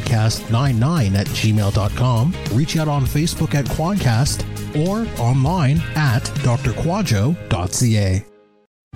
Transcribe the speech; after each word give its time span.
kwadcast99 0.00 1.14
at 1.14 1.26
gmail.com, 1.28 2.34
reach 2.52 2.76
out 2.76 2.88
on 2.88 3.04
Facebook 3.04 3.54
at 3.54 3.66
Kwadcast, 3.66 4.44
or 4.86 5.06
online 5.20 5.80
at 5.96 6.22
drquadjo.ca. 6.22 8.24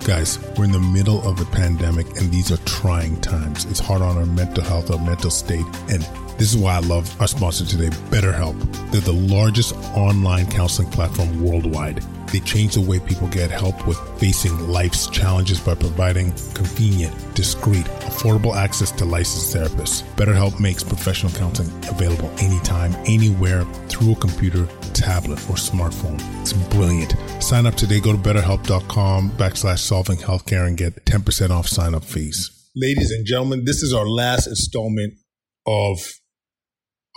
Guys, 0.03 0.37
we're 0.55 0.65
in 0.65 0.71
the 0.71 0.79
middle 0.79 1.27
of 1.27 1.39
a 1.41 1.45
pandemic 1.45 2.05
and 2.17 2.31
these 2.31 2.51
are 2.51 2.63
trying 2.65 3.19
times. 3.21 3.65
It's 3.65 3.79
hard 3.79 4.03
on 4.03 4.17
our 4.17 4.25
mental 4.25 4.63
health, 4.63 4.91
our 4.91 4.99
mental 4.99 5.31
state. 5.31 5.65
And 5.89 6.03
this 6.37 6.53
is 6.53 6.57
why 6.57 6.75
I 6.75 6.79
love 6.79 7.09
our 7.19 7.27
sponsor 7.27 7.65
today, 7.65 7.87
BetterHelp. 8.11 8.91
They're 8.91 9.01
the 9.01 9.13
largest 9.13 9.73
online 9.95 10.51
counseling 10.51 10.91
platform 10.91 11.41
worldwide. 11.41 12.03
They 12.27 12.39
change 12.41 12.73
the 12.73 12.81
way 12.81 12.99
people 12.99 13.29
get 13.29 13.49
help 13.49 13.87
with 13.87 13.97
facing 14.19 14.67
life's 14.67 15.07
challenges 15.07 15.59
by 15.59 15.75
providing 15.75 16.31
convenient, 16.53 17.15
discreet, 17.33 17.85
affordable 18.01 18.53
access 18.53 18.91
to 18.91 19.05
licensed 19.05 19.55
therapists. 19.55 20.03
BetterHelp 20.15 20.59
makes 20.59 20.83
professional 20.83 21.31
counseling 21.31 21.71
available 21.87 22.29
anytime, 22.39 22.93
anywhere 23.05 23.63
through 23.87 24.13
a 24.13 24.15
computer, 24.15 24.67
tablet, 24.93 25.39
or 25.49 25.55
smartphone. 25.55 26.19
It's 26.41 26.51
brilliant. 26.53 27.15
Sign 27.41 27.65
up 27.65 27.75
today. 27.75 28.01
Go 28.01 28.11
to 28.11 28.17
betterhelp.com 28.17 29.31
backslash 29.31 29.79
solving 29.85 30.17
healthcare 30.17 30.67
and 30.67 30.77
get 30.77 31.05
10% 31.05 31.49
off 31.51 31.67
sign 31.67 31.93
up 31.93 32.03
fees. 32.03 32.69
Ladies 32.75 33.11
and 33.11 33.25
gentlemen, 33.25 33.63
this 33.65 33.83
is 33.83 33.93
our 33.93 34.07
last 34.07 34.47
installment 34.47 35.13
of 35.65 35.99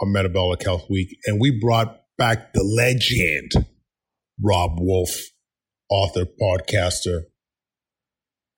our 0.00 0.06
Metabolic 0.06 0.62
Health 0.62 0.84
Week, 0.88 1.16
and 1.26 1.40
we 1.40 1.50
brought 1.50 2.00
back 2.16 2.52
the 2.52 2.62
legend 2.62 3.66
Robb 4.42 4.78
Wolf, 4.78 5.10
author, 5.90 6.26
podcaster. 6.40 7.22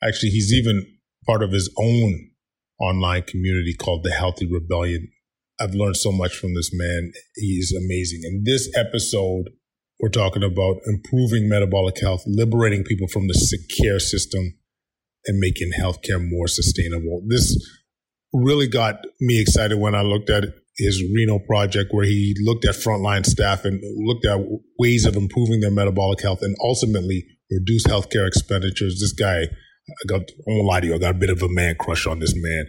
Actually, 0.02 0.30
he's 0.30 0.52
even 0.52 0.86
part 1.26 1.42
of 1.42 1.52
his 1.52 1.72
own 1.78 2.30
online 2.80 3.22
community 3.22 3.74
called 3.74 4.02
the 4.02 4.10
Healthy 4.10 4.48
Rebellion. 4.50 5.08
I've 5.58 5.74
learned 5.74 5.96
so 5.96 6.10
much 6.10 6.34
from 6.34 6.54
this 6.54 6.70
man. 6.72 7.12
He's 7.36 7.72
amazing. 7.72 8.22
In 8.24 8.42
this 8.44 8.70
episode, 8.76 9.50
we're 10.00 10.08
talking 10.08 10.42
about 10.42 10.76
improving 10.86 11.48
metabolic 11.48 12.00
health, 12.00 12.22
liberating 12.26 12.84
people 12.84 13.06
from 13.08 13.28
the 13.28 13.34
sick 13.34 13.60
care 13.82 14.00
system, 14.00 14.54
and 15.26 15.38
making 15.38 15.70
healthcare 15.78 16.20
more 16.20 16.48
sustainable. 16.48 17.22
This 17.28 17.54
really 18.32 18.66
got 18.66 19.04
me 19.20 19.40
excited 19.40 19.78
when 19.78 19.94
I 19.94 20.02
looked 20.02 20.30
at 20.30 20.44
his 20.76 21.02
Reno 21.14 21.38
project, 21.38 21.92
where 21.92 22.06
he 22.06 22.34
looked 22.42 22.64
at 22.64 22.74
frontline 22.74 23.26
staff 23.26 23.64
and 23.64 23.82
looked 24.06 24.24
at 24.24 24.38
ways 24.78 25.04
of 25.04 25.16
improving 25.16 25.60
their 25.60 25.70
metabolic 25.70 26.22
health 26.22 26.40
and 26.42 26.56
ultimately 26.62 27.26
reduce 27.50 27.86
healthcare 27.86 28.26
expenditures. 28.26 28.98
This 29.00 29.12
guy, 29.12 29.42
I 29.42 30.06
got, 30.06 30.22
I 30.22 30.44
won't 30.46 30.66
lie 30.66 30.80
to 30.80 30.86
you, 30.86 30.94
I 30.94 30.98
got 30.98 31.16
a 31.16 31.18
bit 31.18 31.30
of 31.30 31.42
a 31.42 31.48
man 31.48 31.74
crush 31.78 32.06
on 32.06 32.20
this 32.20 32.32
man. 32.34 32.66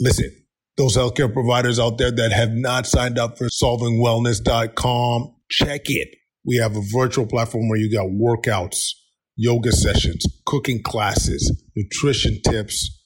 Listen, 0.00 0.34
those 0.76 0.96
healthcare 0.96 1.32
providers 1.32 1.78
out 1.78 1.98
there 1.98 2.10
that 2.10 2.32
have 2.32 2.50
not 2.50 2.86
signed 2.86 3.18
up 3.18 3.38
for 3.38 3.46
solvingwellness.com, 3.46 5.34
check 5.48 5.82
it. 5.84 6.08
We 6.46 6.56
have 6.56 6.76
a 6.76 6.82
virtual 6.92 7.26
platform 7.26 7.68
where 7.68 7.78
you 7.78 7.90
got 7.90 8.06
workouts, 8.06 8.90
yoga 9.36 9.72
sessions, 9.72 10.24
cooking 10.46 10.82
classes, 10.82 11.62
nutrition 11.74 12.40
tips, 12.46 13.02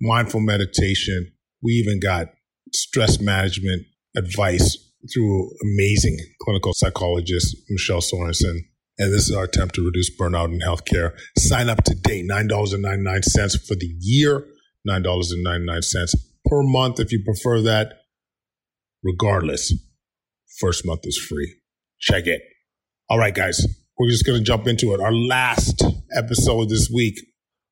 mindful 0.00 0.40
meditation. 0.40 1.32
We 1.62 1.72
even 1.72 2.00
got 2.00 2.28
stress 2.72 3.20
management 3.20 3.86
advice 4.16 4.76
through 5.12 5.50
amazing 5.62 6.18
clinical 6.42 6.72
psychologist 6.74 7.56
Michelle 7.68 8.00
Sorensen. 8.00 8.58
And 8.98 9.12
this 9.12 9.30
is 9.30 9.34
our 9.34 9.44
attempt 9.44 9.74
to 9.76 9.84
reduce 9.84 10.14
burnout 10.14 10.52
in 10.52 10.60
healthcare. 10.60 11.16
Sign 11.38 11.70
up 11.70 11.84
today, 11.84 12.22
$9.99 12.22 13.66
for 13.66 13.74
the 13.74 13.94
year, 13.98 14.44
$9.99 14.86 16.14
per 16.44 16.62
month 16.62 17.00
if 17.00 17.10
you 17.10 17.22
prefer 17.24 17.62
that. 17.62 17.94
Regardless, 19.02 19.72
first 20.58 20.84
month 20.84 21.00
is 21.04 21.16
free. 21.16 21.59
Check 22.00 22.26
it. 22.26 22.42
All 23.08 23.18
right, 23.18 23.34
guys, 23.34 23.66
we're 23.98 24.08
just 24.08 24.24
going 24.24 24.38
to 24.38 24.44
jump 24.44 24.66
into 24.66 24.94
it. 24.94 25.00
Our 25.00 25.12
last 25.12 25.82
episode 26.16 26.68
this 26.68 26.90
week 26.92 27.18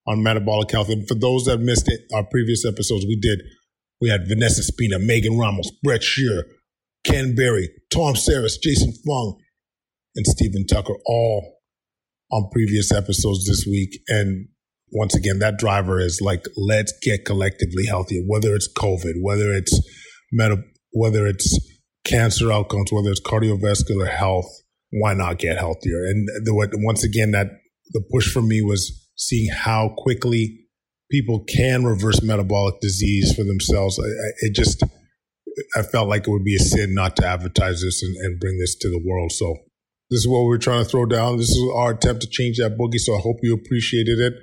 on 0.06 0.22
metabolic 0.22 0.70
health. 0.70 0.88
And 0.88 1.06
for 1.06 1.14
those 1.14 1.44
that 1.44 1.58
missed 1.58 1.88
it, 1.88 2.00
our 2.14 2.24
previous 2.24 2.64
episodes, 2.64 3.04
we 3.06 3.18
did 3.20 3.40
we 4.00 4.08
had 4.08 4.28
Vanessa 4.28 4.62
Spina, 4.62 4.98
Megan 4.98 5.38
Ramos, 5.38 5.70
Bret 5.82 6.02
Scher, 6.02 6.42
Ken 7.04 7.34
Berry, 7.34 7.68
Tom 7.92 8.14
Saris, 8.14 8.58
Jason 8.58 8.92
Fung, 9.04 9.36
and 10.14 10.26
Stephen 10.26 10.66
Tucker, 10.66 10.94
all 11.06 11.58
on 12.30 12.48
previous 12.52 12.92
episodes 12.92 13.46
this 13.46 13.66
week. 13.66 14.00
And 14.08 14.48
once 14.92 15.14
again, 15.14 15.38
that 15.40 15.58
driver 15.58 16.00
is 16.00 16.20
like, 16.20 16.44
let's 16.56 16.92
get 17.02 17.24
collectively 17.24 17.86
healthier, 17.86 18.22
whether 18.26 18.54
it's 18.54 18.72
COVID, 18.72 19.14
whether 19.20 19.52
it's 19.52 19.80
meta, 20.32 20.62
whether 20.92 21.26
it's 21.26 21.58
cancer 22.08 22.52
outcomes, 22.52 22.92
whether 22.92 23.10
it's 23.10 23.20
cardiovascular 23.20 24.08
health, 24.08 24.46
why 24.91 25.14
not 25.14 25.38
get 25.38 25.58
healthier? 25.58 26.04
And 26.04 26.26
the, 26.44 26.78
once 26.82 27.04
again, 27.04 27.32
that 27.32 27.48
the 27.91 28.02
push 28.12 28.32
for 28.32 28.42
me 28.42 28.62
was 28.62 29.08
seeing 29.16 29.52
how 29.52 29.94
quickly 29.96 30.60
people 31.10 31.44
can 31.44 31.84
reverse 31.84 32.22
metabolic 32.22 32.80
disease 32.80 33.34
for 33.34 33.44
themselves. 33.44 33.98
I, 33.98 34.04
I, 34.04 34.30
it 34.41 34.54
just, 34.54 34.82
I 35.76 35.82
felt 35.82 36.08
like 36.08 36.26
it 36.26 36.30
would 36.30 36.44
be 36.44 36.56
a 36.56 36.60
sin 36.60 36.94
not 36.94 37.16
to 37.16 37.26
advertise 37.26 37.82
this 37.82 38.02
and, 38.02 38.16
and, 38.16 38.40
bring 38.40 38.58
this 38.58 38.76
to 38.76 38.88
the 38.88 39.02
world. 39.04 39.32
So 39.32 39.56
this 40.10 40.20
is 40.20 40.28
what 40.28 40.44
we're 40.44 40.58
trying 40.58 40.84
to 40.84 40.88
throw 40.88 41.06
down. 41.06 41.36
This 41.36 41.50
is 41.50 41.70
our 41.75 41.92
attempt 41.92 42.22
to 42.22 42.28
change 42.28 42.58
that 42.58 42.78
boogie. 42.78 42.98
So 42.98 43.16
I 43.16 43.20
hope 43.20 43.38
you 43.42 43.54
appreciated 43.54 44.19
it. 44.19 44.34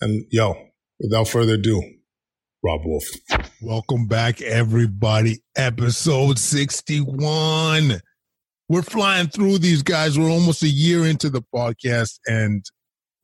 And 0.00 0.24
yo, 0.30 0.54
without 0.98 1.28
further 1.28 1.54
ado, 1.54 1.82
Robb 2.62 2.84
Wolf. 2.84 3.04
Welcome 3.62 4.06
back, 4.06 4.42
everybody. 4.42 5.38
Episode 5.56 6.38
61. 6.38 8.02
We're 8.68 8.82
flying 8.82 9.28
through 9.28 9.58
these 9.58 9.82
guys. 9.82 10.18
We're 10.18 10.30
almost 10.30 10.62
a 10.62 10.68
year 10.68 11.06
into 11.06 11.30
the 11.30 11.42
podcast, 11.54 12.18
and 12.26 12.62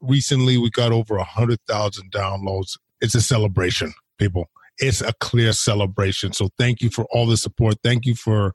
recently 0.01 0.57
we 0.57 0.71
got 0.71 0.91
over 0.91 1.17
a 1.17 1.25
hundred 1.25 1.59
thousand 1.69 2.13
downloads. 2.13 2.79
It's 3.03 3.15
a 3.15 3.21
celebration, 3.21 3.93
people. 4.19 4.49
It's 4.79 5.03
a 5.03 5.13
clear 5.21 5.53
celebration. 5.53 6.33
So 6.33 6.49
thank 6.59 6.81
you 6.81 6.89
for 6.89 7.07
all 7.11 7.27
the 7.27 7.37
support. 7.37 7.77
Thank 7.85 8.07
you 8.07 8.15
for 8.15 8.55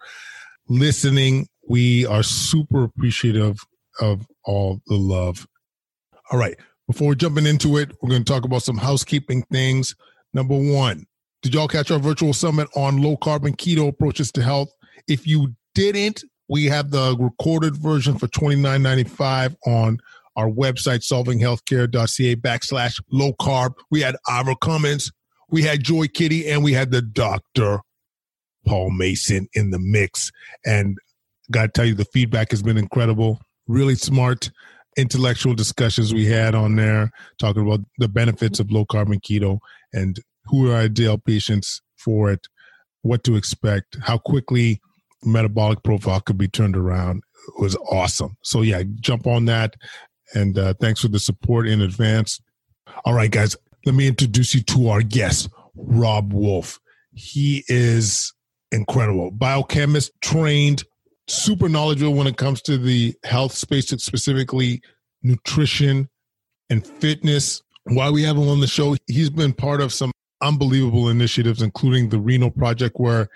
listening. 0.67 1.47
We 1.67 2.07
are 2.07 2.23
super 2.23 2.85
appreciative 2.85 3.59
of 3.99 4.25
all 4.45 4.81
the 4.87 4.95
love. 4.95 5.47
All 6.31 6.39
right. 6.39 6.57
Before 6.87 7.13
jumping 7.13 7.45
into 7.45 7.77
it, 7.77 7.91
we're 8.01 8.09
going 8.09 8.23
to 8.23 8.33
talk 8.33 8.45
about 8.45 8.63
some 8.63 8.77
housekeeping 8.77 9.43
things. 9.51 9.95
Number 10.33 10.55
one, 10.55 11.05
did 11.41 11.53
y'all 11.53 11.67
catch 11.67 11.91
our 11.91 11.99
virtual 11.99 12.33
summit 12.33 12.67
on 12.75 13.01
low 13.01 13.17
carbon 13.17 13.55
keto 13.55 13.89
approaches 13.89 14.31
to 14.33 14.41
health? 14.41 14.69
If 15.07 15.27
you 15.27 15.55
didn't, 15.73 16.23
we 16.47 16.65
have 16.65 16.91
the 16.91 17.15
recorded 17.19 17.75
version 17.75 18.17
for 18.17 18.27
$29.95 18.27 19.55
on 19.65 19.99
our 20.35 20.49
website, 20.49 20.99
solvinghealthcare.ca 20.99 22.35
backslash 22.37 23.01
low 23.11 23.33
carb. 23.33 23.73
We 23.89 24.01
had 24.01 24.15
Ivor 24.27 24.55
Cummins, 24.55 25.11
we 25.49 25.63
had 25.63 25.83
Joy 25.83 26.07
Kiddie, 26.07 26.47
and 26.49 26.63
we 26.63 26.73
had 26.73 26.91
the 26.91 27.01
doctor, 27.01 27.79
Paul 28.65 28.91
Mason, 28.91 29.47
in 29.53 29.71
the 29.71 29.79
mix. 29.79 30.31
And 30.65 30.97
got 31.51 31.61
to 31.63 31.67
tell 31.69 31.85
you, 31.85 31.95
the 31.95 32.05
feedback 32.05 32.51
has 32.51 32.61
been 32.61 32.77
incredible. 32.77 33.39
Really 33.67 33.95
smart, 33.95 34.51
intellectual 34.97 35.53
discussions 35.53 36.13
we 36.13 36.25
had 36.25 36.55
on 36.55 36.75
there, 36.75 37.11
talking 37.39 37.65
about 37.65 37.81
the 37.97 38.07
benefits 38.07 38.59
of 38.59 38.71
low 38.71 38.85
carbon 38.85 39.19
keto 39.19 39.59
and 39.93 40.19
who 40.51 40.69
are 40.69 40.75
ideal 40.75 41.17
patients 41.17 41.81
for 41.97 42.29
it, 42.29 42.47
what 43.01 43.23
to 43.23 43.35
expect, 43.35 43.97
how 44.03 44.17
quickly 44.17 44.81
metabolic 45.23 45.81
profile 45.81 46.19
could 46.19 46.37
be 46.37 46.47
turned 46.47 46.75
around 46.75 47.23
was 47.57 47.75
awesome. 47.89 48.37
So 48.43 48.61
yeah, 48.61 48.83
jump 48.99 49.25
on 49.25 49.45
that. 49.45 49.75
And 50.33 50.57
uh, 50.57 50.73
thanks 50.79 51.01
for 51.01 51.07
the 51.07 51.19
support 51.19 51.67
in 51.67 51.81
advance. 51.81 52.39
All 53.05 53.13
right, 53.13 53.31
guys, 53.31 53.55
let 53.85 53.95
me 53.95 54.07
introduce 54.07 54.53
you 54.53 54.61
to 54.63 54.89
our 54.89 55.01
guest, 55.01 55.49
Robb 55.75 56.33
Wolf. 56.33 56.79
He 57.13 57.63
is 57.67 58.33
incredible, 58.71 59.31
biochemist 59.31 60.11
trained, 60.21 60.83
super 61.27 61.69
knowledgeable 61.69 62.13
when 62.13 62.27
it 62.27 62.37
comes 62.37 62.61
to 62.63 62.77
the 62.77 63.15
health 63.23 63.53
space, 63.53 63.87
specifically 63.87 64.81
nutrition 65.23 66.09
and 66.69 66.85
fitness. 66.85 67.61
Why 67.85 68.09
we 68.09 68.23
have 68.23 68.37
him 68.37 68.47
on 68.47 68.59
the 68.59 68.67
show, 68.67 68.95
he's 69.07 69.29
been 69.29 69.53
part 69.53 69.81
of 69.81 69.91
some 69.91 70.11
unbelievable 70.41 71.09
initiatives, 71.09 71.61
including 71.61 72.09
the 72.09 72.19
Reno 72.19 72.49
Project, 72.49 72.95
where 72.97 73.29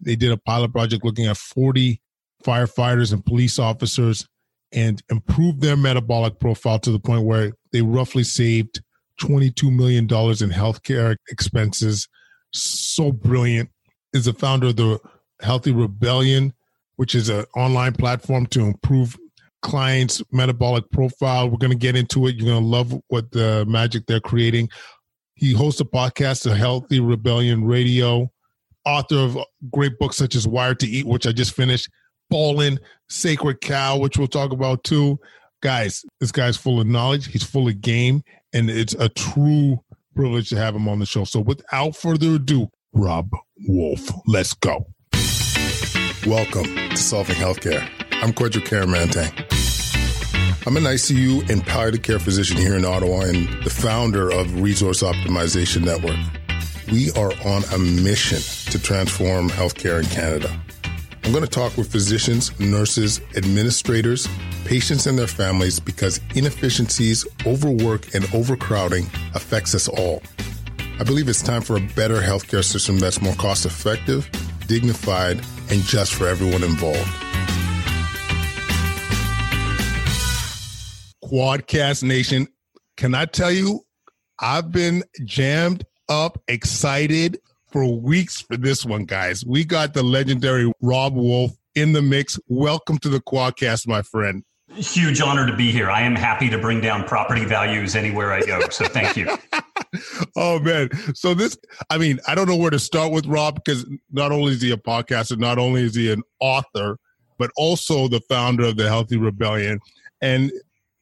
they 0.00 0.16
did 0.16 0.32
a 0.32 0.36
pilot 0.36 0.72
project 0.72 1.04
looking 1.04 1.26
at 1.26 1.36
40 1.36 2.00
firefighters 2.44 3.12
and 3.12 3.24
police 3.24 3.58
officers 3.58 4.26
and 4.72 5.02
improved 5.10 5.60
their 5.60 5.76
metabolic 5.76 6.38
profile 6.38 6.78
to 6.80 6.90
the 6.90 6.98
point 6.98 7.24
where 7.24 7.52
they 7.72 7.82
roughly 7.82 8.24
saved 8.24 8.82
$22 9.20 9.74
million 9.74 10.04
in 10.04 10.08
healthcare 10.50 11.16
expenses. 11.30 12.08
So 12.52 13.12
brilliant. 13.12 13.70
Is 14.12 14.24
the 14.24 14.32
founder 14.32 14.68
of 14.68 14.76
the 14.76 14.98
Healthy 15.40 15.72
Rebellion, 15.72 16.54
which 16.96 17.14
is 17.14 17.28
an 17.28 17.44
online 17.54 17.92
platform 17.92 18.46
to 18.46 18.60
improve 18.60 19.16
clients' 19.62 20.22
metabolic 20.32 20.90
profile. 20.90 21.50
We're 21.50 21.58
going 21.58 21.72
to 21.72 21.76
get 21.76 21.96
into 21.96 22.26
it. 22.26 22.36
You're 22.36 22.46
going 22.46 22.62
to 22.62 22.68
love 22.68 22.94
what 23.08 23.30
the 23.32 23.66
magic 23.66 24.06
they're 24.06 24.20
creating. 24.20 24.68
He 25.36 25.52
hosts 25.52 25.82
a 25.82 25.84
podcast, 25.84 26.44
The 26.44 26.56
Healthy 26.56 26.98
Rebellion 26.98 27.64
Radio, 27.64 28.32
author 28.86 29.16
of 29.16 29.38
great 29.70 29.98
books 29.98 30.16
such 30.16 30.34
as 30.34 30.48
Wired 30.48 30.80
to 30.80 30.86
Eat, 30.86 31.06
which 31.06 31.26
I 31.26 31.32
just 31.32 31.52
finished, 31.52 31.90
Ballin, 32.30 32.80
Sacred 33.10 33.60
Cow, 33.60 33.98
which 33.98 34.16
we'll 34.16 34.28
talk 34.28 34.50
about 34.50 34.82
too. 34.82 35.20
Guys, 35.62 36.06
this 36.20 36.32
guy's 36.32 36.56
full 36.56 36.80
of 36.80 36.86
knowledge. 36.86 37.26
He's 37.26 37.42
full 37.42 37.68
of 37.68 37.82
game, 37.82 38.22
and 38.54 38.70
it's 38.70 38.94
a 38.94 39.10
true 39.10 39.78
privilege 40.14 40.48
to 40.48 40.56
have 40.56 40.74
him 40.74 40.88
on 40.88 41.00
the 41.00 41.06
show. 41.06 41.24
So 41.24 41.40
without 41.40 41.94
further 41.94 42.36
ado, 42.36 42.70
Robb 42.94 43.28
Wolf, 43.68 44.10
let's 44.26 44.54
go. 44.54 44.86
Welcome 46.26 46.64
to 46.64 46.96
Solving 46.96 47.36
Healthcare. 47.36 47.86
I'm 48.22 48.32
Kwadwo 48.32 48.62
Kyeremanteng. 48.62 49.45
I'm 50.66 50.76
an 50.76 50.82
ICU 50.82 51.48
and 51.48 51.64
palliative 51.64 52.02
care 52.02 52.18
physician 52.18 52.56
here 52.56 52.74
in 52.74 52.84
Ottawa 52.84 53.20
and 53.20 53.46
the 53.62 53.70
founder 53.70 54.32
of 54.32 54.60
Resource 54.60 55.00
Optimization 55.00 55.84
Network. 55.84 56.18
We 56.90 57.12
are 57.12 57.30
on 57.48 57.62
a 57.72 57.78
mission 57.78 58.40
to 58.72 58.82
transform 58.82 59.48
healthcare 59.48 60.02
in 60.02 60.06
Canada. 60.06 60.60
I'm 61.22 61.30
going 61.30 61.44
to 61.44 61.48
talk 61.48 61.76
with 61.76 61.92
physicians, 61.92 62.58
nurses, 62.58 63.20
administrators, 63.36 64.26
patients, 64.64 65.06
and 65.06 65.16
their 65.16 65.28
families 65.28 65.78
because 65.78 66.18
inefficiencies, 66.34 67.24
overwork, 67.46 68.12
and 68.12 68.24
overcrowding 68.34 69.04
affects 69.36 69.72
us 69.72 69.86
all. 69.86 70.20
I 70.98 71.04
believe 71.04 71.28
it's 71.28 71.42
time 71.42 71.62
for 71.62 71.76
a 71.76 71.80
better 71.94 72.20
healthcare 72.20 72.64
system 72.64 72.98
that's 72.98 73.22
more 73.22 73.34
cost 73.34 73.66
effective, 73.66 74.28
dignified, 74.66 75.36
and 75.70 75.80
just 75.82 76.14
for 76.14 76.26
everyone 76.26 76.64
involved. 76.64 77.25
Kwadcast 81.26 82.04
Nation, 82.04 82.46
can 82.96 83.12
I 83.12 83.24
tell 83.24 83.50
you, 83.50 83.80
I've 84.38 84.70
been 84.70 85.02
jammed 85.24 85.84
up, 86.08 86.40
excited 86.46 87.40
for 87.72 88.00
weeks 88.00 88.40
for 88.40 88.56
this 88.56 88.84
one, 88.84 89.06
guys. 89.06 89.44
We 89.44 89.64
got 89.64 89.92
the 89.92 90.04
legendary 90.04 90.70
Robb 90.80 91.16
Wolf 91.16 91.50
in 91.74 91.94
the 91.94 92.00
mix. 92.00 92.38
Welcome 92.46 92.98
to 92.98 93.08
the 93.08 93.18
Kwadcast, 93.18 93.88
my 93.88 94.02
friend. 94.02 94.44
Huge 94.76 95.20
honor 95.20 95.48
to 95.48 95.56
be 95.56 95.72
here. 95.72 95.90
I 95.90 96.02
am 96.02 96.14
happy 96.14 96.48
to 96.48 96.58
bring 96.58 96.80
down 96.80 97.02
property 97.02 97.44
values 97.44 97.96
anywhere 97.96 98.32
I 98.32 98.42
go. 98.42 98.60
So 98.68 98.84
thank 98.84 99.16
you. 99.16 99.36
oh 100.36 100.60
man. 100.60 100.90
So 101.16 101.34
this 101.34 101.58
I 101.90 101.98
mean, 101.98 102.20
I 102.28 102.36
don't 102.36 102.46
know 102.46 102.56
where 102.56 102.70
to 102.70 102.78
start 102.78 103.10
with 103.10 103.26
Rob 103.26 103.56
because 103.56 103.84
not 104.12 104.30
only 104.30 104.52
is 104.52 104.62
he 104.62 104.70
a 104.70 104.76
podcaster, 104.76 105.36
not 105.36 105.58
only 105.58 105.82
is 105.82 105.96
he 105.96 106.12
an 106.12 106.22
author, 106.38 106.98
but 107.36 107.50
also 107.56 108.06
the 108.06 108.20
founder 108.28 108.66
of 108.66 108.76
the 108.76 108.88
Healthy 108.88 109.16
Rebellion. 109.16 109.80
And 110.20 110.52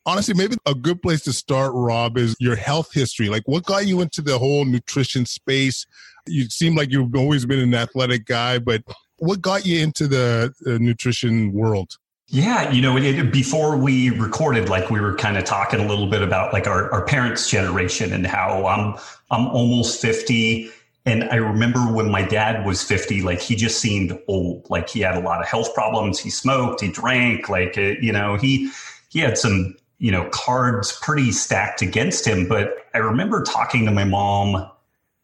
honestly, 0.06 0.35
maybe 0.35 0.56
a 0.67 0.75
good 0.75 1.03
place 1.03 1.23
to 1.23 1.33
start, 1.33 1.73
Rob, 1.75 2.19
is 2.19 2.37
your 2.39 2.56
health 2.56 2.93
history. 2.93 3.29
Like, 3.29 3.43
what 3.47 3.65
got 3.65 3.87
you 3.87 4.01
into 4.01 4.23
the 4.23 4.39
whole 4.39 4.65
nutrition 4.65 5.27
space? 5.27 5.87
You 6.27 6.49
seem 6.49 6.75
like 6.75 6.91
you've 6.91 7.15
always 7.15 7.47
been 7.47 7.61
an 7.61 7.75
athletic 7.75 8.27
guy, 8.27 8.59
but 8.59 8.83
what 9.19 9.41
got 9.41 9.67
you 9.67 9.81
into 9.81 10.06
the, 10.09 10.53
the 10.61 10.79
nutrition 10.79 11.53
world? 11.53 11.99
Yeah, 12.29 12.71
you 12.71 12.81
know, 12.81 12.97
it, 12.97 13.33
before 13.33 13.77
we 13.77 14.11
recorded, 14.11 14.69
like 14.69 14.91
we 14.91 14.99
were 14.99 15.15
kind 15.15 15.37
of 15.37 15.45
talking 15.45 15.81
a 15.81 15.87
little 15.87 16.09
bit 16.09 16.23
about 16.23 16.53
like 16.53 16.67
our, 16.67 16.91
our 16.91 17.05
parents' 17.05 17.49
generation 17.51 18.12
and 18.12 18.27
how 18.27 18.67
I'm 18.67 18.97
I'm 19.31 19.47
almost 19.49 20.01
fifty, 20.01 20.71
and 21.05 21.25
I 21.25 21.37
remember 21.37 21.81
when 21.81 22.11
my 22.11 22.23
dad 22.23 22.65
was 22.65 22.83
fifty, 22.83 23.21
like 23.21 23.41
he 23.41 23.55
just 23.55 23.79
seemed 23.79 24.19
old. 24.27 24.69
Like 24.71 24.89
he 24.89 25.01
had 25.01 25.17
a 25.17 25.21
lot 25.21 25.43
of 25.43 25.47
health 25.47 25.75
problems. 25.75 26.19
He 26.19 26.31
smoked, 26.31 26.81
he 26.81 26.91
drank, 26.91 27.51
like 27.51 27.77
it, 27.77 28.03
you 28.03 28.11
know, 28.11 28.37
he 28.37 28.71
he 29.11 29.19
had 29.21 29.37
some 29.37 29.77
you 30.05 30.12
know 30.12 30.29
cards 30.29 30.99
pretty 31.01 31.33
stacked 31.33 31.81
against 31.81 32.27
him. 32.27 32.47
But 32.47 32.87
I 32.93 32.99
remember 32.99 33.43
talking 33.43 33.87
to 33.87 33.91
my 33.91 34.05
mom. 34.05 34.71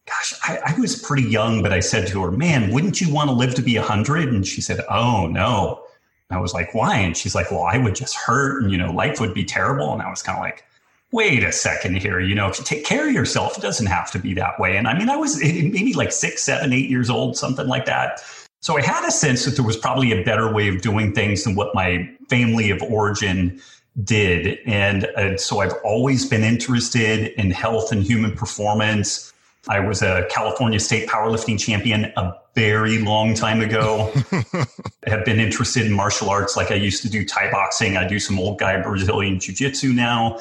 Gosh, 0.06 0.34
I, 0.42 0.58
I 0.64 0.80
was 0.80 1.00
pretty 1.00 1.28
young, 1.28 1.62
but 1.62 1.70
I 1.70 1.80
said 1.80 2.08
to 2.08 2.22
her, 2.22 2.30
"Man, 2.30 2.72
wouldn't 2.72 2.98
you 2.98 3.12
want 3.12 3.28
to 3.28 3.34
live 3.34 3.54
to 3.56 3.62
be 3.62 3.76
hundred? 3.76 4.30
And 4.30 4.46
she 4.46 4.62
said, 4.62 4.80
"Oh 4.88 5.26
no." 5.26 5.84
I 6.32 6.38
was 6.38 6.54
like, 6.54 6.72
why? 6.74 6.96
And 6.96 7.16
she's 7.16 7.34
like, 7.34 7.50
well, 7.50 7.64
I 7.64 7.76
would 7.76 7.96
just 7.96 8.14
hurt 8.14 8.62
and, 8.62 8.70
you 8.70 8.78
know, 8.78 8.92
life 8.92 9.18
would 9.18 9.34
be 9.34 9.44
terrible. 9.44 9.92
And 9.92 10.00
I 10.00 10.08
was 10.08 10.22
kind 10.22 10.38
of 10.38 10.44
like, 10.44 10.64
wait 11.10 11.42
a 11.42 11.50
second 11.50 11.96
here. 11.96 12.20
You 12.20 12.36
know, 12.36 12.46
if 12.48 12.56
you 12.56 12.64
take 12.64 12.84
care 12.84 13.08
of 13.08 13.12
yourself, 13.12 13.58
it 13.58 13.62
doesn't 13.62 13.86
have 13.86 14.12
to 14.12 14.20
be 14.20 14.32
that 14.34 14.60
way. 14.60 14.76
And 14.76 14.86
I 14.86 14.96
mean, 14.96 15.10
I 15.10 15.16
was 15.16 15.40
maybe 15.42 15.92
like 15.92 16.12
six, 16.12 16.44
seven, 16.44 16.72
eight 16.72 16.88
years 16.88 17.10
old, 17.10 17.36
something 17.36 17.66
like 17.66 17.84
that. 17.86 18.22
So 18.60 18.78
I 18.78 18.82
had 18.82 19.04
a 19.04 19.10
sense 19.10 19.44
that 19.44 19.56
there 19.56 19.64
was 19.64 19.76
probably 19.76 20.12
a 20.12 20.22
better 20.22 20.52
way 20.52 20.68
of 20.68 20.82
doing 20.82 21.12
things 21.12 21.42
than 21.42 21.56
what 21.56 21.74
my 21.74 22.08
family 22.28 22.70
of 22.70 22.80
origin 22.82 23.60
did. 24.04 24.58
And, 24.66 25.04
and 25.16 25.40
so 25.40 25.60
I've 25.60 25.74
always 25.84 26.26
been 26.26 26.42
interested 26.42 27.28
in 27.38 27.50
health 27.50 27.92
and 27.92 28.02
human 28.02 28.34
performance. 28.36 29.32
I 29.68 29.80
was 29.80 30.02
a 30.02 30.26
California 30.30 30.80
state 30.80 31.08
powerlifting 31.08 31.58
champion 31.58 32.12
a 32.16 32.34
very 32.54 32.98
long 32.98 33.34
time 33.34 33.60
ago. 33.60 34.10
I 34.32 34.64
have 35.06 35.24
been 35.24 35.38
interested 35.38 35.86
in 35.86 35.92
martial 35.92 36.30
arts. 36.30 36.56
Like 36.56 36.70
I 36.70 36.76
used 36.76 37.02
to 37.02 37.10
do 37.10 37.24
Thai 37.24 37.50
boxing. 37.50 37.96
I 37.96 38.06
do 38.06 38.18
some 38.18 38.38
old 38.38 38.58
guy 38.58 38.80
Brazilian 38.80 39.38
jiu 39.38 39.54
jitsu 39.54 39.92
now. 39.92 40.38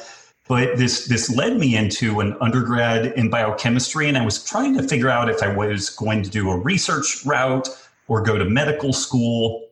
But 0.48 0.78
this 0.78 1.06
this 1.06 1.30
led 1.30 1.58
me 1.58 1.76
into 1.76 2.18
an 2.18 2.36
undergrad 2.40 3.12
in 3.12 3.30
biochemistry, 3.30 4.08
and 4.08 4.18
I 4.18 4.24
was 4.24 4.42
trying 4.42 4.76
to 4.78 4.82
figure 4.82 5.08
out 5.08 5.30
if 5.30 5.44
I 5.44 5.54
was 5.54 5.90
going 5.90 6.24
to 6.24 6.30
do 6.30 6.50
a 6.50 6.56
research 6.56 7.24
route 7.24 7.68
or 8.08 8.20
go 8.20 8.36
to 8.36 8.44
medical 8.44 8.92
school. 8.92 9.64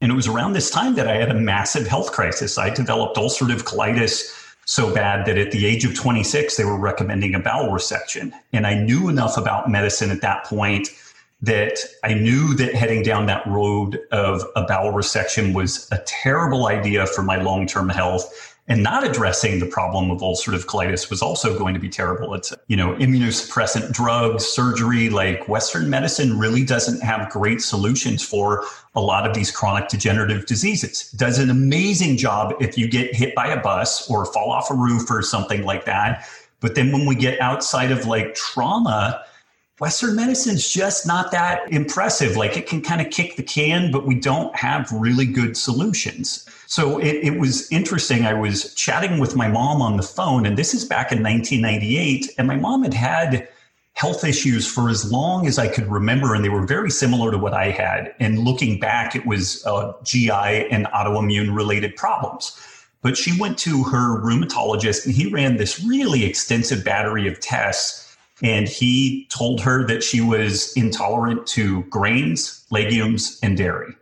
And 0.00 0.10
it 0.10 0.14
was 0.14 0.28
around 0.28 0.54
this 0.54 0.70
time 0.70 0.94
that 0.94 1.08
I 1.08 1.16
had 1.16 1.30
a 1.30 1.34
massive 1.34 1.86
health 1.86 2.12
crisis. 2.12 2.56
I 2.56 2.70
developed 2.70 3.16
ulcerative 3.16 3.64
colitis 3.64 4.36
so 4.64 4.94
bad 4.94 5.26
that 5.26 5.36
at 5.36 5.50
the 5.50 5.66
age 5.66 5.84
of 5.84 5.94
26, 5.94 6.56
they 6.56 6.64
were 6.64 6.78
recommending 6.78 7.34
a 7.34 7.40
bowel 7.40 7.70
resection. 7.70 8.32
And 8.52 8.66
I 8.66 8.74
knew 8.74 9.08
enough 9.08 9.36
about 9.36 9.70
medicine 9.70 10.10
at 10.10 10.20
that 10.20 10.44
point 10.44 10.88
that 11.42 11.78
I 12.04 12.14
knew 12.14 12.54
that 12.54 12.74
heading 12.74 13.02
down 13.02 13.26
that 13.26 13.46
road 13.46 13.98
of 14.12 14.44
a 14.56 14.62
bowel 14.62 14.92
resection 14.92 15.54
was 15.54 15.88
a 15.90 15.98
terrible 16.06 16.66
idea 16.66 17.06
for 17.06 17.22
my 17.22 17.36
long 17.36 17.66
term 17.66 17.88
health. 17.88 18.49
And 18.70 18.84
not 18.84 19.02
addressing 19.02 19.58
the 19.58 19.66
problem 19.66 20.12
of 20.12 20.20
ulcerative 20.20 20.64
colitis 20.64 21.10
was 21.10 21.22
also 21.22 21.58
going 21.58 21.74
to 21.74 21.80
be 21.80 21.88
terrible. 21.88 22.32
It's, 22.34 22.54
you 22.68 22.76
know, 22.76 22.94
immunosuppressant 22.94 23.90
drugs, 23.90 24.46
surgery, 24.46 25.10
like 25.10 25.48
Western 25.48 25.90
medicine 25.90 26.38
really 26.38 26.64
doesn't 26.64 27.02
have 27.02 27.28
great 27.30 27.60
solutions 27.60 28.24
for 28.24 28.64
a 28.94 29.00
lot 29.00 29.28
of 29.28 29.34
these 29.34 29.50
chronic 29.50 29.88
degenerative 29.88 30.46
diseases. 30.46 31.10
Does 31.10 31.40
an 31.40 31.50
amazing 31.50 32.16
job 32.16 32.54
if 32.60 32.78
you 32.78 32.88
get 32.88 33.12
hit 33.12 33.34
by 33.34 33.48
a 33.48 33.60
bus 33.60 34.08
or 34.08 34.24
fall 34.24 34.52
off 34.52 34.70
a 34.70 34.74
roof 34.74 35.10
or 35.10 35.20
something 35.20 35.64
like 35.64 35.84
that. 35.86 36.24
But 36.60 36.76
then 36.76 36.92
when 36.92 37.06
we 37.06 37.16
get 37.16 37.40
outside 37.40 37.90
of 37.90 38.06
like 38.06 38.36
trauma, 38.36 39.24
Western 39.80 40.14
medicine's 40.14 40.68
just 40.72 41.08
not 41.08 41.32
that 41.32 41.72
impressive. 41.72 42.36
Like 42.36 42.56
it 42.56 42.68
can 42.68 42.82
kind 42.82 43.00
of 43.00 43.10
kick 43.10 43.34
the 43.34 43.42
can, 43.42 43.90
but 43.90 44.06
we 44.06 44.14
don't 44.14 44.54
have 44.54 44.92
really 44.92 45.26
good 45.26 45.56
solutions. 45.56 46.48
So 46.70 46.98
it, 46.98 47.16
it, 47.24 47.36
was 47.36 47.70
interesting. 47.72 48.24
I 48.24 48.32
was 48.32 48.72
chatting 48.74 49.18
with 49.18 49.34
my 49.34 49.48
mom 49.48 49.82
on 49.82 49.96
the 49.96 50.04
phone, 50.04 50.46
and 50.46 50.56
this 50.56 50.72
is 50.72 50.84
back 50.84 51.10
in 51.10 51.20
1998. 51.20 52.30
And 52.38 52.46
my 52.46 52.54
mom 52.54 52.84
had 52.84 52.94
had 52.94 53.48
health 53.94 54.22
issues 54.22 54.72
for 54.72 54.88
as 54.88 55.10
long 55.10 55.48
as 55.48 55.58
I 55.58 55.66
could 55.66 55.90
remember, 55.90 56.32
and 56.32 56.44
they 56.44 56.48
were 56.48 56.64
very 56.64 56.92
similar 56.92 57.32
to 57.32 57.38
what 57.38 57.54
I 57.54 57.70
had. 57.70 58.14
And 58.20 58.38
looking 58.38 58.78
back, 58.78 59.16
it 59.16 59.26
was 59.26 59.66
uh, 59.66 59.94
GI 60.04 60.30
and 60.30 60.86
autoimmune 60.94 61.56
related 61.56 61.96
problems. 61.96 62.56
But 63.02 63.16
she 63.16 63.36
went 63.40 63.58
to 63.58 63.82
her 63.82 64.22
rheumatologist, 64.22 65.06
and 65.06 65.12
he 65.12 65.28
ran 65.28 65.56
this 65.56 65.82
really 65.82 66.24
extensive 66.24 66.84
battery 66.84 67.26
of 67.26 67.40
tests 67.40 68.06
and 68.42 68.68
he 68.68 69.26
told 69.28 69.60
her 69.60 69.86
that 69.86 70.02
she 70.02 70.22
was 70.22 70.72
intolerant 70.74 71.46
to 71.46 71.82
grains, 71.84 72.64
legumes, 72.70 73.38
and 73.42 73.54
dairy. 73.56 73.94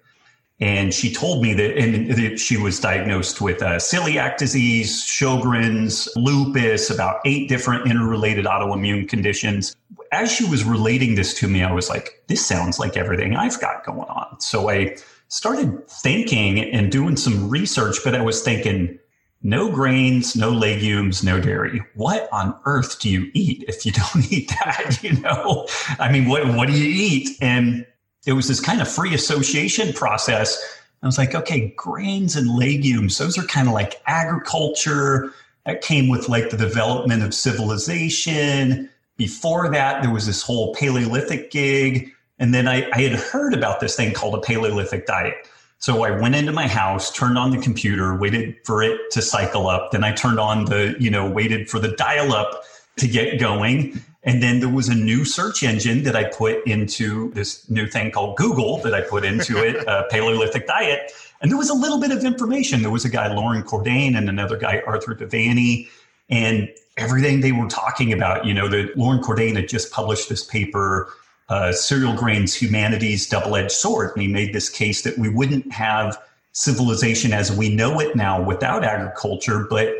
And 0.60 0.92
she 0.92 1.12
told 1.12 1.40
me 1.42 1.54
that, 1.54 1.78
and 1.78 2.10
that 2.10 2.38
she 2.40 2.56
was 2.56 2.80
diagnosed 2.80 3.40
with 3.40 3.62
uh, 3.62 3.76
celiac 3.76 4.38
disease, 4.38 5.04
Sjogren's, 5.04 6.08
lupus, 6.16 6.90
about 6.90 7.20
eight 7.24 7.48
different 7.48 7.88
interrelated 7.88 8.44
autoimmune 8.44 9.08
conditions. 9.08 9.76
As 10.10 10.32
she 10.32 10.48
was 10.48 10.64
relating 10.64 11.14
this 11.14 11.32
to 11.34 11.48
me, 11.48 11.62
I 11.62 11.70
was 11.70 11.88
like, 11.88 12.24
this 12.26 12.44
sounds 12.44 12.80
like 12.80 12.96
everything 12.96 13.36
I've 13.36 13.60
got 13.60 13.84
going 13.84 14.08
on. 14.08 14.40
So 14.40 14.68
I 14.68 14.96
started 15.28 15.88
thinking 15.88 16.58
and 16.58 16.90
doing 16.90 17.16
some 17.16 17.48
research, 17.48 17.98
but 18.02 18.16
I 18.16 18.22
was 18.22 18.42
thinking, 18.42 18.98
no 19.42 19.70
grains, 19.70 20.34
no 20.34 20.50
legumes, 20.50 21.22
no 21.22 21.40
dairy. 21.40 21.80
What 21.94 22.28
on 22.32 22.58
earth 22.64 22.98
do 22.98 23.08
you 23.08 23.30
eat 23.32 23.64
if 23.68 23.86
you 23.86 23.92
don't 24.12 24.32
eat 24.32 24.50
that? 24.64 24.98
You 25.08 25.20
know, 25.20 25.68
I 26.00 26.10
mean, 26.10 26.28
what, 26.28 26.44
what 26.54 26.66
do 26.66 26.74
you 26.74 26.88
eat? 26.88 27.38
And 27.40 27.86
it 28.28 28.34
was 28.34 28.46
this 28.46 28.60
kind 28.60 28.82
of 28.82 28.88
free 28.88 29.14
association 29.14 29.90
process. 29.94 30.62
I 31.02 31.06
was 31.06 31.16
like, 31.16 31.34
okay, 31.34 31.72
grains 31.76 32.36
and 32.36 32.56
legumes, 32.56 33.16
those 33.16 33.38
are 33.38 33.44
kind 33.44 33.68
of 33.68 33.74
like 33.74 34.02
agriculture 34.06 35.32
that 35.64 35.80
came 35.80 36.08
with 36.08 36.28
like 36.28 36.50
the 36.50 36.58
development 36.58 37.22
of 37.22 37.32
civilization. 37.32 38.90
Before 39.16 39.70
that, 39.70 40.02
there 40.02 40.12
was 40.12 40.26
this 40.26 40.42
whole 40.42 40.74
Paleolithic 40.74 41.50
gig. 41.50 42.12
And 42.38 42.52
then 42.52 42.68
I, 42.68 42.86
I 42.92 43.00
had 43.00 43.18
heard 43.18 43.54
about 43.54 43.80
this 43.80 43.96
thing 43.96 44.12
called 44.12 44.34
a 44.34 44.42
Paleolithic 44.42 45.06
diet. 45.06 45.48
So 45.78 46.04
I 46.04 46.10
went 46.10 46.34
into 46.34 46.52
my 46.52 46.68
house, 46.68 47.10
turned 47.10 47.38
on 47.38 47.50
the 47.50 47.58
computer, 47.58 48.14
waited 48.14 48.56
for 48.64 48.82
it 48.82 49.10
to 49.12 49.22
cycle 49.22 49.68
up. 49.68 49.92
Then 49.92 50.04
I 50.04 50.12
turned 50.12 50.38
on 50.38 50.66
the, 50.66 50.94
you 51.00 51.08
know, 51.08 51.30
waited 51.30 51.70
for 51.70 51.78
the 51.78 51.92
dial 51.92 52.34
up 52.34 52.62
to 52.96 53.08
get 53.08 53.40
going. 53.40 54.02
And 54.24 54.42
then 54.42 54.60
there 54.60 54.68
was 54.68 54.88
a 54.88 54.94
new 54.94 55.24
search 55.24 55.62
engine 55.62 56.02
that 56.02 56.16
I 56.16 56.24
put 56.24 56.66
into 56.66 57.30
this 57.32 57.68
new 57.70 57.86
thing 57.86 58.10
called 58.10 58.36
Google 58.36 58.78
that 58.78 58.92
I 58.92 59.00
put 59.00 59.24
into 59.24 59.62
it, 59.62 59.76
a 59.86 60.06
Paleolithic 60.10 60.66
diet. 60.66 61.12
And 61.40 61.50
there 61.50 61.58
was 61.58 61.70
a 61.70 61.74
little 61.74 62.00
bit 62.00 62.10
of 62.10 62.24
information. 62.24 62.82
There 62.82 62.90
was 62.90 63.04
a 63.04 63.08
guy, 63.08 63.32
Loren 63.32 63.62
Cordain, 63.62 64.16
and 64.18 64.28
another 64.28 64.56
guy, 64.56 64.82
Arthur 64.86 65.14
De 65.14 65.26
Vany. 65.26 65.88
And 66.28 66.68
everything 66.96 67.40
they 67.40 67.52
were 67.52 67.68
talking 67.68 68.12
about, 68.12 68.44
you 68.44 68.52
know, 68.52 68.68
that 68.68 68.98
Loren 68.98 69.22
Cordain 69.22 69.54
had 69.54 69.68
just 69.68 69.92
published 69.92 70.28
this 70.28 70.44
paper 70.44 71.08
uh, 71.48 71.72
cereal 71.72 72.14
grains 72.14 72.54
humanity's 72.54 73.26
double-edged 73.26 73.72
sword 73.72 74.10
and 74.12 74.22
he 74.22 74.28
made 74.28 74.52
this 74.52 74.68
case 74.68 75.02
that 75.02 75.16
we 75.18 75.28
wouldn't 75.28 75.70
have 75.72 76.18
civilization 76.52 77.32
as 77.32 77.50
we 77.50 77.74
know 77.74 78.00
it 78.00 78.14
now 78.14 78.42
without 78.42 78.84
agriculture 78.84 79.66
but 79.70 79.94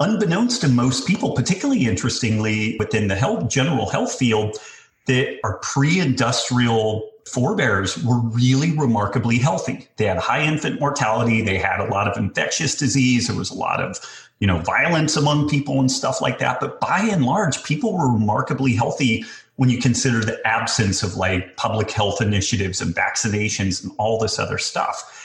unbeknownst 0.00 0.60
to 0.60 0.68
most 0.68 1.06
people 1.06 1.32
particularly 1.32 1.86
interestingly 1.86 2.76
within 2.78 3.08
the 3.08 3.16
health 3.16 3.48
general 3.48 3.88
health 3.88 4.14
field 4.14 4.56
that 5.06 5.38
our 5.42 5.58
pre-industrial 5.58 7.10
forebears 7.28 8.02
were 8.04 8.20
really 8.20 8.72
remarkably 8.72 9.38
healthy. 9.38 9.88
They 9.96 10.04
had 10.04 10.18
high 10.18 10.42
infant 10.42 10.80
mortality. 10.80 11.42
They 11.42 11.58
had 11.58 11.80
a 11.80 11.90
lot 11.90 12.08
of 12.08 12.16
infectious 12.16 12.76
disease. 12.76 13.26
There 13.26 13.36
was 13.36 13.50
a 13.50 13.54
lot 13.54 13.80
of 13.80 13.98
you 14.40 14.46
know 14.46 14.58
violence 14.60 15.16
among 15.16 15.48
people 15.48 15.80
and 15.80 15.90
stuff 15.90 16.20
like 16.20 16.38
that. 16.38 16.60
But 16.60 16.80
by 16.80 17.00
and 17.00 17.24
large 17.24 17.62
people 17.64 17.96
were 17.96 18.12
remarkably 18.12 18.74
healthy 18.74 19.24
when 19.56 19.68
you 19.68 19.78
consider 19.78 20.20
the 20.20 20.40
absence 20.46 21.02
of 21.02 21.16
like 21.16 21.56
public 21.56 21.90
health 21.90 22.22
initiatives 22.22 22.80
and 22.80 22.94
vaccinations 22.94 23.82
and 23.82 23.92
all 23.98 24.18
this 24.18 24.38
other 24.38 24.58
stuff. 24.58 25.17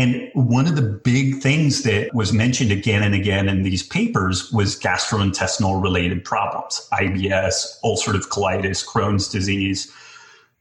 And 0.00 0.30
one 0.32 0.66
of 0.66 0.76
the 0.76 0.82
big 1.04 1.42
things 1.42 1.82
that 1.82 2.14
was 2.14 2.32
mentioned 2.32 2.72
again 2.72 3.02
and 3.02 3.14
again 3.14 3.50
in 3.50 3.64
these 3.64 3.82
papers 3.82 4.50
was 4.50 4.80
gastrointestinal 4.80 5.82
related 5.82 6.24
problems, 6.24 6.88
IBS, 6.90 7.78
ulcerative 7.84 8.26
colitis, 8.28 8.82
Crohn's 8.82 9.28
disease. 9.28 9.92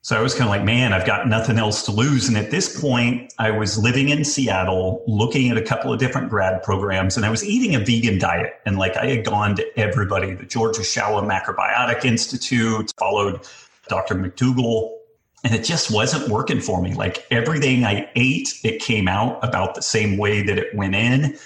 So 0.01 0.17
I 0.17 0.21
was 0.21 0.33
kind 0.33 0.43
of 0.43 0.49
like, 0.49 0.65
man, 0.65 0.91
I've 0.91 1.05
got 1.05 1.29
nothing 1.29 1.57
else 1.57 1.83
to 1.83 1.91
lose. 1.93 2.27
And 2.27 2.35
at 2.35 2.51
this 2.51 2.81
point, 2.81 3.33
I 3.39 3.51
was 3.51 3.77
living 3.77 4.09
in 4.09 4.25
Seattle, 4.25 5.05
looking 5.07 5.49
at 5.49 5.55
a 5.57 5.61
couple 5.61 5.93
of 5.93 5.99
different 5.99 6.29
grad 6.29 6.61
programs, 6.61 7.15
and 7.15 7.25
I 7.25 7.29
was 7.29 7.41
eating 7.41 7.75
a 7.75 7.79
vegan 7.79 8.19
diet. 8.19 8.55
And 8.65 8.77
like 8.77 8.97
I 8.97 9.05
had 9.05 9.23
gone 9.23 9.55
to 9.55 9.79
everybody, 9.79 10.33
the 10.33 10.43
George 10.43 10.75
Ohsawa 10.75 11.25
Macrobiotic 11.25 12.03
Institute, 12.03 12.91
followed 12.97 13.39
Dr. 13.87 14.15
McDougall, 14.15 14.98
and 15.43 15.53
it 15.53 15.63
just 15.63 15.91
wasn't 15.91 16.29
working 16.29 16.59
for 16.59 16.81
me. 16.81 16.93
Like 16.93 17.25
everything 17.31 17.85
I 17.85 18.09
ate, 18.15 18.59
it 18.63 18.81
came 18.81 19.07
out 19.07 19.39
about 19.43 19.75
the 19.75 19.81
same 19.81 20.17
way 20.17 20.41
that 20.43 20.57
it 20.57 20.75
went 20.75 20.95
in. 20.95 21.37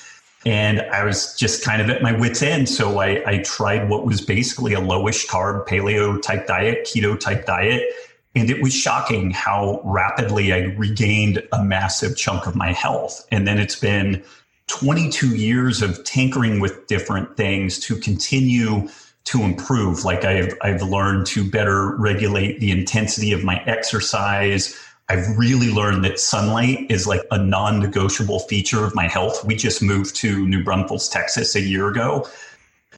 And 0.46 0.82
I 0.82 1.04
was 1.06 1.38
just 1.38 1.64
kind 1.64 1.82
of 1.82 1.90
at 1.90 2.02
my 2.02 2.12
wits' 2.12 2.42
end. 2.42 2.68
So 2.68 3.00
I, 3.00 3.24
I 3.26 3.38
tried 3.40 3.90
what 3.90 4.06
was 4.06 4.20
basically 4.20 4.74
a 4.74 4.82
lowish 4.82 5.26
carb 5.28 5.68
paleo 5.68 6.22
type 6.22 6.48
diet, 6.48 6.86
keto 6.86 7.18
type 7.18 7.46
diet 7.46 7.84
and 8.36 8.50
it 8.50 8.62
was 8.62 8.74
shocking 8.74 9.32
how 9.32 9.80
rapidly 9.84 10.54
I 10.54 10.74
regained 10.76 11.44
a 11.52 11.64
massive 11.64 12.18
chunk 12.18 12.48
of 12.48 12.56
my 12.56 12.72
health. 12.72 13.26
And 13.32 13.48
then 13.48 13.60
it's 13.60 13.80
been 13.80 14.24
22 14.68 15.36
years 15.36 15.82
of 15.82 16.04
tinkering 16.04 16.60
with 16.60 16.88
different 16.88 17.38
things 17.38 17.80
to 17.82 17.98
continue 18.00 18.90
to 19.26 19.44
improve. 19.44 20.04
Like 20.04 20.26
I've, 20.26 20.54
I've 20.62 20.82
learned 20.82 21.26
to 21.28 21.50
better 21.50 21.96
regulate 21.96 22.60
the 22.60 22.72
intensity 22.72 23.32
of 23.32 23.44
my 23.44 23.64
exercise. 23.66 24.78
I've 25.10 25.38
really 25.38 25.72
learned 25.72 26.04
that 26.06 26.20
sunlight 26.20 26.88
is 26.90 27.08
like 27.08 27.22
a 27.32 27.38
non 27.38 27.80
negotiable 27.80 28.40
feature 28.40 28.84
of 28.86 28.96
my 28.96 29.08
health. 29.08 29.44
We 29.46 29.56
just 29.56 29.82
moved 29.82 30.16
to 30.18 30.46
New 30.48 30.64
Braunfels, 30.64 31.10
Texas 31.10 31.56
a 31.56 31.62
year 31.62 31.88
ago. 31.90 32.28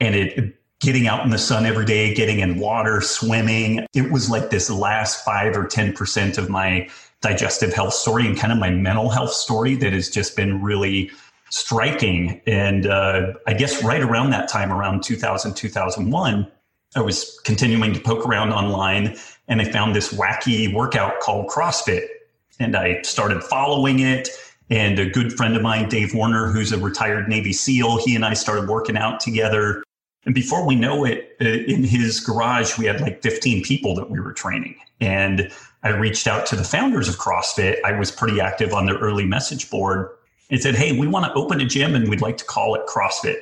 And 0.00 0.14
it 0.14 0.56
getting 0.80 1.06
out 1.06 1.24
in 1.24 1.30
the 1.30 1.38
sun 1.38 1.64
every 1.64 1.86
day, 1.86 2.14
getting 2.14 2.40
in 2.40 2.58
water, 2.58 3.00
swimming. 3.00 3.86
It 3.94 4.12
was 4.12 4.28
like 4.28 4.50
this 4.50 4.68
last 4.68 5.24
five 5.24 5.56
or 5.56 5.64
10% 5.64 6.38
of 6.38 6.50
my 6.50 6.88
digestive 7.22 7.72
health 7.72 7.94
story 7.94 8.26
and 8.26 8.38
kind 8.38 8.52
of 8.52 8.58
my 8.58 8.70
mental 8.70 9.08
health 9.08 9.32
story 9.32 9.74
that 9.76 9.92
has 9.92 10.10
just 10.10 10.36
been 10.36 10.62
really 10.62 11.10
striking. 11.50 12.40
And 12.46 12.86
uh, 12.86 13.34
I 13.46 13.54
guess 13.54 13.82
right 13.82 14.02
around 14.02 14.30
that 14.30 14.48
time, 14.48 14.72
around 14.72 15.02
2000, 15.02 15.54
2001, 15.54 16.50
I 16.94 17.00
was 17.00 17.40
continuing 17.44 17.92
to 17.92 18.00
poke 18.00 18.26
around 18.26 18.52
online 18.52 19.16
and 19.48 19.60
I 19.60 19.64
found 19.70 19.94
this 19.94 20.12
wacky 20.12 20.72
workout 20.72 21.20
called 21.20 21.48
CrossFit. 21.48 22.06
And 22.58 22.74
I 22.76 23.02
started 23.02 23.42
following 23.42 24.00
it. 24.00 24.28
And 24.68 24.98
a 24.98 25.08
good 25.08 25.32
friend 25.32 25.54
of 25.54 25.62
mine, 25.62 25.88
Dave 25.88 26.12
Werner, 26.12 26.50
who's 26.50 26.72
a 26.72 26.78
retired 26.78 27.28
Navy 27.28 27.52
SEAL, 27.52 28.04
he 28.04 28.16
and 28.16 28.24
I 28.24 28.34
started 28.34 28.68
working 28.68 28.96
out 28.96 29.20
together. 29.20 29.84
And 30.24 30.34
before 30.34 30.66
we 30.66 30.74
know 30.74 31.04
it, 31.04 31.36
uh, 31.40 31.44
in 31.44 31.84
his 31.84 32.18
garage, 32.18 32.76
we 32.76 32.86
had 32.86 33.00
like 33.00 33.22
15 33.22 33.62
people 33.62 33.94
that 33.94 34.10
we 34.10 34.18
were 34.18 34.32
training. 34.32 34.74
And 35.00 35.52
I 35.84 35.90
reached 35.90 36.26
out 36.26 36.46
to 36.46 36.56
the 36.56 36.64
founders 36.64 37.08
of 37.08 37.16
CrossFit. 37.16 37.76
I 37.84 37.96
was 37.96 38.10
pretty 38.10 38.40
active 38.40 38.72
on 38.72 38.86
their 38.86 38.96
early 38.96 39.24
message 39.24 39.70
board 39.70 40.08
and 40.50 40.60
said, 40.60 40.74
Hey, 40.74 40.98
we 40.98 41.06
want 41.06 41.26
to 41.26 41.32
open 41.34 41.60
a 41.60 41.64
gym 41.64 41.94
and 41.94 42.08
we'd 42.08 42.20
like 42.20 42.36
to 42.38 42.44
call 42.44 42.74
it 42.74 42.86
CrossFit. 42.86 43.40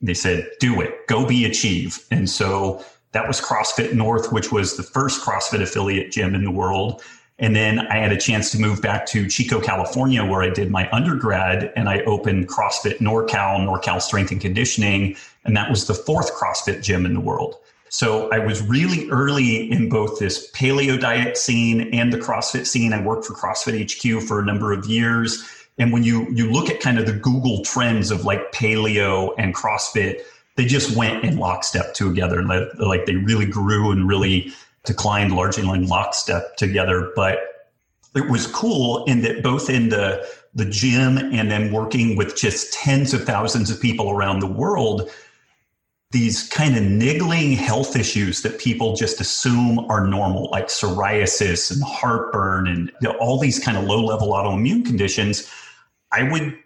And 0.00 0.08
they 0.08 0.14
said, 0.14 0.48
Do 0.60 0.80
it, 0.80 1.06
go 1.06 1.26
be 1.26 1.44
achieve. 1.44 2.04
And 2.10 2.28
so 2.28 2.84
that 3.12 3.26
was 3.26 3.40
CrossFit 3.40 3.94
North, 3.94 4.32
which 4.32 4.52
was 4.52 4.76
the 4.76 4.82
first 4.82 5.24
CrossFit 5.24 5.62
affiliate 5.62 6.12
gym 6.12 6.34
in 6.34 6.44
the 6.44 6.50
world. 6.50 7.02
And 7.38 7.54
then 7.54 7.80
I 7.80 7.96
had 7.96 8.12
a 8.12 8.16
chance 8.16 8.50
to 8.52 8.58
move 8.58 8.80
back 8.80 9.06
to 9.08 9.28
Chico, 9.28 9.60
California, 9.60 10.24
where 10.24 10.42
I 10.42 10.48
did 10.48 10.70
my 10.70 10.88
undergrad 10.90 11.70
and 11.76 11.88
I 11.88 12.00
opened 12.02 12.48
CrossFit 12.48 12.98
NorCal, 12.98 13.58
NorCal 13.58 14.00
Strength 14.00 14.32
and 14.32 14.40
Conditioning. 14.40 15.16
And 15.44 15.56
that 15.56 15.68
was 15.68 15.86
the 15.86 15.94
fourth 15.94 16.34
CrossFit 16.34 16.82
gym 16.82 17.04
in 17.04 17.12
the 17.12 17.20
world. 17.20 17.56
So 17.88 18.30
I 18.32 18.38
was 18.38 18.62
really 18.62 19.08
early 19.10 19.70
in 19.70 19.88
both 19.88 20.18
this 20.18 20.50
paleo 20.52 20.98
diet 20.98 21.36
scene 21.36 21.92
and 21.94 22.12
the 22.12 22.18
CrossFit 22.18 22.66
scene. 22.66 22.92
I 22.92 23.00
worked 23.00 23.26
for 23.26 23.34
CrossFit 23.34 23.80
HQ 23.84 24.26
for 24.26 24.40
a 24.40 24.44
number 24.44 24.72
of 24.72 24.86
years. 24.86 25.44
And 25.78 25.92
when 25.92 26.04
you, 26.04 26.26
you 26.32 26.50
look 26.50 26.70
at 26.70 26.80
kind 26.80 26.98
of 26.98 27.06
the 27.06 27.12
Google 27.12 27.62
trends 27.62 28.10
of 28.10 28.24
like 28.24 28.52
paleo 28.52 29.34
and 29.38 29.54
CrossFit, 29.54 30.20
they 30.56 30.64
just 30.64 30.96
went 30.96 31.24
in 31.24 31.36
lockstep 31.36 31.94
together. 31.94 32.42
Like 32.42 33.06
they 33.06 33.16
really 33.16 33.46
grew 33.46 33.90
and 33.90 34.08
really 34.08 34.52
declined 34.84 35.32
largely 35.34 35.68
in 35.68 35.86
lockstep 35.86 36.56
together. 36.56 37.12
But 37.14 37.38
it 38.14 38.30
was 38.30 38.46
cool 38.46 39.04
in 39.04 39.20
that 39.22 39.42
both 39.42 39.68
in 39.68 39.90
the 39.90 40.26
the 40.54 40.64
gym 40.64 41.18
and 41.18 41.50
then 41.50 41.70
working 41.70 42.16
with 42.16 42.34
just 42.34 42.72
tens 42.72 43.12
of 43.12 43.24
thousands 43.24 43.70
of 43.70 43.78
people 43.78 44.10
around 44.10 44.40
the 44.40 44.46
world, 44.46 45.10
these 46.12 46.48
kind 46.48 46.74
of 46.74 46.82
niggling 46.82 47.52
health 47.52 47.94
issues 47.94 48.40
that 48.40 48.58
people 48.58 48.96
just 48.96 49.20
assume 49.20 49.80
are 49.90 50.06
normal, 50.06 50.48
like 50.50 50.68
psoriasis 50.68 51.70
and 51.70 51.82
heartburn 51.82 52.66
and 52.66 52.90
all 53.20 53.38
these 53.38 53.58
kind 53.58 53.76
of 53.76 53.84
low 53.84 54.02
level 54.02 54.28
autoimmune 54.28 54.82
conditions, 54.86 55.46
I 56.12 56.30
would 56.30 56.56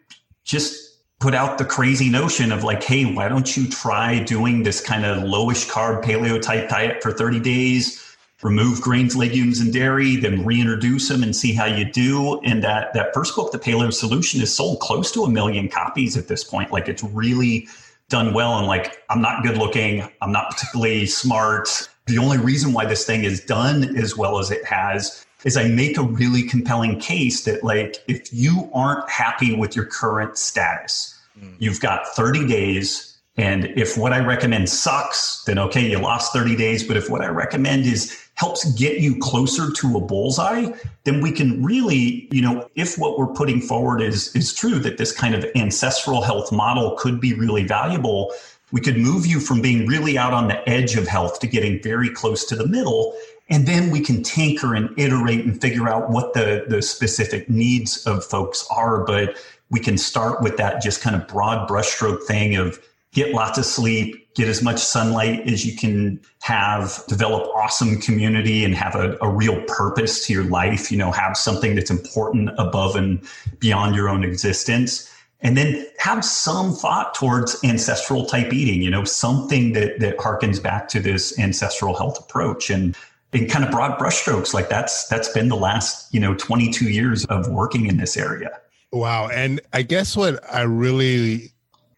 just 0.45 0.99
put 1.19 1.35
out 1.35 1.59
the 1.59 1.65
crazy 1.65 2.09
notion 2.09 2.51
of 2.51 2.65
like, 2.65 2.83
hey, 2.83 3.05
why 3.05 3.29
don't 3.29 3.57
you 3.57 3.69
try 3.69 4.23
doing 4.23 4.63
this 4.63 4.81
kind 4.81 5.05
of 5.05 5.19
lowish 5.19 5.69
carb 5.71 6.03
paleo 6.03 6.41
type 6.41 6.69
diet 6.69 7.03
for 7.03 7.13
30 7.13 7.41
days? 7.41 8.11
remove 8.43 8.81
grains, 8.81 9.17
legumes, 9.17 9.61
and 9.61 9.73
dairy, 9.73 10.17
then 10.17 10.45
reintroduce 10.45 11.09
them 11.09 11.23
and 11.23 11.35
see 11.35 11.53
how 11.53 11.67
you 11.67 11.91
do. 11.91 12.41
And 12.41 12.63
that 12.65 12.93
that 12.95 13.13
first 13.13 13.37
book, 13.37 13.53
The 13.53 13.59
Paleo 13.59 13.93
Solution, 13.93 14.41
is 14.41 14.55
sold 14.55 14.81
close 14.81 15.13
to 15.13 15.25
a 15.25 15.31
million 15.31 15.69
copies 15.69 16.17
at 16.17 16.29
this 16.29 16.45
point. 16.45 16.73
Like 16.73 16.89
it's 16.89 17.03
really 17.03 17.69
done 18.09 18.33
well. 18.33 18.59
And 18.59 18.67
like 18.67 19.03
I'm 19.11 19.21
not 19.21 19.43
good 19.43 19.59
looking, 19.59 20.09
I'm 20.21 20.33
not 20.33 20.51
particularly 20.51 21.07
smart. 21.07 21.69
The 22.07 22.19
only 22.19 22.39
reason 22.39 22.73
why 22.73 22.87
this 22.87 23.05
thing 23.05 23.25
is 23.25 23.45
done 23.45 23.97
as 23.97 24.17
well 24.17 24.39
as 24.39 24.51
it 24.51 24.65
has 24.65 25.25
is 25.45 25.57
I 25.57 25.69
make 25.69 25.97
a 25.97 26.03
really 26.03 26.43
compelling 26.43 26.99
case 27.01 27.45
that 27.45 27.65
like 27.65 27.97
if 28.09 28.33
you 28.33 28.71
aren't 28.75 29.09
happy 29.09 29.55
with 29.55 29.75
your 29.75 29.87
current 29.87 30.37
status, 30.37 31.19
mm. 31.39 31.55
you've 31.59 31.81
got 31.81 32.07
30 32.09 32.47
days 32.47 33.11
And 33.41 33.67
if 33.77 33.97
what 33.97 34.13
I 34.13 34.19
recommend 34.19 34.69
sucks, 34.69 35.45
then 35.45 35.59
okay, 35.59 35.89
you 35.89 35.99
lost 35.99 36.33
30 36.33 36.57
days. 36.57 36.87
But 36.87 36.99
if 36.99 37.09
what 37.09 37.23
I 37.23 37.29
recommend 37.29 37.87
is 37.87 38.17
helps 38.35 38.71
get 38.73 38.99
you 38.99 39.19
closer 39.19 39.71
to 39.73 39.97
a 39.97 40.01
bullseye, 40.01 40.73
then 41.05 41.23
we 41.23 41.33
can 41.33 41.65
really, 41.65 42.29
you 42.33 42.43
know, 42.43 42.69
if 42.75 42.99
what 42.99 43.19
we're 43.19 43.33
putting 43.33 43.61
forward 43.63 44.03
is 44.03 44.35
is 44.35 44.53
true 44.53 44.79
that 44.81 44.99
this 44.99 45.13
kind 45.13 45.35
of 45.35 45.47
ancestral 45.55 46.23
health 46.23 46.53
model 46.53 46.97
could 46.99 47.21
be 47.21 47.33
really 47.33 47.65
valuable, 47.65 48.33
we 48.73 48.81
could 48.81 48.99
move 48.99 49.27
you 49.27 49.41
from 49.41 49.63
being 49.63 49.87
really 49.87 50.19
out 50.19 50.35
on 50.35 50.49
the 50.49 50.69
edge 50.69 50.97
of 50.97 51.07
health 51.07 51.41
to 51.41 51.47
getting 51.47 51.83
very 51.83 52.11
close 52.11 52.45
to 52.47 52.57
the 52.57 52.67
middle. 52.67 53.17
And 53.51 53.67
then 53.67 53.91
we 53.91 54.01
can 54.01 54.23
tinker 54.23 54.75
and 54.75 54.97
iterate 54.99 55.45
and 55.45 55.61
figure 55.61 55.89
out 55.89 56.11
what 56.11 56.35
the, 56.35 56.65
the 56.69 56.81
specific 56.81 57.51
needs 57.51 58.07
of 58.07 58.25
folks 58.25 58.67
are. 58.71 59.05
But 59.05 59.37
we 59.71 59.81
can 59.81 59.99
start 59.99 60.41
with 60.41 60.57
that 60.57 60.81
just 60.81 61.01
kind 61.01 61.17
of 61.17 61.27
broad 61.27 61.69
brushstroke 61.69 62.25
thing 62.25 62.57
of 62.57 62.81
get 63.13 63.35
lots 63.35 63.59
of 63.59 63.65
sleep, 63.65 64.33
get 64.35 64.49
as 64.49 64.63
much 64.63 64.79
sunlight 64.79 65.49
as 65.49 65.67
you 65.67 65.77
can 65.77 66.21
have, 66.43 67.03
develop 67.09 67.49
awesome 67.55 68.01
community 68.01 68.65
and 68.65 68.75
have 68.75 68.95
a, 68.95 69.19
a, 69.21 69.29
real 69.29 69.61
purpose 69.65 70.25
to 70.27 70.33
your 70.33 70.45
life, 70.45 70.93
you 70.93 70.97
know, 70.97 71.11
have 71.11 71.37
something 71.37 71.75
that's 71.75 71.91
important 71.91 72.51
above 72.57 72.95
and 72.95 73.21
beyond 73.59 73.97
your 73.97 74.09
own 74.09 74.23
existence. 74.23 75.13
And 75.43 75.57
then 75.57 75.87
have 75.99 76.25
some 76.25 76.73
thought 76.73 77.15
towards 77.15 77.59
ancestral 77.65 78.27
type 78.27 78.53
eating, 78.53 78.83
you 78.83 78.91
know, 78.91 79.05
something 79.05 79.73
that, 79.73 79.99
that 79.99 80.19
harkens 80.19 80.63
back 80.63 80.87
to 80.89 81.01
this 81.01 81.37
ancestral 81.39 81.97
health 81.97 82.21
approach. 82.21 82.69
And 82.71 82.95
in 83.33 83.49
kind 83.49 83.65
of 83.65 83.71
broad 83.71 83.99
brushstrokes, 83.99 84.53
like 84.53 84.69
that's 84.69 85.07
that's 85.09 85.29
been 85.29 85.49
the 85.49 85.57
last, 85.57 86.13
you 86.13 86.21
know, 86.21 86.35
22 86.35 86.87
years 86.87 87.25
of 87.27 87.49
working 87.49 87.87
in 87.87 87.97
this 87.97 88.17
area. 88.17 88.51
Wow. 88.93 89.29
And 89.29 89.61
I 89.73 89.83
guess 89.83 90.17
what 90.17 90.43
I 90.53 90.63
really 90.63 91.53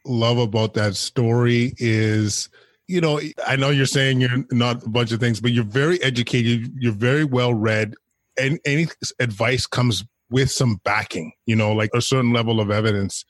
love 0.05 0.39
about 0.39 0.75
that 0.75 0.97
story 0.97 1.73
is 1.79 2.49
you 2.89 3.01
know 3.01 3.21
i 3.47 3.55
know 3.55 3.71
you're 3.71 3.87
saying 3.87 4.21
you're 4.21 4.45
not 4.51 4.85
a 4.85 4.89
bunch 4.89 5.13
of 5.13 5.21
things 5.21 5.41
but 5.41 5.53
you're 5.53 5.65
very 5.65 6.03
educated 6.03 6.73
you're 6.79 6.93
very 6.93 7.25
well 7.25 7.55
read 7.55 7.95
and 8.37 8.59
any 8.65 8.89
advice 9.21 9.67
comes 9.67 10.05
with 10.31 10.51
some 10.51 10.81
backing 10.85 11.33
you 11.47 11.55
know 11.55 11.73
like 11.73 11.91
a 11.95 12.03
certain 12.03 12.33
level 12.33 12.61
of 12.61 12.71
evidence 12.71 13.25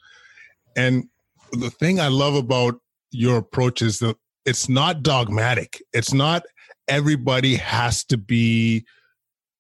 and 0.76 1.04
the 1.52 1.71
thing 1.71 2.00
i 2.00 2.09
love 2.09 2.35
about 2.35 2.80
your 3.11 3.37
approach 3.37 3.82
is 3.82 3.99
that 3.99 4.16
it's 4.47 4.68
not 4.68 5.02
dogmatic 5.02 5.82
it's 5.92 6.14
not 6.14 6.42
everybody 6.89 7.55
has 7.57 8.05
to 8.05 8.17
be 8.17 8.85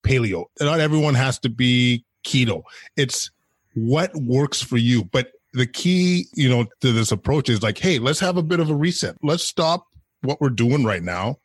paleo 0.04 0.46
not 0.60 0.80
everyone 0.80 1.14
has 1.14 1.38
to 1.38 1.48
be 1.48 2.04
keto 2.24 2.62
it's 2.96 3.30
what 3.74 4.14
works 4.16 4.60
for 4.60 4.76
you 4.76 5.04
but 5.04 5.32
the 5.52 5.66
key, 5.66 6.26
you 6.34 6.48
know, 6.48 6.66
to 6.80 6.92
this 6.92 7.12
approach 7.12 7.48
is 7.48 7.62
like, 7.62 7.78
hey, 7.78 7.98
let's 7.98 8.20
have 8.20 8.36
a 8.36 8.42
bit 8.42 8.60
of 8.60 8.70
a 8.70 8.74
reset. 8.74 9.16
Let's 9.22 9.46
stop 9.46 9.86
what 10.22 10.40
we're 10.40 10.50
doing 10.50 10.84
right 10.84 11.02
now. 11.02 11.38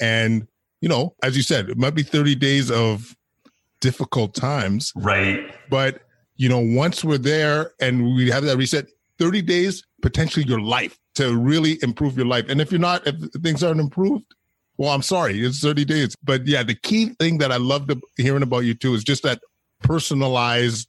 And, 0.00 0.46
you 0.80 0.88
know, 0.88 1.14
as 1.22 1.36
you 1.36 1.42
said, 1.42 1.70
it 1.70 1.78
might 1.78 1.94
be 1.94 2.02
30 2.02 2.34
days 2.34 2.70
of 2.70 3.16
difficult 3.80 4.34
times. 4.34 4.92
Right. 4.96 5.54
But, 5.70 6.02
you 6.36 6.48
know, 6.48 6.58
once 6.60 7.04
we're 7.04 7.18
there 7.18 7.72
and 7.80 8.14
we 8.14 8.30
have 8.30 8.44
that 8.44 8.56
reset, 8.56 8.86
30 9.18 9.42
days, 9.42 9.82
potentially 10.02 10.44
your 10.46 10.60
life 10.60 10.98
to 11.14 11.36
really 11.36 11.78
improve 11.82 12.16
your 12.16 12.26
life. 12.26 12.46
And 12.48 12.60
if 12.60 12.70
you're 12.72 12.80
not, 12.80 13.06
if 13.06 13.14
things 13.42 13.62
aren't 13.62 13.80
improved, 13.80 14.26
well, 14.76 14.90
I'm 14.90 15.02
sorry, 15.02 15.44
it's 15.44 15.60
30 15.60 15.84
days. 15.84 16.14
But 16.22 16.46
yeah, 16.46 16.62
the 16.62 16.74
key 16.74 17.10
thing 17.20 17.38
that 17.38 17.52
I 17.52 17.56
loved 17.56 17.92
hearing 18.16 18.42
about 18.42 18.60
you 18.60 18.74
too 18.74 18.94
is 18.94 19.04
just 19.04 19.22
that 19.22 19.40
personalized 19.82 20.88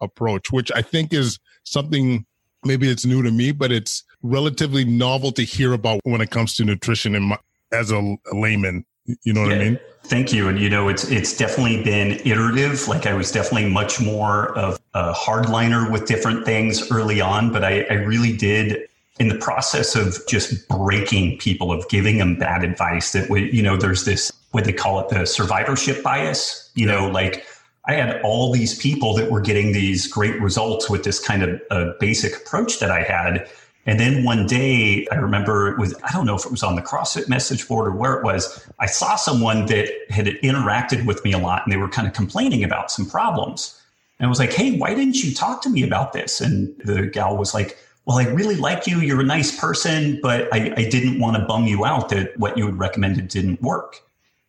approach, 0.00 0.50
which 0.52 0.70
I 0.74 0.82
think 0.82 1.12
is 1.12 1.38
something 1.64 2.24
maybe 2.64 2.88
it's 2.90 3.04
new 3.04 3.22
to 3.22 3.30
me, 3.30 3.52
but 3.52 3.70
it's 3.72 4.04
relatively 4.22 4.84
novel 4.84 5.32
to 5.32 5.42
hear 5.42 5.72
about 5.72 6.00
when 6.04 6.20
it 6.20 6.30
comes 6.30 6.56
to 6.56 6.64
nutrition 6.64 7.14
and 7.14 7.26
my, 7.26 7.38
as 7.72 7.90
a, 7.90 7.98
a, 7.98 8.34
layman. 8.34 8.84
You 9.22 9.32
know 9.32 9.42
what 9.42 9.50
yeah, 9.50 9.56
I 9.56 9.64
mean? 9.64 9.80
Thank 10.04 10.32
you. 10.32 10.48
And 10.48 10.58
you 10.58 10.68
know, 10.68 10.88
it's 10.88 11.08
it's 11.12 11.36
definitely 11.36 11.80
been 11.84 12.20
iterative. 12.24 12.88
Like 12.88 13.06
I 13.06 13.14
was 13.14 13.30
definitely 13.30 13.70
much 13.70 14.00
more 14.00 14.56
of 14.58 14.80
a 14.94 15.12
hardliner 15.12 15.92
with 15.92 16.06
different 16.06 16.44
things 16.44 16.90
early 16.90 17.20
on, 17.20 17.52
but 17.52 17.62
I, 17.62 17.82
I 17.82 17.94
really 17.94 18.36
did 18.36 18.88
in 19.18 19.28
the 19.28 19.38
process 19.38 19.94
of 19.94 20.18
just 20.28 20.68
breaking 20.68 21.38
people 21.38 21.72
of 21.72 21.88
giving 21.88 22.18
them 22.18 22.36
bad 22.36 22.62
advice 22.62 23.12
that 23.12 23.30
we, 23.30 23.50
you 23.50 23.62
know, 23.62 23.76
there's 23.76 24.04
this 24.04 24.32
what 24.52 24.64
they 24.64 24.72
call 24.72 25.00
it 25.00 25.08
the 25.08 25.26
survivorship 25.26 26.02
bias. 26.02 26.70
You 26.74 26.86
know, 26.86 27.08
like 27.08 27.46
I 27.86 27.94
had 27.94 28.20
all 28.22 28.52
these 28.52 28.78
people 28.78 29.14
that 29.14 29.30
were 29.30 29.40
getting 29.40 29.72
these 29.72 30.06
great 30.06 30.40
results 30.40 30.90
with 30.90 31.04
this 31.04 31.18
kind 31.18 31.42
of 31.42 31.60
uh, 31.70 31.92
basic 32.00 32.36
approach 32.36 32.78
that 32.80 32.90
I 32.90 33.02
had. 33.02 33.48
And 33.88 34.00
then 34.00 34.24
one 34.24 34.48
day, 34.48 35.06
I 35.12 35.14
remember 35.14 35.68
it 35.68 35.78
was, 35.78 35.94
I 36.02 36.12
don't 36.12 36.26
know 36.26 36.34
if 36.34 36.44
it 36.44 36.50
was 36.50 36.64
on 36.64 36.74
the 36.74 36.82
CrossFit 36.82 37.28
message 37.28 37.68
board 37.68 37.86
or 37.86 37.92
where 37.92 38.14
it 38.14 38.24
was. 38.24 38.66
I 38.80 38.86
saw 38.86 39.14
someone 39.14 39.66
that 39.66 39.88
had 40.10 40.26
interacted 40.26 41.06
with 41.06 41.24
me 41.24 41.32
a 41.32 41.38
lot 41.38 41.62
and 41.64 41.72
they 41.72 41.76
were 41.76 41.88
kind 41.88 42.08
of 42.08 42.12
complaining 42.12 42.64
about 42.64 42.90
some 42.90 43.08
problems. 43.08 43.80
And 44.18 44.26
I 44.26 44.28
was 44.28 44.40
like, 44.40 44.52
hey, 44.52 44.76
why 44.76 44.94
didn't 44.94 45.22
you 45.22 45.32
talk 45.32 45.62
to 45.62 45.70
me 45.70 45.84
about 45.84 46.12
this? 46.12 46.40
And 46.40 46.76
the 46.78 47.06
gal 47.06 47.36
was 47.36 47.54
like, 47.54 47.78
well, 48.06 48.18
I 48.18 48.24
really 48.24 48.56
like 48.56 48.86
you. 48.86 49.00
You're 49.00 49.20
a 49.20 49.24
nice 49.24 49.58
person, 49.58 50.20
but 50.22 50.48
I, 50.52 50.72
I 50.76 50.88
didn't 50.88 51.18
want 51.18 51.36
to 51.36 51.44
bum 51.44 51.64
you 51.64 51.84
out 51.84 52.08
that 52.10 52.38
what 52.38 52.56
you 52.56 52.66
had 52.66 52.78
recommended 52.78 53.28
didn't 53.28 53.60
work 53.60 54.00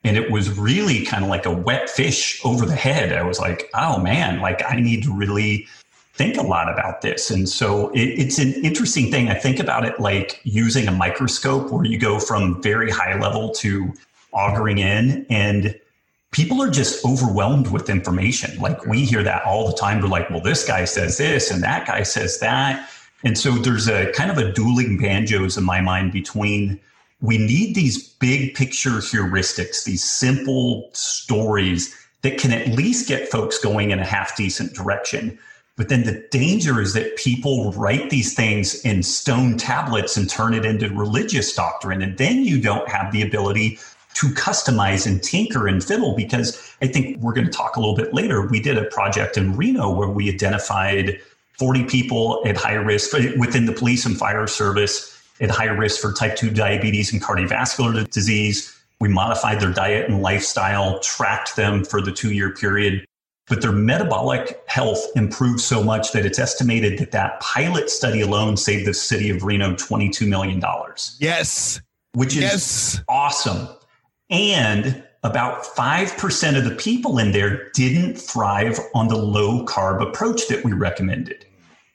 and 0.08 0.16
it 0.16 0.32
was 0.32 0.58
really 0.58 1.04
kind 1.04 1.24
of 1.24 1.30
like 1.30 1.46
a 1.46 1.52
wet 1.52 1.90
fish 1.90 2.40
over 2.46 2.66
the 2.66 2.76
head. 2.76 3.12
I 3.12 3.24
was 3.24 3.40
like, 3.40 3.70
oh 3.74 4.00
man, 4.00 4.40
like 4.40 4.64
I 4.66 4.80
need 4.80 5.04
to 5.04 5.14
really 5.14 5.68
think 6.14 6.38
a 6.38 6.42
lot 6.42 6.72
about 6.72 7.02
this. 7.02 7.30
And 7.30 7.48
so 7.48 7.90
it, 7.90 8.06
it's 8.06 8.40
an 8.40 8.54
interesting 8.64 9.12
thing. 9.12 9.28
I 9.28 9.34
think 9.34 9.60
about 9.60 9.86
it 9.86 10.00
like 10.00 10.40
using 10.44 10.88
a 10.88 10.92
microscope 10.92 11.72
where 11.72 11.84
you 11.84 12.00
go 12.00 12.20
from 12.20 12.62
very 12.62 12.90
high 12.90 13.20
level 13.20 13.52
to 13.56 13.94
augering 14.34 14.78
in 14.78 15.26
and 15.30 15.78
people 16.32 16.62
are 16.62 16.70
just 16.70 17.04
overwhelmed 17.06 17.68
with 17.68 17.90
information. 17.90 18.58
Like 18.60 18.86
we 18.86 19.04
hear 19.04 19.24
that 19.24 19.44
all 19.44 19.68
the 19.68 19.76
time. 19.76 20.02
We're 20.02 20.08
like, 20.08 20.30
well, 20.30 20.42
this 20.42 20.66
guy 20.66 20.86
says 20.86 21.18
this 21.18 21.52
and 21.52 21.62
that 21.64 21.86
guy 21.86 22.04
says 22.04 22.40
that. 22.40 22.90
And 23.24 23.38
so 23.38 23.52
there's 23.52 23.88
a 23.88 24.12
kind 24.12 24.32
of 24.32 24.38
a 24.38 24.52
dueling 24.52 24.98
banjos 24.98 25.58
in 25.58 25.64
my 25.64 25.82
mind 25.82 26.12
between 26.12 26.80
we 27.22 27.38
need 27.38 27.74
these 27.74 28.08
big 28.08 28.54
picture 28.54 28.92
heuristics, 28.92 29.84
these 29.84 30.04
simple 30.04 30.90
stories 30.94 31.96
that 32.22 32.38
can 32.38 32.52
at 32.52 32.68
least 32.68 33.08
get 33.08 33.30
folks 33.30 33.58
going 33.58 33.92
in 33.92 34.00
a 34.00 34.06
half 34.06 34.36
decent 34.36 34.74
direction. 34.74 35.38
But 35.78 35.90
then 35.90 36.04
the 36.04 36.28
danger 36.32 36.82
is 36.82 36.94
that 36.94 37.18
people 37.18 37.72
write 37.74 38.10
these 38.10 38.34
things 38.34 38.84
in 38.84 39.04
stone 39.04 39.58
tablets 39.58 40.18
and 40.18 40.30
turn 40.30 40.54
it 40.54 40.66
into 40.66 40.90
religious 40.90 41.54
doctrine. 41.54 42.02
And 42.02 42.18
then 42.18 42.44
you 42.44 42.60
don't 42.60 42.90
have 42.90 43.12
the 43.12 43.22
ability 43.22 43.80
to 44.16 44.28
customize 44.30 45.06
and 45.06 45.22
tinker 45.22 45.68
and 45.68 45.84
fiddle 45.84 46.16
because 46.16 46.76
I 46.82 46.88
think 46.88 47.22
we're 47.22 47.34
going 47.34 47.46
to 47.46 47.54
talk 47.54 47.76
a 47.76 47.80
little 47.80 47.96
bit 47.96 48.14
later. 48.14 48.48
We 48.48 48.60
did 48.60 48.78
a 48.78 48.86
project 48.86 49.38
in 49.38 49.56
Reno 49.56 49.92
where 49.92 50.10
we 50.10 50.34
identified 50.34 51.20
40 51.58 51.86
people 51.86 52.42
at 52.46 52.56
high 52.56 52.74
risk 52.74 53.14
within 53.38 53.66
the 53.66 53.74
police 53.74 54.06
and 54.06 54.18
fire 54.18 54.48
service 54.48 55.14
at 55.40 55.50
high 55.50 55.66
risk 55.66 56.02
for 56.02 56.14
type 56.14 56.36
2 56.36 56.52
diabetes 56.52 57.12
and 57.12 57.22
cardiovascular 57.22 58.10
disease. 58.10 58.74
We 59.00 59.10
modified 59.10 59.60
their 59.60 59.72
diet 59.72 60.10
and 60.10 60.22
lifestyle, 60.22 61.00
tracked 61.00 61.56
them 61.56 61.84
for 61.84 62.02
the 62.02 62.12
two 62.12 62.34
year 62.34 62.54
period. 62.54 63.06
But 63.48 63.62
their 63.62 63.72
metabolic 63.72 64.62
health 64.68 65.00
improved 65.16 65.62
so 65.62 65.82
much 65.82 66.12
that 66.12 66.26
it's 66.26 66.38
estimated 66.38 67.00
that 67.00 67.12
that 67.12 67.40
pilot 67.40 67.90
study 67.90 68.20
alone 68.20 68.58
saved 68.58 68.86
the 68.86 68.94
city 68.94 69.30
of 69.30 69.44
Reno 69.44 69.74
$22 69.74 70.28
million. 70.28 70.62
Yes. 71.20 71.80
Which 72.14 72.36
is 72.36 72.42
yes. 72.42 73.02
awesome. 73.08 73.70
And 74.30 75.02
about 75.24 75.64
5% 75.64 76.58
of 76.58 76.66
the 76.66 76.76
people 76.76 77.20
in 77.20 77.32
there 77.32 77.70
didn't 77.72 78.16
thrive 78.16 78.80
on 78.94 79.08
the 79.08 79.18
low 79.18 79.66
carb 79.66 80.06
approach 80.06 80.48
that 80.50 80.66
we 80.66 80.74
recommended. 80.74 81.46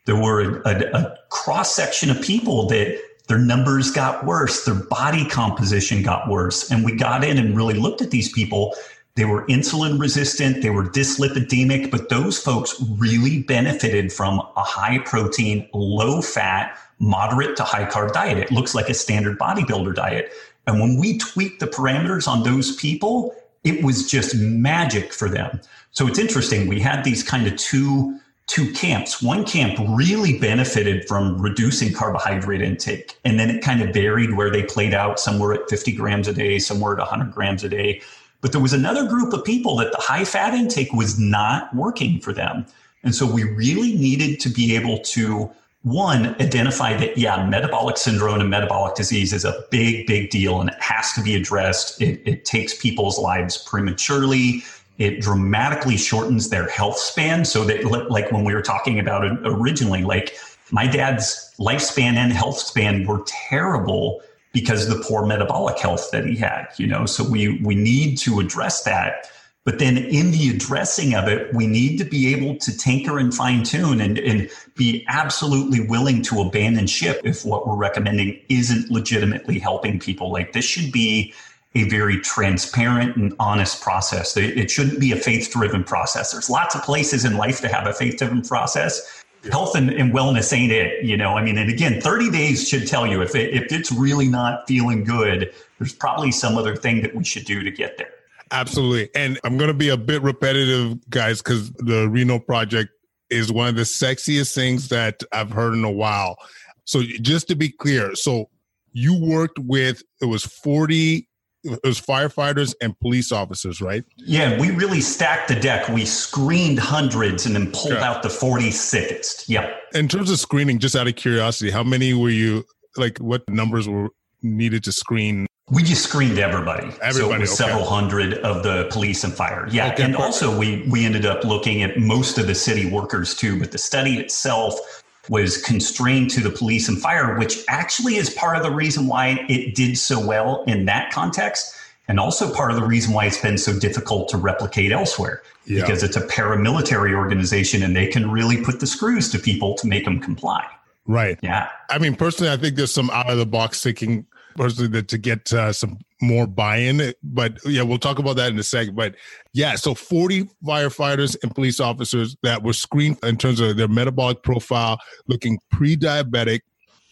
There 0.05 0.17
were 0.17 0.62
a, 0.62 0.69
a, 0.69 0.93
a 0.93 1.17
cross 1.31 1.75
section 1.75 2.11
of 2.11 2.21
people 2.21 2.67
that 2.69 3.01
their 3.29 3.38
numbers 3.38 3.91
got 3.91 4.27
worse, 4.27 4.65
their 4.65 4.75
body 4.75 5.25
composition 5.27 6.03
got 6.03 6.29
worse. 6.29 6.71
And 6.71 6.85
we 6.85 6.97
got 6.97 7.25
in 7.25 7.38
and 7.38 7.57
really 7.57 7.75
looked 7.75 8.03
at 8.03 8.11
these 8.11 8.31
people. 8.33 8.75
They 9.15 9.25
were 9.25 9.47
insulin 9.47 10.01
resistant, 10.01 10.62
they 10.62 10.71
were 10.71 10.85
dyslipidemic, 10.85 11.91
but 11.91 12.09
those 12.09 12.38
folks 12.38 12.83
really 12.99 13.43
benefited 13.43 14.12
from 14.12 14.41
a 14.57 14.62
high 14.62 14.99
protein, 14.99 15.69
low 15.75 16.23
fat, 16.23 16.77
moderate 16.99 17.57
to 17.57 17.62
high 17.62 17.85
carb 17.85 18.12
diet. 18.12 18.38
It 18.38 18.51
looks 18.51 18.75
like 18.75 18.88
a 18.88 18.95
standard 18.95 19.38
bodybuilder 19.38 19.95
diet. 19.95 20.33
And 20.67 20.81
when 20.81 20.97
we 20.97 21.19
tweaked 21.19 21.61
the 21.61 21.67
parameters 21.67 22.27
on 22.27 22.43
those 22.43 22.75
people, 22.77 23.35
it 23.65 23.85
was 23.85 24.11
just 24.11 24.35
magic 24.35 25.12
for 25.12 25.29
them. 25.29 25.61
So 25.91 26.07
it's 26.07 26.19
interesting. 26.19 26.69
We 26.69 26.81
had 26.81 27.05
these 27.05 27.23
kind 27.23 27.47
of 27.47 27.57
two 27.57 28.19
two 28.46 28.72
camps. 28.72 29.22
One 29.22 29.44
camp 29.44 29.78
really 29.96 30.38
benefited 30.38 31.07
from 31.09 31.40
reducing 31.40 31.92
carbohydrate 31.92 32.62
intake, 32.62 33.16
and 33.24 33.38
then 33.38 33.50
it 33.50 33.62
kind 33.62 33.83
of 33.83 33.94
varied 33.94 34.35
where 34.37 34.50
they 34.50 34.62
played 34.62 34.94
out. 34.94 35.20
Some 35.20 35.38
were 35.38 35.55
at 35.55 35.68
50 35.68 35.92
grams 35.92 36.28
a 36.28 36.33
day, 36.33 36.59
some 36.59 36.81
were 36.81 36.92
at 36.92 36.98
100 36.98 37.33
grams 37.33 37.64
a 37.64 37.68
day. 37.68 38.02
But 38.40 38.52
there 38.52 38.61
was 38.61 38.72
another 38.72 39.07
group 39.07 39.33
of 39.33 39.44
people 39.44 39.76
that 39.76 39.92
the 39.92 39.98
high 39.98 40.24
fat 40.24 40.52
intake 40.52 40.92
was 40.92 41.18
not 41.18 41.74
working 41.74 42.20
for 42.20 42.33
them. 42.33 42.66
And 43.05 43.14
so 43.14 43.24
we 43.24 43.44
really 43.44 43.94
needed 43.94 44.40
to 44.40 44.48
be 44.48 44.74
able 44.76 44.98
to 44.98 45.50
one, 45.83 46.37
identify 46.40 46.96
that, 46.96 47.18
yeah, 47.18 47.44
metabolic 47.46 47.96
syndrome 47.96 48.40
and 48.40 48.48
metabolic 48.48 48.94
disease 48.94 49.33
is 49.33 49.44
a 49.44 49.64
big, 49.70 50.07
big 50.07 50.31
deal 50.31 50.61
and 50.61 50.70
it 50.70 50.81
has 50.81 51.12
to 51.14 51.22
be 51.22 51.35
addressed. 51.35 52.00
It, 52.00 52.20
it 52.24 52.44
takes 52.44 52.81
people's 52.81 53.18
lives 53.18 53.59
prematurely. 53.59 54.62
It 54.98 55.20
dramatically 55.20 55.96
shortens 55.96 56.50
their 56.50 56.68
health 56.68 56.98
span. 56.98 57.44
So 57.44 57.64
that, 57.64 57.85
like 58.11 58.31
when 58.31 58.44
we 58.44 58.55
were 58.55 58.62
talking 58.62 58.98
about 58.98 59.24
it 59.24 59.38
originally, 59.44 60.05
like 60.05 60.37
my 60.70 60.87
dad's 60.87 61.55
lifespan 61.59 62.14
and 62.14 62.33
health 62.33 62.59
span 62.59 63.07
were 63.07 63.22
terrible 63.26 64.22
because 64.52 64.88
of 64.88 64.96
the 64.96 65.02
poor 65.02 65.26
metabolic 65.26 65.78
health 65.78 66.11
that 66.12 66.26
he 66.26 66.37
had, 66.37 66.66
you 66.76 66.87
know. 66.87 67.07
So 67.07 67.28
we 67.28 67.59
we 67.62 67.74
need 67.74 68.18
to 68.18 68.40
address 68.40 68.83
that. 68.85 69.31
But 69.64 69.78
then 69.78 69.96
in 69.96 70.33
the 70.33 70.50
addressing 70.50 71.14
of 71.14 71.28
it, 71.28 71.55
we 71.55 71.68
need 71.68 71.96
to 71.98 72.05
be 72.05 72.35
able 72.35 72.57
to 72.57 72.76
tinker 72.76 73.18
and 73.18 73.33
fine 73.33 73.62
tune 73.62 74.00
and, 74.00 74.18
and 74.18 74.50
be 74.74 75.05
absolutely 75.09 75.87
willing 75.87 76.20
to 76.22 76.40
abandon 76.40 76.88
ship 76.88 77.20
if 77.22 77.44
what 77.44 77.66
we're 77.66 77.76
recommending 77.76 78.40
isn't 78.48 78.90
legitimately 78.90 79.61
helping 79.61 80.00
people. 80.00 80.33
Like 80.33 80.52
this 80.52 80.64
should 80.64 80.90
be 80.90 81.33
a 81.75 81.89
very 81.89 82.21
transparent 82.21 83.17
and 83.17 83.35
honest 83.39 83.81
process. 83.81 84.37
It 84.37 84.71
shouldn't 84.71 85.01
be 85.01 85.13
a 85.13 85.17
faith 85.17 85.51
driven 85.51 85.85
process. 85.85 86.33
There's 86.33 86.51
lots 86.51 86.75
of 86.75 86.83
places 86.83 87.25
in 87.25 87.37
life 87.37 87.61
to 87.63 87.69
have 87.69 87.87
a 87.87 87.95
faith 87.95 88.19
driven 88.19 88.43
process 88.43 89.23
health 89.51 89.75
and, 89.75 89.91
and, 89.91 90.13
wellness 90.13 90.53
ain't 90.53 90.73
it 90.73 91.05
you 91.05 91.17
know? 91.17 91.37
I 91.37 91.43
mean 91.43 91.59
and 91.59 91.71
again 91.71 92.01
30 92.01 92.31
days 92.31 92.69
should 92.69 92.87
tell 92.87 93.07
you 93.07 93.23
if, 93.23 93.35
it, 93.35 93.53
if 93.55 93.73
it's 93.73 93.91
really 93.91 94.29
not 94.29 94.67
feeling 94.69 95.05
good 95.05 95.53
there's 95.79 95.95
probably 95.95 96.31
some 96.31 96.57
other 96.57 96.77
thing 96.77 97.03
that 97.03 97.15
we 97.15 97.25
should 97.25 97.45
do 97.45 97.63
to 97.63 97.71
get 97.71 97.99
there. 97.99 98.11
Absolutely. 98.51 99.11
And 99.15 99.41
i'm 99.45 99.57
going 99.57 99.69
to 99.69 99.75
be 99.75 99.89
a 99.89 99.97
bit 99.97 100.23
repetitive 100.23 100.99
guys 101.11 101.43
because 101.43 101.73
the 101.73 102.09
reno 102.09 102.39
project 102.39 102.91
is 103.31 103.51
one 103.51 103.69
of 103.69 103.77
the 103.77 103.83
sexiest 103.83 104.55
things 104.55 104.89
that 104.89 105.23
i've 105.33 105.51
heard 105.51 105.75
in 105.75 105.85
a 105.85 105.91
while. 105.91 106.37
So 106.85 107.03
just 107.03 107.49
to 107.49 107.57
be 107.57 107.71
clear 107.71 108.15
so 108.15 108.49
you 108.93 109.19
worked 109.19 109.59
with 109.59 110.03
it 110.21 110.27
was 110.27 110.45
40 110.45 111.29
it 111.64 111.81
was 111.85 112.01
firefighters 112.01 112.75
and 112.81 112.98
police 112.98 113.31
officers, 113.31 113.81
right? 113.81 114.05
Yeah, 114.16 114.61
we 114.61 114.70
really 114.70 115.01
stacked 115.01 115.48
the 115.48 115.55
deck. 115.55 115.88
We 115.88 116.05
screened 116.05 116.79
hundreds 116.79 117.46
and 117.46 117.55
then 117.55 117.70
pulled 117.70 117.94
okay. 117.94 118.03
out 118.03 118.22
the 118.22 118.31
40 118.31 118.70
sickest. 118.70 119.48
Yeah. 119.48 119.72
In 119.94 120.09
terms 120.09 120.31
of 120.31 120.38
screening, 120.38 120.79
just 120.79 120.96
out 120.96 121.07
of 121.07 121.16
curiosity, 121.16 121.70
how 121.70 121.83
many 121.83 122.14
were 122.14 122.31
you 122.31 122.64
like 122.96 123.18
what 123.18 123.48
numbers 123.48 123.88
were 123.88 124.09
needed 124.42 124.85
to 124.85 124.92
screen? 124.92 125.46
We 125.70 125.83
just 125.83 126.03
screened 126.03 126.38
everybody. 126.38 126.88
everybody 127.01 127.12
so 127.12 127.33
it 127.33 127.40
was 127.40 127.61
okay. 127.61 127.70
several 127.70 127.85
hundred 127.85 128.35
of 128.38 128.62
the 128.62 128.88
police 128.90 129.25
and 129.25 129.33
fire. 129.33 129.66
Yeah. 129.70 129.92
Okay, 129.92 130.03
and 130.03 130.14
perfect. 130.14 130.20
also 130.20 130.59
we 130.59 130.87
we 130.90 131.05
ended 131.05 131.25
up 131.25 131.44
looking 131.44 131.83
at 131.83 131.98
most 131.98 132.38
of 132.38 132.46
the 132.46 132.55
city 132.55 132.90
workers 132.90 133.35
too, 133.35 133.59
but 133.59 133.70
the 133.70 133.79
study 133.79 134.18
itself 134.18 135.02
was 135.29 135.61
constrained 135.63 136.31
to 136.31 136.41
the 136.41 136.51
police 136.51 136.89
and 136.89 137.01
fire, 137.01 137.39
which 137.39 137.65
actually 137.69 138.17
is 138.17 138.31
part 138.31 138.57
of 138.57 138.63
the 138.63 138.71
reason 138.71 139.07
why 139.07 139.45
it 139.49 139.75
did 139.75 139.97
so 139.97 140.25
well 140.25 140.65
in 140.67 140.85
that 140.87 141.13
context. 141.13 141.75
And 142.09 142.19
also 142.19 142.53
part 142.53 142.73
of 142.73 142.77
the 142.77 142.85
reason 142.85 143.15
why 143.15 143.27
it's 143.27 143.41
been 143.41 143.57
so 143.57 143.79
difficult 143.79 144.29
to 144.31 144.37
replicate 144.37 144.91
elsewhere 144.91 145.43
yeah. 145.65 145.81
because 145.81 146.03
it's 146.03 146.17
a 146.17 146.21
paramilitary 146.21 147.15
organization 147.15 147.83
and 147.83 147.95
they 147.95 148.09
can 148.09 148.31
really 148.31 148.63
put 148.63 148.81
the 148.81 148.87
screws 148.87 149.31
to 149.31 149.39
people 149.39 149.75
to 149.77 149.87
make 149.87 150.05
them 150.05 150.19
comply. 150.21 150.67
Right. 151.07 151.39
Yeah. 151.43 151.69
I 151.91 151.99
mean, 151.99 152.17
personally, 152.17 152.53
I 152.53 152.57
think 152.57 152.77
there's 152.77 152.93
some 152.93 153.11
out 153.11 153.31
of 153.31 153.39
the 153.39 153.47
box 153.47 153.83
thinking 153.83 154.27
personally 154.55 155.03
to 155.03 155.19
get 155.19 155.53
uh, 155.53 155.73
some 155.73 155.99
more 156.21 156.47
buy-in. 156.47 157.12
But 157.23 157.59
yeah, 157.67 157.83
we'll 157.83 157.99
talk 157.99 158.19
about 158.19 158.37
that 158.37 158.51
in 158.51 158.59
a 158.59 158.62
second. 158.62 158.95
But 158.95 159.17
yeah, 159.53 159.75
so 159.75 159.95
40 159.95 160.49
firefighters 160.65 161.37
and 161.43 161.55
police 161.55 161.81
officers 161.81 162.37
that 162.43 162.62
were 162.62 162.73
screened 162.73 163.19
in 163.23 163.37
terms 163.37 163.61
of 163.61 163.77
their 163.77 163.88
metabolic 163.88 164.43
profile, 164.43 164.99
looking 165.27 165.59
pre-diabetic. 165.71 166.61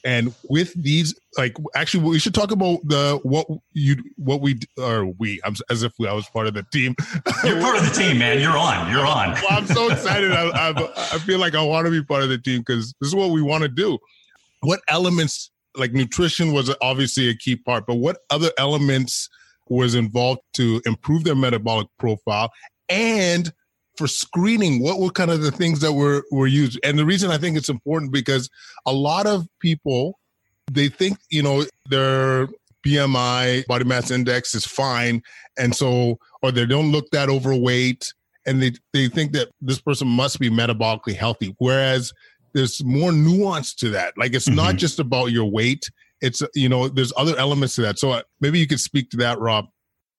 And 0.03 0.35
with 0.49 0.73
these, 0.83 1.15
like, 1.37 1.57
actually, 1.75 2.05
we 2.05 2.19
should 2.19 2.35
talk 2.35 2.53
about 2.53 2.81
the 2.85 3.21
what 3.23 3.47
you 3.75 3.97
what 4.17 4.41
we 4.41 4.59
or 4.79 5.05
we. 5.19 5.43
I'm 5.45 5.55
as 5.69 5.83
if 5.83 5.93
I 6.01 6.15
was 6.15 6.27
part 6.31 6.47
of 6.47 6.55
the 6.55 6.65
team. 6.73 6.95
You're 7.45 7.61
part 7.61 7.77
of 7.77 7.85
the 7.85 7.93
team, 7.95 8.17
man. 8.17 8.41
You're 8.41 8.57
on. 8.57 8.91
You're 8.91 9.07
on. 9.07 9.33
well, 9.35 9.47
I'm 9.51 9.67
so 9.67 9.91
excited. 9.91 10.33
I, 10.33 10.49
I, 10.49 10.71
I 10.97 11.19
feel 11.19 11.39
like 11.39 11.55
I 11.55 11.63
want 11.63 11.85
to 11.85 11.91
be 11.91 12.03
part 12.03 12.23
of 12.23 12.31
the 12.31 12.39
team 12.39 12.61
because 12.61 12.95
this 12.99 13.09
is 13.09 13.15
what 13.15 13.29
we 13.29 13.43
want 13.43 13.63
to 13.63 13.69
do. 13.69 13.99
What 14.63 14.81
elements 14.89 15.51
like 15.77 15.93
nutrition 15.93 16.53
was 16.53 16.75
obviously 16.81 17.29
a 17.29 17.35
key 17.35 17.57
part, 17.57 17.87
but 17.87 17.97
what 17.97 18.19
other 18.31 18.51
elements 18.59 19.29
was 19.69 19.95
involved 19.95 20.41
to 20.55 20.81
improve 20.87 21.25
their 21.25 21.35
metabolic 21.35 21.87
profile? 21.99 22.51
And 22.89 23.53
for 23.97 24.07
screening 24.09 24.83
what 24.83 24.99
were 24.99 25.11
kind 25.11 25.31
of 25.31 25.43
the 25.43 25.51
things 25.51 25.81
that 25.81 25.93
were 25.93 26.25
were 26.31 26.47
used? 26.47 26.79
And 26.83 26.99
the 26.99 27.05
reason 27.05 27.31
i 27.31 27.37
think 27.37 27.59
it's 27.59 27.69
important 27.69 28.13
because 28.13 28.49
a 28.87 28.93
lot 28.93 29.27
of 29.27 29.47
people 29.61 30.19
they 30.71 30.89
think 30.89 31.19
you 31.29 31.43
know 31.43 31.67
their 31.91 32.49
bmi 32.87 33.67
body 33.67 33.85
mass 33.85 34.11
index 34.11 34.55
is 34.55 34.65
fine 34.65 35.23
and 35.59 35.75
so 35.77 36.19
or 36.43 36.51
they 36.51 36.65
don't 36.65 36.93
look 36.93 37.11
that 37.11 37.29
overweight 37.29 38.11
and 38.47 38.63
they 38.63 38.73
they 38.93 39.09
think 39.09 39.33
that 39.33 39.49
this 39.61 39.81
person 39.81 40.09
must 40.09 40.39
be 40.39 40.51
metabolically 40.51 41.15
healthy. 41.15 41.55
Whereas 41.59 42.13
there's 42.53 42.83
more 42.85 43.13
nuance 43.13 43.75
to 43.77 43.91
that. 43.91 44.17
Like 44.17 44.35
it's 44.35 44.47
mm-hmm. 44.47 44.57
not 44.57 44.77
just 44.77 44.99
about 44.99 45.27
your 45.27 45.45
weight. 45.45 45.91
It's 46.21 46.43
you 46.55 46.69
know 46.69 46.89
there's 46.89 47.13
other 47.17 47.37
elements 47.37 47.75
to 47.77 47.83
that. 47.83 47.99
So 47.99 48.11
uh, 48.11 48.23
maybe 48.41 48.59
you 48.59 48.67
could 48.67 48.81
speak 48.81 49.11
to 49.11 49.17
that, 49.19 49.39
Rob. 49.39 49.67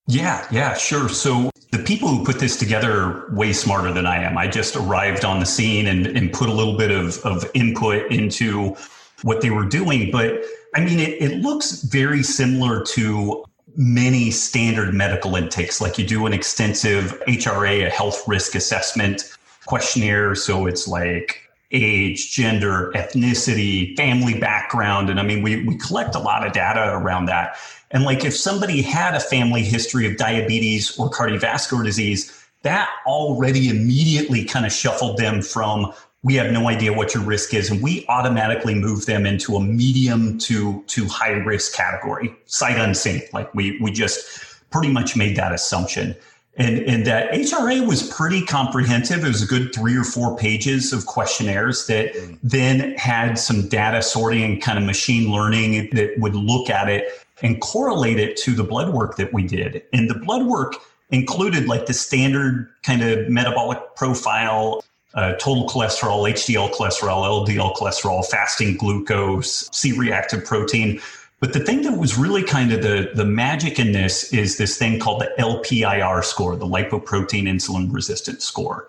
Yeah, 0.07 0.45
yeah, 0.51 0.73
sure. 0.75 1.09
So 1.09 1.51
the 1.71 1.79
people 1.79 2.09
who 2.09 2.25
put 2.25 2.39
this 2.39 2.57
together 2.57 3.01
are 3.01 3.35
way 3.35 3.53
smarter 3.53 3.93
than 3.93 4.05
I 4.05 4.23
am. 4.23 4.37
I 4.37 4.47
just 4.47 4.75
arrived 4.75 5.23
on 5.23 5.39
the 5.39 5.45
scene 5.45 5.87
and, 5.87 6.07
and 6.07 6.33
put 6.33 6.49
a 6.49 6.53
little 6.53 6.75
bit 6.75 6.91
of, 6.91 7.19
of 7.19 7.49
input 7.53 8.11
into 8.11 8.75
what 9.21 9.41
they 9.41 9.51
were 9.51 9.65
doing. 9.65 10.09
But 10.11 10.41
I 10.75 10.83
mean, 10.83 10.99
it, 10.99 11.21
it 11.21 11.41
looks 11.41 11.83
very 11.83 12.23
similar 12.23 12.83
to 12.85 13.45
many 13.75 14.31
standard 14.31 14.93
medical 14.93 15.35
intakes. 15.35 15.79
Like 15.79 15.97
you 15.97 16.05
do 16.05 16.25
an 16.25 16.33
extensive 16.33 17.21
HRA, 17.27 17.87
a 17.87 17.89
health 17.89 18.27
risk 18.27 18.55
assessment 18.55 19.37
questionnaire. 19.65 20.35
So 20.35 20.65
it's 20.65 20.87
like 20.87 21.49
age, 21.71 22.31
gender, 22.31 22.91
ethnicity, 22.95 23.95
family 23.95 24.39
background. 24.39 25.09
And 25.09 25.19
I 25.19 25.23
mean, 25.23 25.41
we, 25.41 25.63
we 25.65 25.77
collect 25.77 26.15
a 26.15 26.19
lot 26.19 26.45
of 26.45 26.53
data 26.53 26.91
around 26.93 27.25
that. 27.25 27.57
And 27.91 28.03
like 28.03 28.23
if 28.23 28.35
somebody 28.35 28.81
had 28.81 29.15
a 29.15 29.19
family 29.19 29.63
history 29.63 30.05
of 30.05 30.17
diabetes 30.17 30.97
or 30.97 31.09
cardiovascular 31.09 31.83
disease, 31.83 32.37
that 32.63 32.89
already 33.05 33.69
immediately 33.69 34.45
kind 34.45 34.65
of 34.65 34.71
shuffled 34.71 35.17
them 35.17 35.41
from 35.41 35.93
we 36.23 36.35
have 36.35 36.51
no 36.51 36.67
idea 36.67 36.93
what 36.93 37.15
your 37.15 37.23
risk 37.23 37.53
is 37.53 37.71
and 37.71 37.81
we 37.81 38.05
automatically 38.07 38.75
move 38.75 39.05
them 39.07 39.25
into 39.25 39.55
a 39.55 39.59
medium 39.59 40.37
to 40.37 40.83
to 40.87 41.07
high 41.07 41.31
risk 41.31 41.73
category 41.73 42.33
sight 42.45 42.77
unseen 42.77 43.21
like 43.33 43.51
we 43.55 43.79
we 43.81 43.91
just 43.91 44.59
pretty 44.69 44.89
much 44.89 45.15
made 45.15 45.35
that 45.35 45.51
assumption 45.51 46.15
and, 46.57 46.79
and 46.79 47.05
that 47.05 47.31
HRA 47.31 47.87
was 47.87 48.09
pretty 48.09 48.45
comprehensive. 48.45 49.23
It 49.23 49.27
was 49.27 49.41
a 49.41 49.47
good 49.47 49.73
three 49.73 49.95
or 49.95 50.03
four 50.03 50.37
pages 50.37 50.91
of 50.91 51.05
questionnaires 51.05 51.87
that 51.87 52.13
mm. 52.13 52.37
then 52.43 52.93
had 52.97 53.39
some 53.39 53.67
data 53.69 54.01
sorting 54.01 54.43
and 54.43 54.61
kind 54.61 54.77
of 54.77 54.83
machine 54.83 55.31
learning 55.31 55.89
that 55.93 56.17
would 56.17 56.35
look 56.35 56.69
at 56.69 56.89
it 56.89 57.07
and 57.41 57.61
correlate 57.61 58.19
it 58.19 58.37
to 58.37 58.53
the 58.53 58.63
blood 58.63 58.93
work 58.93 59.15
that 59.15 59.33
we 59.33 59.47
did. 59.47 59.81
And 59.93 60.09
the 60.09 60.15
blood 60.15 60.45
work 60.45 60.75
included 61.09 61.67
like 61.67 61.85
the 61.85 61.93
standard 61.93 62.69
kind 62.83 63.01
of 63.01 63.29
metabolic 63.29 63.79
profile, 63.95 64.83
uh, 65.13 65.33
total 65.33 65.67
cholesterol, 65.67 66.29
HDL 66.29 66.71
cholesterol, 66.71 67.47
LDL 67.47 67.75
cholesterol, 67.75 68.25
fasting 68.25 68.77
glucose, 68.77 69.69
C 69.71 69.97
reactive 69.97 70.45
protein 70.45 71.01
but 71.41 71.53
the 71.53 71.59
thing 71.59 71.81
that 71.81 71.97
was 71.97 72.19
really 72.19 72.43
kind 72.43 72.71
of 72.71 72.83
the, 72.83 73.09
the 73.15 73.25
magic 73.25 73.79
in 73.79 73.93
this 73.93 74.31
is 74.31 74.57
this 74.57 74.77
thing 74.77 74.99
called 74.99 75.21
the 75.21 75.31
LPIR 75.39 76.23
score, 76.23 76.55
the 76.55 76.67
lipoprotein 76.67 77.43
insulin 77.43 77.91
resistance 77.91 78.45
score. 78.45 78.87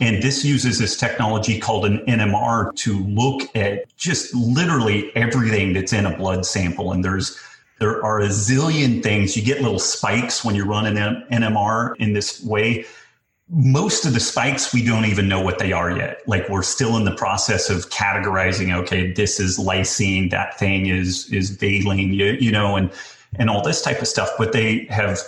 And 0.00 0.20
this 0.20 0.44
uses 0.44 0.80
this 0.80 0.96
technology 0.96 1.60
called 1.60 1.86
an 1.86 1.98
NMR 2.06 2.74
to 2.76 2.98
look 3.04 3.48
at 3.54 3.96
just 3.96 4.34
literally 4.34 5.14
everything 5.14 5.74
that's 5.74 5.92
in 5.92 6.04
a 6.04 6.16
blood 6.16 6.44
sample. 6.44 6.90
And 6.92 7.04
there's 7.04 7.38
there 7.78 8.04
are 8.04 8.20
a 8.20 8.28
zillion 8.28 9.02
things. 9.02 9.36
You 9.36 9.44
get 9.44 9.60
little 9.60 9.78
spikes 9.78 10.44
when 10.44 10.56
you 10.56 10.64
run 10.64 10.86
an 10.86 11.24
NMR 11.30 11.94
in 11.98 12.14
this 12.14 12.42
way 12.42 12.84
most 13.54 14.06
of 14.06 14.14
the 14.14 14.20
spikes 14.20 14.72
we 14.72 14.82
don't 14.82 15.04
even 15.04 15.28
know 15.28 15.40
what 15.40 15.58
they 15.58 15.72
are 15.72 15.94
yet. 15.94 16.22
Like 16.26 16.48
we're 16.48 16.62
still 16.62 16.96
in 16.96 17.04
the 17.04 17.14
process 17.14 17.68
of 17.68 17.90
categorizing 17.90 18.74
okay 18.74 19.12
this 19.12 19.38
is 19.38 19.58
lysine 19.58 20.30
that 20.30 20.58
thing 20.58 20.86
is 20.86 21.30
is 21.30 21.50
valine 21.50 22.14
you, 22.14 22.36
you 22.40 22.50
know 22.50 22.76
and 22.76 22.90
and 23.36 23.50
all 23.50 23.62
this 23.62 23.82
type 23.82 24.00
of 24.00 24.08
stuff. 24.08 24.30
But 24.38 24.52
they 24.52 24.86
have 24.86 25.20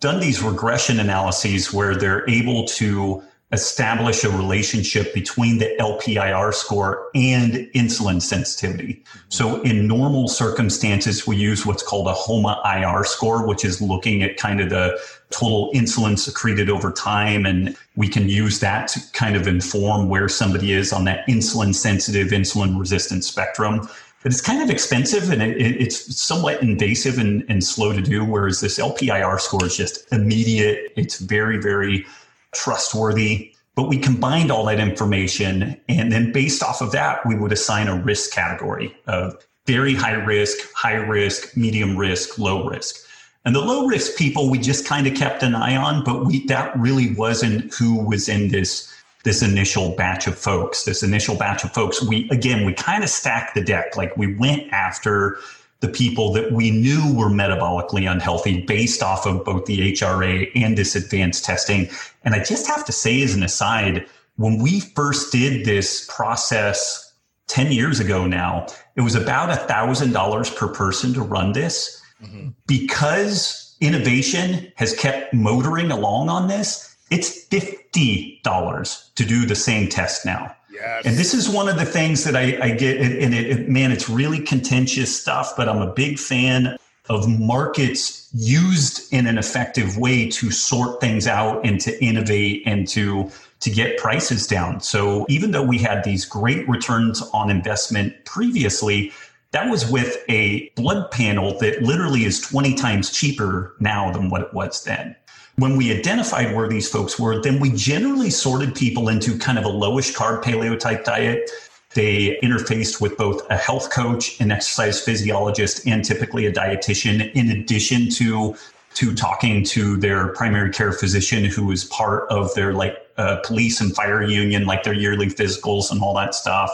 done 0.00 0.20
these 0.20 0.42
regression 0.42 1.00
analyses 1.00 1.72
where 1.72 1.96
they're 1.96 2.28
able 2.28 2.66
to 2.66 3.22
establish 3.52 4.24
a 4.24 4.30
relationship 4.30 5.12
between 5.12 5.58
the 5.58 5.76
LPIR 5.78 6.54
score 6.54 7.10
and 7.14 7.52
insulin 7.74 8.20
sensitivity. 8.20 9.04
So 9.28 9.60
in 9.62 9.86
normal 9.86 10.28
circumstances, 10.28 11.26
we 11.26 11.36
use 11.36 11.66
what's 11.66 11.82
called 11.82 12.06
a 12.06 12.14
HOMA 12.14 12.62
IR 12.64 13.04
score, 13.04 13.46
which 13.46 13.64
is 13.64 13.82
looking 13.82 14.22
at 14.22 14.38
kind 14.38 14.60
of 14.60 14.70
the 14.70 14.98
total 15.30 15.70
insulin 15.74 16.18
secreted 16.18 16.70
over 16.70 16.90
time. 16.90 17.44
And 17.44 17.76
we 17.94 18.08
can 18.08 18.28
use 18.28 18.60
that 18.60 18.88
to 18.88 19.00
kind 19.12 19.36
of 19.36 19.46
inform 19.46 20.08
where 20.08 20.28
somebody 20.28 20.72
is 20.72 20.92
on 20.92 21.04
that 21.04 21.26
insulin 21.26 21.74
sensitive, 21.74 22.28
insulin 22.28 22.78
resistant 22.78 23.22
spectrum. 23.22 23.86
But 24.22 24.30
it's 24.32 24.40
kind 24.40 24.62
of 24.62 24.70
expensive 24.70 25.30
and 25.30 25.42
it, 25.42 25.60
it's 25.60 26.16
somewhat 26.16 26.62
invasive 26.62 27.18
and, 27.18 27.44
and 27.48 27.62
slow 27.62 27.92
to 27.92 28.00
do. 28.00 28.24
Whereas 28.24 28.60
this 28.60 28.78
LPIR 28.78 29.40
score 29.40 29.66
is 29.66 29.76
just 29.76 30.10
immediate. 30.12 30.92
It's 30.96 31.18
very, 31.18 31.58
very 31.58 32.06
trustworthy. 32.52 33.54
But 33.74 33.88
we 33.88 33.96
combined 33.96 34.50
all 34.50 34.66
that 34.66 34.78
information, 34.78 35.80
and 35.88 36.12
then 36.12 36.30
based 36.30 36.62
off 36.62 36.82
of 36.82 36.92
that, 36.92 37.24
we 37.24 37.34
would 37.34 37.52
assign 37.52 37.88
a 37.88 37.96
risk 37.96 38.30
category 38.30 38.94
of 39.06 39.34
very 39.66 39.94
high 39.94 40.12
risk, 40.12 40.58
high 40.74 40.96
risk, 40.96 41.56
medium 41.56 41.96
risk, 41.96 42.38
low 42.38 42.68
risk. 42.68 42.96
And 43.44 43.54
the 43.54 43.60
low 43.60 43.86
risk 43.86 44.16
people 44.16 44.50
we 44.50 44.58
just 44.58 44.86
kind 44.86 45.06
of 45.06 45.14
kept 45.14 45.42
an 45.42 45.54
eye 45.54 45.76
on, 45.76 46.04
but 46.04 46.26
we 46.26 46.46
that 46.46 46.78
really 46.78 47.14
wasn't 47.14 47.72
who 47.74 48.04
was 48.04 48.28
in 48.28 48.48
this 48.48 48.92
this 49.24 49.42
initial 49.42 49.94
batch 49.96 50.26
of 50.26 50.38
folks. 50.38 50.84
This 50.84 51.02
initial 51.02 51.36
batch 51.36 51.64
of 51.64 51.72
folks, 51.72 52.02
we 52.02 52.28
again 52.30 52.64
we 52.64 52.72
kind 52.74 53.02
of 53.02 53.10
stacked 53.10 53.54
the 53.54 53.62
deck. 53.62 53.96
Like 53.96 54.16
we 54.16 54.36
went 54.36 54.72
after 54.72 55.38
the 55.82 55.88
people 55.88 56.32
that 56.32 56.52
we 56.52 56.70
knew 56.70 57.12
were 57.12 57.28
metabolically 57.28 58.10
unhealthy 58.10 58.62
based 58.62 59.02
off 59.02 59.26
of 59.26 59.44
both 59.44 59.66
the 59.66 59.92
HRA 59.92 60.50
and 60.54 60.78
this 60.78 60.94
advanced 60.94 61.44
testing. 61.44 61.90
And 62.24 62.34
I 62.34 62.42
just 62.42 62.68
have 62.68 62.84
to 62.86 62.92
say, 62.92 63.20
as 63.22 63.34
an 63.34 63.42
aside, 63.42 64.06
when 64.36 64.62
we 64.62 64.78
first 64.80 65.32
did 65.32 65.66
this 65.66 66.08
process 66.08 67.12
10 67.48 67.72
years 67.72 67.98
ago 67.98 68.28
now, 68.28 68.66
it 68.94 69.00
was 69.00 69.16
about 69.16 69.50
$1,000 69.68 70.56
per 70.56 70.68
person 70.68 71.12
to 71.14 71.20
run 71.20 71.52
this. 71.52 72.00
Mm-hmm. 72.22 72.50
Because 72.68 73.76
innovation 73.80 74.72
has 74.76 74.94
kept 74.94 75.34
motoring 75.34 75.90
along 75.90 76.28
on 76.28 76.46
this, 76.46 76.96
it's 77.10 77.46
$50 77.48 79.14
to 79.14 79.24
do 79.24 79.44
the 79.46 79.56
same 79.56 79.88
test 79.88 80.24
now. 80.24 80.54
Yes. 80.72 81.06
And 81.06 81.16
this 81.16 81.34
is 81.34 81.48
one 81.48 81.68
of 81.68 81.76
the 81.76 81.84
things 81.84 82.24
that 82.24 82.34
I, 82.34 82.58
I 82.62 82.70
get, 82.70 83.00
and 83.00 83.34
it, 83.34 83.46
it, 83.46 83.68
man, 83.68 83.92
it's 83.92 84.08
really 84.08 84.40
contentious 84.40 85.20
stuff, 85.20 85.52
but 85.56 85.68
I'm 85.68 85.82
a 85.82 85.92
big 85.92 86.18
fan 86.18 86.76
of 87.08 87.28
markets 87.28 88.28
used 88.32 89.12
in 89.12 89.26
an 89.26 89.36
effective 89.36 89.98
way 89.98 90.28
to 90.30 90.50
sort 90.50 91.00
things 91.00 91.26
out 91.26 91.64
and 91.66 91.80
to 91.80 92.04
innovate 92.04 92.62
and 92.66 92.86
to 92.88 93.30
to 93.60 93.70
get 93.70 93.96
prices 93.96 94.44
down. 94.48 94.80
So 94.80 95.24
even 95.28 95.52
though 95.52 95.62
we 95.62 95.78
had 95.78 96.02
these 96.02 96.24
great 96.24 96.68
returns 96.68 97.22
on 97.32 97.48
investment 97.48 98.24
previously, 98.24 99.12
that 99.52 99.70
was 99.70 99.88
with 99.88 100.16
a 100.28 100.70
blood 100.76 101.10
panel 101.10 101.58
that 101.58 101.82
literally 101.82 102.24
is 102.24 102.40
20 102.40 102.74
times 102.74 103.10
cheaper 103.10 103.74
now 103.80 104.10
than 104.10 104.30
what 104.30 104.40
it 104.40 104.52
was 104.52 104.82
then. 104.84 105.14
When 105.56 105.76
we 105.76 105.92
identified 105.96 106.56
where 106.56 106.68
these 106.68 106.88
folks 106.88 107.18
were, 107.18 107.40
then 107.40 107.60
we 107.60 107.70
generally 107.70 108.30
sorted 108.30 108.74
people 108.74 109.08
into 109.08 109.38
kind 109.38 109.58
of 109.58 109.66
a 109.66 109.68
lowish 109.68 110.14
carb 110.14 110.42
paleo 110.42 110.78
type 110.78 111.04
diet. 111.04 111.50
They 111.94 112.38
interfaced 112.42 113.02
with 113.02 113.18
both 113.18 113.48
a 113.50 113.56
health 113.56 113.90
coach, 113.90 114.40
an 114.40 114.50
exercise 114.50 115.02
physiologist, 115.02 115.86
and 115.86 116.02
typically 116.02 116.46
a 116.46 116.52
dietitian, 116.52 117.30
in 117.34 117.50
addition 117.50 118.08
to 118.12 118.56
to 118.94 119.14
talking 119.14 119.64
to 119.64 119.96
their 119.96 120.28
primary 120.28 120.70
care 120.70 120.92
physician, 120.92 121.44
who 121.44 121.70
is 121.70 121.84
part 121.86 122.30
of 122.30 122.54
their 122.54 122.74
like 122.74 122.96
uh, 123.18 123.36
police 123.44 123.80
and 123.80 123.94
fire 123.94 124.22
union, 124.22 124.64
like 124.64 124.82
their 124.82 124.92
yearly 124.94 125.26
physicals 125.26 125.90
and 125.90 126.02
all 126.02 126.14
that 126.14 126.34
stuff. 126.34 126.70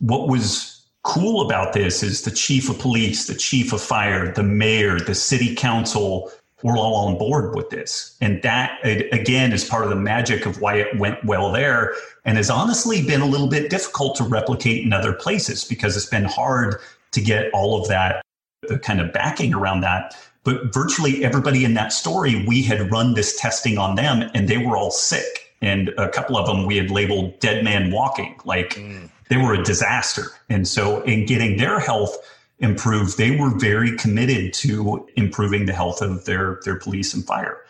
What 0.00 0.28
was 0.28 0.69
cool 1.02 1.46
about 1.46 1.72
this 1.72 2.02
is 2.02 2.22
the 2.22 2.30
chief 2.30 2.68
of 2.68 2.78
police, 2.78 3.26
the 3.26 3.34
chief 3.34 3.72
of 3.72 3.80
fire, 3.80 4.32
the 4.32 4.42
mayor, 4.42 4.98
the 4.98 5.14
city 5.14 5.54
council, 5.54 6.30
we're 6.62 6.76
all 6.76 7.06
on 7.06 7.16
board 7.16 7.54
with 7.54 7.70
this. 7.70 8.16
And 8.20 8.42
that, 8.42 8.78
again, 8.84 9.52
is 9.52 9.64
part 9.64 9.84
of 9.84 9.90
the 9.90 9.96
magic 9.96 10.44
of 10.44 10.60
why 10.60 10.76
it 10.76 10.98
went 10.98 11.24
well 11.24 11.50
there 11.52 11.94
and 12.24 12.36
has 12.36 12.50
honestly 12.50 13.02
been 13.02 13.22
a 13.22 13.26
little 13.26 13.48
bit 13.48 13.70
difficult 13.70 14.16
to 14.16 14.24
replicate 14.24 14.84
in 14.84 14.92
other 14.92 15.12
places 15.12 15.64
because 15.64 15.96
it's 15.96 16.06
been 16.06 16.24
hard 16.24 16.76
to 17.12 17.20
get 17.20 17.50
all 17.54 17.80
of 17.80 17.88
that, 17.88 18.22
the 18.68 18.78
kind 18.78 19.00
of 19.00 19.12
backing 19.12 19.54
around 19.54 19.80
that. 19.80 20.14
But 20.44 20.72
virtually 20.72 21.24
everybody 21.24 21.64
in 21.64 21.74
that 21.74 21.92
story, 21.92 22.44
we 22.46 22.62
had 22.62 22.90
run 22.90 23.14
this 23.14 23.38
testing 23.38 23.78
on 23.78 23.94
them 23.94 24.30
and 24.34 24.48
they 24.48 24.58
were 24.58 24.76
all 24.76 24.90
sick. 24.90 25.54
And 25.62 25.90
a 25.98 26.08
couple 26.08 26.38
of 26.38 26.46
them 26.46 26.66
we 26.66 26.76
had 26.76 26.90
labeled 26.90 27.38
dead 27.40 27.64
man 27.64 27.90
walking, 27.90 28.38
like 28.44 28.74
mm. 28.74 29.10
They 29.30 29.38
were 29.38 29.54
a 29.54 29.62
disaster. 29.64 30.24
And 30.50 30.68
so 30.68 31.00
in 31.02 31.24
getting 31.24 31.56
their 31.56 31.80
health, 31.80 32.18
improved, 32.60 33.16
they 33.18 33.36
were 33.36 33.50
very 33.58 33.96
committed 33.96 34.52
to 34.52 35.08
improving 35.16 35.66
the 35.66 35.72
health 35.72 36.02
of 36.02 36.24
their, 36.26 36.60
their 36.64 36.76
police 36.76 37.14
and 37.14 37.24
fire. 37.24 37.62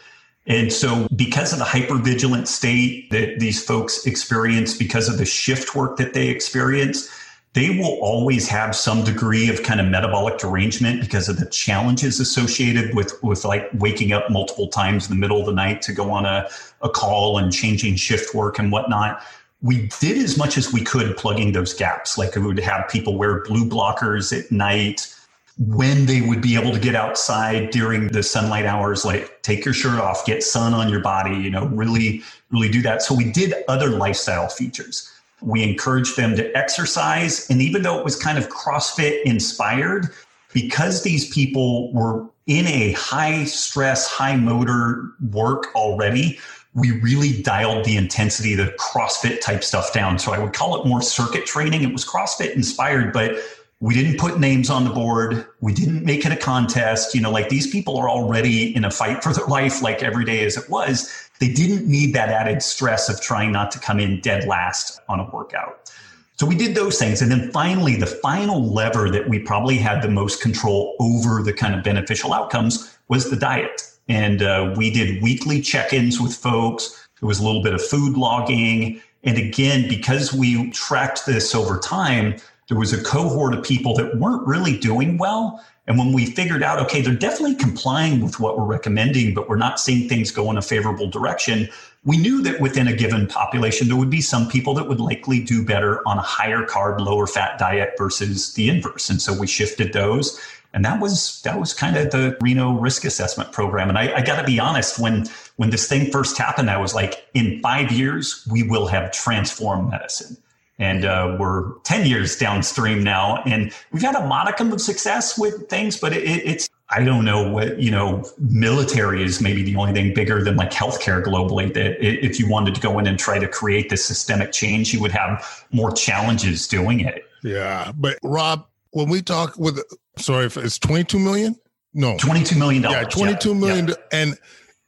And 0.46 0.72
so, 0.72 1.06
because 1.14 1.52
of 1.52 1.58
the 1.58 1.64
hypervigilant 1.64 2.46
state 2.48 3.10
that 3.10 3.38
these 3.38 3.62
folks 3.62 4.06
experience, 4.06 4.76
because 4.76 5.08
of 5.08 5.18
the 5.18 5.24
shift 5.24 5.76
work 5.76 5.96
that 5.98 6.14
they 6.14 6.28
experience, 6.28 7.08
they 7.52 7.78
will 7.78 7.98
always 8.00 8.48
have 8.48 8.74
some 8.74 9.04
degree 9.04 9.48
of 9.48 9.62
kind 9.62 9.80
of 9.80 9.86
metabolic 9.86 10.38
derangement 10.38 11.00
because 11.00 11.28
of 11.28 11.38
the 11.38 11.46
challenges 11.46 12.20
associated 12.20 12.94
with, 12.94 13.22
with 13.22 13.44
like 13.44 13.68
waking 13.74 14.12
up 14.12 14.30
multiple 14.30 14.68
times 14.68 15.08
in 15.08 15.14
the 15.14 15.20
middle 15.20 15.40
of 15.40 15.46
the 15.46 15.52
night 15.52 15.82
to 15.82 15.92
go 15.92 16.10
on 16.10 16.24
a, 16.24 16.48
a 16.80 16.88
call 16.88 17.38
and 17.38 17.52
changing 17.52 17.96
shift 17.96 18.34
work 18.34 18.58
and 18.58 18.72
whatnot 18.72 19.22
we 19.62 19.88
did 20.00 20.18
as 20.18 20.38
much 20.38 20.56
as 20.56 20.72
we 20.72 20.82
could 20.82 21.16
plugging 21.16 21.52
those 21.52 21.74
gaps. 21.74 22.16
Like 22.16 22.34
we 22.34 22.42
would 22.42 22.58
have 22.60 22.88
people 22.88 23.16
wear 23.16 23.42
blue 23.42 23.68
blockers 23.68 24.36
at 24.38 24.50
night 24.50 25.14
when 25.58 26.06
they 26.06 26.22
would 26.22 26.40
be 26.40 26.56
able 26.56 26.72
to 26.72 26.78
get 26.78 26.94
outside 26.94 27.70
during 27.70 28.08
the 28.08 28.22
sunlight 28.22 28.64
hours, 28.64 29.04
like 29.04 29.42
take 29.42 29.64
your 29.64 29.74
shirt 29.74 30.00
off, 30.00 30.24
get 30.24 30.42
sun 30.42 30.72
on 30.72 30.88
your 30.88 31.00
body, 31.00 31.36
you 31.36 31.50
know, 31.50 31.66
really, 31.66 32.22
really 32.50 32.70
do 32.70 32.80
that. 32.80 33.02
So 33.02 33.14
we 33.14 33.30
did 33.30 33.52
other 33.68 33.90
lifestyle 33.90 34.48
features. 34.48 35.10
We 35.42 35.62
encouraged 35.62 36.16
them 36.16 36.34
to 36.36 36.56
exercise. 36.56 37.48
And 37.50 37.60
even 37.60 37.82
though 37.82 37.98
it 37.98 38.04
was 38.04 38.16
kind 38.16 38.38
of 38.38 38.48
CrossFit 38.48 39.22
inspired, 39.24 40.08
because 40.54 41.02
these 41.02 41.28
people 41.32 41.92
were 41.92 42.26
in 42.46 42.66
a 42.66 42.92
high 42.92 43.44
stress, 43.44 44.06
high 44.08 44.36
motor 44.36 45.10
work 45.30 45.66
already, 45.74 46.38
we 46.74 46.92
really 47.00 47.42
dialed 47.42 47.84
the 47.84 47.96
intensity, 47.96 48.54
the 48.54 48.74
CrossFit 48.78 49.40
type 49.40 49.64
stuff 49.64 49.92
down. 49.92 50.18
So 50.18 50.32
I 50.32 50.38
would 50.38 50.52
call 50.52 50.80
it 50.80 50.86
more 50.86 51.02
circuit 51.02 51.46
training. 51.46 51.82
It 51.82 51.92
was 51.92 52.04
CrossFit 52.04 52.54
inspired, 52.54 53.12
but 53.12 53.36
we 53.80 53.94
didn't 53.94 54.18
put 54.18 54.38
names 54.38 54.70
on 54.70 54.84
the 54.84 54.90
board. 54.90 55.46
We 55.60 55.72
didn't 55.72 56.04
make 56.04 56.24
it 56.26 56.32
a 56.32 56.36
contest. 56.36 57.14
You 57.14 57.22
know, 57.22 57.30
like 57.30 57.48
these 57.48 57.66
people 57.66 57.96
are 57.96 58.08
already 58.08 58.74
in 58.76 58.84
a 58.84 58.90
fight 58.90 59.22
for 59.22 59.32
their 59.32 59.46
life, 59.46 59.82
like 59.82 60.02
every 60.02 60.24
day 60.24 60.44
as 60.44 60.56
it 60.56 60.68
was. 60.68 61.28
They 61.40 61.48
didn't 61.48 61.88
need 61.88 62.14
that 62.14 62.28
added 62.28 62.62
stress 62.62 63.08
of 63.08 63.20
trying 63.20 63.50
not 63.50 63.70
to 63.72 63.78
come 63.78 63.98
in 63.98 64.20
dead 64.20 64.46
last 64.46 65.00
on 65.08 65.18
a 65.18 65.24
workout. 65.30 65.90
So 66.36 66.46
we 66.46 66.54
did 66.54 66.74
those 66.74 66.98
things. 66.98 67.20
And 67.20 67.30
then 67.30 67.50
finally, 67.50 67.96
the 67.96 68.06
final 68.06 68.72
lever 68.72 69.10
that 69.10 69.28
we 69.28 69.38
probably 69.38 69.76
had 69.76 70.02
the 70.02 70.08
most 70.08 70.40
control 70.40 70.96
over 71.00 71.42
the 71.42 71.52
kind 71.52 71.74
of 71.74 71.82
beneficial 71.82 72.32
outcomes 72.32 72.96
was 73.08 73.28
the 73.28 73.36
diet. 73.36 73.89
And 74.10 74.42
uh, 74.42 74.74
we 74.76 74.90
did 74.90 75.22
weekly 75.22 75.60
check 75.60 75.92
ins 75.92 76.20
with 76.20 76.34
folks. 76.34 77.08
There 77.20 77.28
was 77.28 77.38
a 77.38 77.44
little 77.44 77.62
bit 77.62 77.74
of 77.74 77.82
food 77.82 78.16
logging. 78.16 79.00
And 79.22 79.38
again, 79.38 79.88
because 79.88 80.32
we 80.32 80.68
tracked 80.70 81.26
this 81.26 81.54
over 81.54 81.78
time, 81.78 82.34
there 82.68 82.76
was 82.76 82.92
a 82.92 83.00
cohort 83.04 83.54
of 83.54 83.62
people 83.62 83.94
that 83.94 84.16
weren't 84.16 84.44
really 84.48 84.76
doing 84.76 85.16
well. 85.16 85.64
And 85.86 85.96
when 85.96 86.12
we 86.12 86.26
figured 86.26 86.62
out, 86.62 86.80
okay, 86.80 87.02
they're 87.02 87.14
definitely 87.14 87.54
complying 87.54 88.20
with 88.20 88.40
what 88.40 88.58
we're 88.58 88.64
recommending, 88.64 89.32
but 89.32 89.48
we're 89.48 89.56
not 89.56 89.78
seeing 89.78 90.08
things 90.08 90.32
go 90.32 90.50
in 90.50 90.58
a 90.58 90.62
favorable 90.62 91.08
direction, 91.08 91.68
we 92.04 92.16
knew 92.16 92.42
that 92.42 92.60
within 92.60 92.88
a 92.88 92.92
given 92.92 93.26
population, 93.26 93.88
there 93.88 93.96
would 93.96 94.10
be 94.10 94.20
some 94.20 94.48
people 94.48 94.72
that 94.74 94.88
would 94.88 95.00
likely 95.00 95.38
do 95.38 95.64
better 95.64 96.06
on 96.08 96.18
a 96.18 96.22
higher 96.22 96.64
carb, 96.64 96.98
lower 97.00 97.26
fat 97.26 97.58
diet 97.58 97.94
versus 97.98 98.54
the 98.54 98.68
inverse. 98.68 99.10
And 99.10 99.20
so 99.20 99.38
we 99.38 99.46
shifted 99.46 99.92
those. 99.92 100.40
And 100.72 100.84
that 100.84 101.00
was 101.00 101.40
that 101.42 101.58
was 101.58 101.74
kind 101.74 101.96
of 101.96 102.10
the 102.10 102.36
Reno 102.40 102.72
risk 102.72 103.04
assessment 103.04 103.52
program. 103.52 103.88
And 103.88 103.98
I, 103.98 104.16
I 104.16 104.22
got 104.22 104.40
to 104.40 104.46
be 104.46 104.60
honest, 104.60 104.98
when 104.98 105.26
when 105.56 105.70
this 105.70 105.88
thing 105.88 106.10
first 106.10 106.38
happened, 106.38 106.70
I 106.70 106.78
was 106.78 106.94
like, 106.94 107.26
in 107.34 107.60
five 107.60 107.90
years, 107.90 108.46
we 108.50 108.62
will 108.62 108.86
have 108.86 109.10
transformed 109.10 109.90
medicine. 109.90 110.36
And 110.78 111.04
uh, 111.04 111.36
we're 111.38 111.74
10 111.80 112.06
years 112.06 112.38
downstream 112.38 113.04
now. 113.04 113.42
And 113.44 113.70
we've 113.92 114.00
had 114.00 114.14
a 114.14 114.26
modicum 114.26 114.72
of 114.72 114.80
success 114.80 115.38
with 115.38 115.68
things, 115.68 116.00
but 116.00 116.14
it, 116.14 116.24
it's, 116.24 116.70
I 116.88 117.04
don't 117.04 117.26
know 117.26 117.52
what, 117.52 117.78
you 117.78 117.90
know, 117.90 118.24
military 118.38 119.22
is 119.22 119.42
maybe 119.42 119.62
the 119.62 119.76
only 119.76 119.92
thing 119.92 120.14
bigger 120.14 120.42
than 120.42 120.56
like 120.56 120.70
healthcare 120.70 121.22
globally 121.22 121.72
that 121.74 122.02
if 122.02 122.40
you 122.40 122.48
wanted 122.48 122.74
to 122.74 122.80
go 122.80 122.98
in 122.98 123.06
and 123.06 123.18
try 123.18 123.38
to 123.38 123.46
create 123.46 123.90
this 123.90 124.02
systemic 124.02 124.52
change, 124.52 124.94
you 124.94 125.00
would 125.02 125.12
have 125.12 125.66
more 125.70 125.92
challenges 125.92 126.66
doing 126.66 127.00
it. 127.00 127.26
Yeah. 127.42 127.92
But 127.94 128.18
Rob, 128.22 128.66
when 128.92 129.10
we 129.10 129.20
talk 129.20 129.58
with 129.58 129.78
sorry, 130.20 130.46
if 130.46 130.56
it's 130.56 130.78
22 130.78 131.18
million? 131.18 131.56
No. 131.92 132.16
$22 132.16 132.56
million. 132.58 132.82
Yeah, 132.82 133.02
twenty-two 133.04 133.54
yeah. 133.54 133.60
million. 133.60 133.88
Yeah. 133.88 133.94
And 134.12 134.38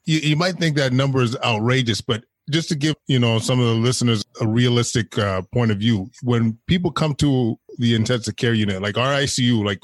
you, 0.04 0.18
you 0.18 0.36
might 0.36 0.56
think 0.56 0.76
that 0.76 0.92
number 0.92 1.22
is 1.22 1.36
outrageous, 1.44 2.00
but 2.00 2.24
just 2.50 2.68
to 2.68 2.74
give 2.74 2.96
you 3.06 3.18
know 3.18 3.38
some 3.38 3.60
of 3.60 3.66
the 3.66 3.74
listeners 3.74 4.24
a 4.40 4.46
realistic 4.46 5.16
uh, 5.18 5.42
point 5.52 5.70
of 5.70 5.78
view, 5.78 6.10
when 6.22 6.58
people 6.66 6.90
come 6.90 7.14
to 7.16 7.58
the 7.78 7.94
intensive 7.94 8.36
care 8.36 8.54
unit, 8.54 8.82
like 8.82 8.98
our 8.98 9.12
ICU, 9.12 9.64
like 9.64 9.80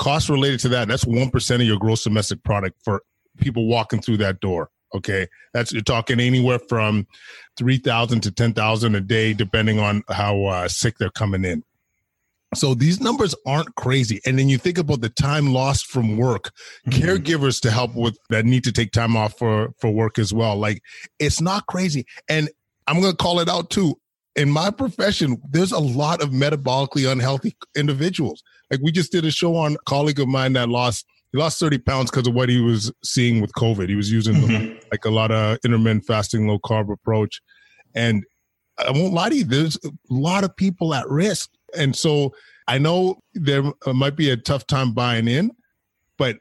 costs 0.00 0.30
related 0.30 0.60
to 0.60 0.68
that, 0.70 0.88
that's 0.88 1.06
one 1.06 1.30
percent 1.30 1.62
of 1.62 1.68
your 1.68 1.78
gross 1.78 2.04
domestic 2.04 2.42
product 2.44 2.76
for 2.84 3.02
people 3.38 3.66
walking 3.66 4.00
through 4.00 4.18
that 4.18 4.40
door. 4.40 4.70
Okay, 4.94 5.26
that's 5.52 5.72
you're 5.72 5.82
talking 5.82 6.20
anywhere 6.20 6.58
from 6.68 7.06
three 7.56 7.78
thousand 7.78 8.22
to 8.22 8.30
ten 8.30 8.52
thousand 8.52 8.94
a 8.94 9.00
day, 9.00 9.32
depending 9.32 9.80
on 9.80 10.02
how 10.08 10.44
uh, 10.46 10.68
sick 10.68 10.96
they're 10.98 11.10
coming 11.10 11.44
in. 11.44 11.64
So 12.54 12.74
these 12.74 13.00
numbers 13.00 13.34
aren't 13.46 13.74
crazy. 13.76 14.20
And 14.26 14.38
then 14.38 14.48
you 14.48 14.58
think 14.58 14.78
about 14.78 15.00
the 15.00 15.08
time 15.08 15.52
lost 15.52 15.86
from 15.86 16.16
work, 16.16 16.52
mm-hmm. 16.86 17.00
caregivers 17.00 17.60
to 17.62 17.70
help 17.70 17.94
with 17.94 18.18
that 18.30 18.44
need 18.44 18.64
to 18.64 18.72
take 18.72 18.92
time 18.92 19.16
off 19.16 19.38
for, 19.38 19.70
for 19.78 19.90
work 19.90 20.18
as 20.18 20.32
well. 20.32 20.56
Like 20.56 20.82
it's 21.18 21.40
not 21.40 21.66
crazy. 21.66 22.06
And 22.28 22.50
I'm 22.86 23.00
going 23.00 23.12
to 23.12 23.16
call 23.16 23.40
it 23.40 23.48
out 23.48 23.70
too. 23.70 23.96
In 24.36 24.50
my 24.50 24.70
profession, 24.70 25.40
there's 25.50 25.72
a 25.72 25.78
lot 25.78 26.22
of 26.22 26.30
metabolically 26.30 27.10
unhealthy 27.10 27.56
individuals. 27.76 28.42
Like 28.70 28.80
we 28.82 28.92
just 28.92 29.12
did 29.12 29.24
a 29.24 29.30
show 29.30 29.56
on 29.56 29.74
a 29.74 29.78
colleague 29.86 30.20
of 30.20 30.28
mine 30.28 30.52
that 30.54 30.68
lost 30.68 31.06
he 31.32 31.38
lost 31.38 31.60
30 31.60 31.78
pounds 31.78 32.10
because 32.10 32.26
of 32.26 32.34
what 32.34 32.48
he 32.48 32.60
was 32.60 32.92
seeing 33.04 33.40
with 33.40 33.52
COVID. 33.52 33.88
He 33.88 33.94
was 33.94 34.10
using 34.10 34.34
mm-hmm. 34.34 34.78
like 34.90 35.04
a 35.04 35.10
lot 35.10 35.30
of 35.30 35.58
intermittent 35.64 36.04
fasting, 36.04 36.48
low 36.48 36.58
carb 36.58 36.92
approach. 36.92 37.40
And 37.94 38.24
I 38.78 38.90
won't 38.90 39.12
lie 39.12 39.28
to 39.28 39.36
you, 39.36 39.44
there's 39.44 39.76
a 39.84 39.90
lot 40.08 40.44
of 40.44 40.56
people 40.56 40.94
at 40.94 41.08
risk 41.08 41.50
and 41.76 41.94
so 41.94 42.32
I 42.66 42.78
know 42.78 43.20
there 43.34 43.64
might 43.86 44.16
be 44.16 44.30
a 44.30 44.36
tough 44.36 44.66
time 44.66 44.92
buying 44.92 45.28
in, 45.28 45.50
but 46.18 46.38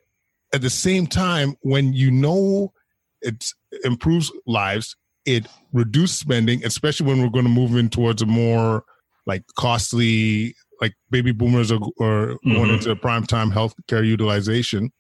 at 0.54 0.62
the 0.62 0.70
same 0.70 1.08
time, 1.08 1.56
when 1.62 1.94
you 1.94 2.12
know 2.12 2.74
it 3.22 3.52
improves 3.84 4.32
lives, 4.46 4.96
it 5.26 5.48
reduces 5.74 6.18
spending, 6.18 6.64
especially 6.66 7.08
when 7.08 7.22
we're 7.22 7.30
going 7.30 7.46
to 7.46 7.52
move 7.52 7.76
in 7.76 7.90
towards 7.90 8.22
a 8.22 8.26
more 8.26 8.84
like 9.26 9.44
costly, 9.58 10.56
like 10.82 10.94
baby 11.12 11.32
boomers 11.32 11.72
are, 11.72 11.82
are 12.02 12.28
mm-hmm. 12.28 12.54
going 12.54 12.70
into 12.72 12.96
prime 12.96 13.26
time 13.26 13.52
healthcare 13.52 14.06
utilization. 14.06 14.92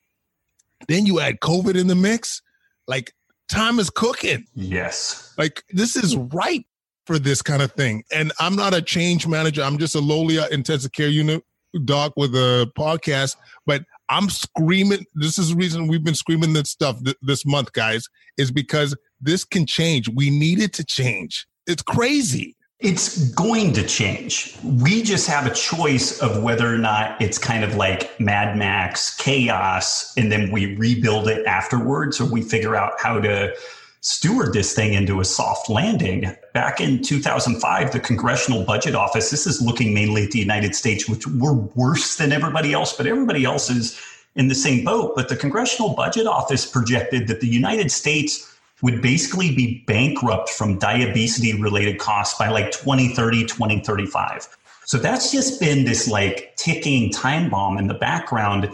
Then 0.87 1.05
you 1.05 1.19
add 1.19 1.39
COVID 1.41 1.79
in 1.79 1.87
the 1.87 1.95
mix, 1.95 2.41
like 2.87 3.13
time 3.49 3.79
is 3.79 3.89
cooking. 3.89 4.45
Yes. 4.53 5.33
Like 5.37 5.63
this 5.71 5.95
is 5.95 6.15
ripe 6.15 6.63
for 7.09 7.17
this 7.17 7.41
kind 7.41 7.63
of 7.63 7.71
thing. 7.71 8.03
And 8.13 8.31
I'm 8.39 8.55
not 8.55 8.75
a 8.75 8.83
change 8.83 9.25
manager. 9.25 9.63
I'm 9.63 9.79
just 9.79 9.95
a 9.95 9.99
lowly 9.99 10.37
intensive 10.51 10.91
care 10.91 11.07
unit 11.07 11.43
doc 11.85 12.13
with 12.15 12.35
a 12.35 12.71
podcast, 12.77 13.35
but 13.65 13.81
I'm 14.09 14.29
screaming. 14.29 15.05
This 15.15 15.39
is 15.39 15.49
the 15.49 15.55
reason 15.55 15.87
we've 15.87 16.03
been 16.03 16.13
screaming 16.13 16.53
this 16.53 16.69
stuff 16.69 17.03
th- 17.03 17.17
this 17.23 17.47
month, 17.47 17.73
guys, 17.73 18.07
is 18.37 18.51
because 18.51 18.95
this 19.19 19.43
can 19.43 19.65
change. 19.65 20.07
We 20.07 20.29
need 20.29 20.59
it 20.59 20.71
to 20.73 20.83
change. 20.83 21.47
It's 21.65 21.81
crazy. 21.81 22.55
It's 22.79 23.31
going 23.31 23.73
to 23.73 23.83
change. 23.83 24.55
We 24.63 25.01
just 25.01 25.27
have 25.27 25.47
a 25.47 25.53
choice 25.53 26.21
of 26.21 26.43
whether 26.43 26.71
or 26.71 26.77
not 26.77 27.19
it's 27.19 27.39
kind 27.39 27.63
of 27.63 27.75
like 27.75 28.19
Mad 28.19 28.55
Max 28.55 29.15
chaos 29.17 30.13
and 30.15 30.31
then 30.31 30.51
we 30.51 30.75
rebuild 30.75 31.27
it 31.27 31.43
afterwards 31.47 32.21
or 32.21 32.25
we 32.25 32.43
figure 32.43 32.75
out 32.75 32.93
how 32.99 33.19
to 33.19 33.51
steward 34.01 34.53
this 34.53 34.73
thing 34.73 34.93
into 34.93 35.19
a 35.19 35.25
soft 35.25 35.69
landing. 35.69 36.35
Back 36.53 36.79
in 36.79 37.01
2005, 37.01 37.91
the 37.91 37.99
Congressional 37.99 38.63
Budget 38.63 38.95
Office, 38.95 39.29
this 39.29 39.45
is 39.45 39.61
looking 39.61 39.93
mainly 39.93 40.23
at 40.23 40.31
the 40.31 40.39
United 40.39 40.75
States, 40.75 41.09
which 41.09 41.27
we're 41.27 41.53
worse 41.53 42.15
than 42.15 42.31
everybody 42.31 42.73
else, 42.73 42.93
but 42.93 43.07
everybody 43.07 43.43
else 43.43 43.69
is 43.69 43.99
in 44.35 44.47
the 44.47 44.55
same 44.55 44.85
boat. 44.85 45.15
But 45.15 45.29
the 45.29 45.35
Congressional 45.35 45.93
Budget 45.95 46.27
Office 46.27 46.65
projected 46.65 47.27
that 47.27 47.41
the 47.41 47.47
United 47.47 47.91
States 47.91 48.45
would 48.81 49.01
basically 49.01 49.53
be 49.53 49.83
bankrupt 49.87 50.49
from 50.49 50.79
diabetes 50.79 51.53
related 51.59 51.99
costs 51.99 52.37
by 52.39 52.49
like 52.49 52.71
2030, 52.71 53.45
2035. 53.45 54.47
So 54.85 54.97
that's 54.97 55.31
just 55.31 55.59
been 55.59 55.83
this 55.83 56.07
like 56.07 56.55
ticking 56.55 57.11
time 57.11 57.49
bomb 57.49 57.77
in 57.77 57.87
the 57.87 57.93
background 57.93 58.71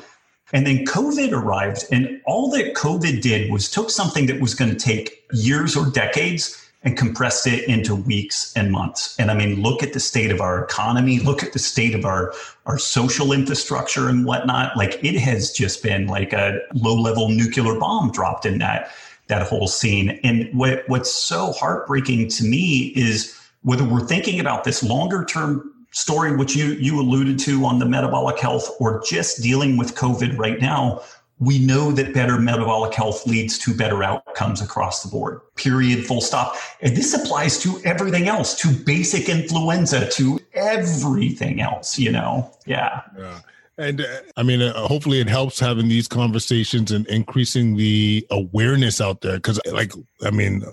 and 0.56 0.65
then 0.65 0.86
COVID 0.86 1.34
arrived, 1.34 1.84
and 1.91 2.22
all 2.26 2.50
that 2.52 2.76
COVID 2.76 3.22
did 3.22 3.52
was 3.52 3.70
took 3.70 3.89
something 3.89 4.26
that 4.28 4.39
was 4.39 4.56
going 4.56 4.72
to 4.72 4.78
take 4.78 5.22
years 5.34 5.76
or 5.76 5.91
decades 5.91 6.65
and 6.84 6.96
compressed 6.96 7.46
it 7.46 7.68
into 7.68 7.94
weeks 7.94 8.54
and 8.56 8.72
months. 8.72 9.20
And 9.20 9.30
I 9.30 9.34
mean, 9.34 9.62
look 9.62 9.84
at 9.84 9.91
the 9.91 10.00
state 10.00 10.32
of 10.32 10.39
our 10.39 10.63
economy, 10.63 11.20
look 11.20 11.44
at 11.44 11.52
the 11.52 11.60
state 11.60 11.94
of 11.94 12.06
our, 12.06 12.34
our 12.68 12.78
social 12.78 13.34
infrastructure 13.34 14.08
and 14.08 14.26
whatnot. 14.26 14.78
Like 14.78 15.04
it 15.04 15.20
has 15.20 15.52
just 15.52 15.84
been 15.84 16.08
like 16.08 16.32
a 16.32 16.62
low 16.74 16.96
level 16.96 17.28
nuclear 17.28 17.78
bomb 17.78 18.13
dropped 18.13 18.46
in 18.46 18.60
that, 18.60 18.91
that 19.28 19.46
whole 19.46 19.68
scene. 19.68 20.22
And 20.24 20.48
what, 20.58 20.88
what's 20.88 21.12
so 21.12 21.52
heartbreaking 21.52 22.30
to 22.30 22.46
me 22.46 22.94
is 22.96 23.38
whether 23.63 23.84
we're 23.84 24.08
thinking 24.08 24.39
about 24.39 24.63
this 24.63 24.82
longer 24.82 25.26
term 25.26 25.74
story, 25.95 26.36
which 26.36 26.55
you, 26.55 26.73
you 26.73 26.99
alluded 26.99 27.39
to 27.39 27.65
on 27.65 27.79
the 27.79 27.86
metabolic 27.86 28.38
health 28.38 28.69
or 28.79 29.01
just 29.08 29.41
dealing 29.41 29.77
with 29.77 29.95
COVID 29.95 30.38
right 30.38 30.60
now, 30.60 31.01
we 31.39 31.58
know 31.58 31.91
that 31.91 32.13
better 32.13 32.38
metabolic 32.38 32.93
health 32.93 33.25
leads 33.25 33.58
to 33.60 33.73
better 33.73 34.03
outcomes 34.03 34.62
across 34.62 35.03
the 35.03 35.10
board. 35.10 35.39
Period. 35.55 36.05
Full 36.05 36.21
stop. 36.21 36.55
And 36.81 36.95
this 36.95 37.13
applies 37.13 37.58
to 37.60 37.81
everything 37.86 38.27
else, 38.27 38.60
to 38.62 38.71
basic 38.71 39.29
influenza, 39.29 40.10
to 40.12 40.39
everything 40.53 41.62
else, 41.62 41.97
you 41.97 42.12
know? 42.12 42.51
Yeah. 42.65 43.01
Yeah. 43.17 43.39
And 43.77 44.01
uh, 44.01 44.19
I 44.38 44.43
mean, 44.43 44.62
uh, 44.62 44.88
hopefully 44.88 45.19
it 45.19 45.29
helps 45.29 45.60
having 45.60 45.88
these 45.88 46.08
conversations 46.08 46.91
and 46.91 47.08
increasing 47.08 47.75
the 47.75 48.25
awareness 48.31 48.99
out 48.99 49.21
there. 49.21 49.39
Cause 49.39 49.60
like, 49.71 49.93
I 50.23 50.31
mean, 50.31 50.63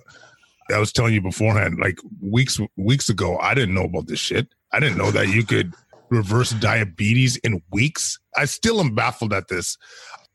I 0.72 0.78
was 0.78 0.92
telling 0.92 1.14
you 1.14 1.20
beforehand, 1.20 1.78
like 1.80 1.98
weeks, 2.20 2.61
weeks 2.76 3.08
ago, 3.08 3.38
I 3.38 3.54
didn't 3.54 3.74
know 3.74 3.85
about 3.85 4.06
this 4.06 4.20
shit. 4.20 4.48
I 4.72 4.80
didn't 4.80 4.98
know 4.98 5.11
that 5.11 5.28
you 5.28 5.44
could 5.44 5.74
reverse 6.11 6.50
diabetes 6.50 7.37
in 7.38 7.62
weeks. 7.70 8.18
I 8.37 8.44
still 8.44 8.80
am 8.80 8.94
baffled 8.94 9.32
at 9.32 9.48
this. 9.48 9.76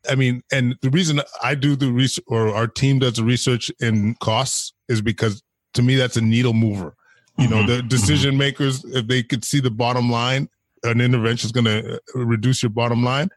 I 0.09 0.15
mean, 0.15 0.41
and 0.51 0.75
the 0.81 0.89
reason 0.89 1.21
I 1.43 1.55
do 1.55 1.75
the 1.75 1.91
research 1.91 2.23
or 2.27 2.53
our 2.53 2.67
team 2.67 2.99
does 2.99 3.13
the 3.13 3.23
research 3.23 3.71
in 3.79 4.15
costs 4.15 4.73
is 4.87 5.01
because 5.01 5.43
to 5.73 5.81
me 5.81 5.95
that's 5.95 6.17
a 6.17 6.21
needle 6.21 6.53
mover. 6.53 6.95
You 7.37 7.47
know, 7.47 7.57
mm-hmm. 7.57 7.67
the 7.67 7.81
decision 7.83 8.31
mm-hmm. 8.31 8.39
makers, 8.39 8.83
if 8.85 9.07
they 9.07 9.21
could 9.21 9.45
see 9.45 9.59
the 9.59 9.69
bottom 9.69 10.09
line, 10.09 10.49
an 10.83 11.01
intervention 11.01 11.47
is 11.47 11.51
going 11.51 11.65
to 11.65 11.95
uh, 11.95 12.19
reduce 12.25 12.63
your 12.63 12.71
bottom 12.71 13.03
line. 13.03 13.29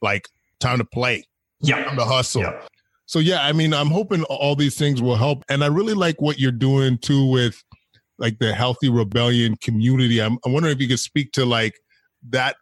Like 0.00 0.28
time 0.60 0.78
to 0.78 0.84
play, 0.84 1.24
yeah, 1.60 1.84
time 1.84 1.96
to 1.96 2.04
hustle. 2.04 2.42
Yep. 2.42 2.68
So 3.06 3.18
yeah, 3.18 3.44
I 3.44 3.52
mean, 3.52 3.74
I'm 3.74 3.88
hoping 3.88 4.22
all 4.24 4.54
these 4.56 4.76
things 4.76 5.02
will 5.02 5.16
help, 5.16 5.44
and 5.48 5.62
I 5.62 5.68
really 5.68 5.94
like 5.94 6.20
what 6.20 6.38
you're 6.38 6.50
doing 6.52 6.98
too 6.98 7.26
with 7.26 7.62
like 8.18 8.38
the 8.38 8.54
healthy 8.54 8.88
rebellion 8.88 9.56
community. 9.56 10.20
I'm, 10.20 10.38
I'm 10.44 10.52
wondering 10.52 10.74
if 10.74 10.80
you 10.80 10.88
could 10.88 11.00
speak 11.00 11.32
to 11.32 11.44
like 11.44 11.80
that 12.30 12.56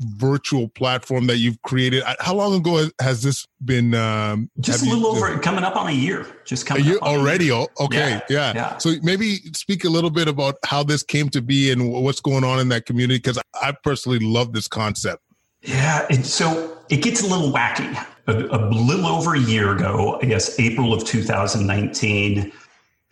virtual 0.00 0.68
platform 0.68 1.26
that 1.28 1.36
you've 1.38 1.60
created. 1.62 2.02
How 2.20 2.34
long 2.34 2.54
ago 2.54 2.88
has 3.00 3.22
this 3.22 3.46
been? 3.64 3.94
Um, 3.94 4.50
just 4.60 4.82
a 4.82 4.88
little 4.88 5.16
you, 5.16 5.24
over, 5.24 5.38
coming 5.38 5.64
up 5.64 5.76
on 5.76 5.88
a 5.88 5.92
year. 5.92 6.26
Just 6.44 6.66
coming 6.66 6.84
a 6.84 6.86
year 6.86 6.98
already. 6.98 7.50
A 7.50 7.58
year. 7.58 7.66
Okay, 7.80 8.10
yeah, 8.10 8.20
yeah. 8.28 8.52
yeah. 8.54 8.78
So 8.78 8.94
maybe 9.02 9.36
speak 9.54 9.84
a 9.84 9.88
little 9.88 10.10
bit 10.10 10.28
about 10.28 10.56
how 10.64 10.82
this 10.82 11.02
came 11.02 11.28
to 11.30 11.42
be 11.42 11.70
and 11.70 11.92
what's 11.92 12.20
going 12.20 12.44
on 12.44 12.60
in 12.60 12.68
that 12.70 12.86
community 12.86 13.18
because 13.18 13.38
I 13.54 13.72
personally 13.82 14.18
love 14.20 14.52
this 14.52 14.68
concept. 14.68 15.22
Yeah, 15.62 16.06
and 16.10 16.26
so 16.26 16.78
it 16.90 17.02
gets 17.02 17.22
a 17.22 17.26
little 17.26 17.52
wacky. 17.52 17.96
A, 18.26 18.32
a 18.32 18.60
little 18.70 19.06
over 19.06 19.34
a 19.34 19.40
year 19.40 19.72
ago, 19.72 20.18
I 20.22 20.26
guess 20.26 20.58
April 20.58 20.94
of 20.94 21.04
2019, 21.04 22.52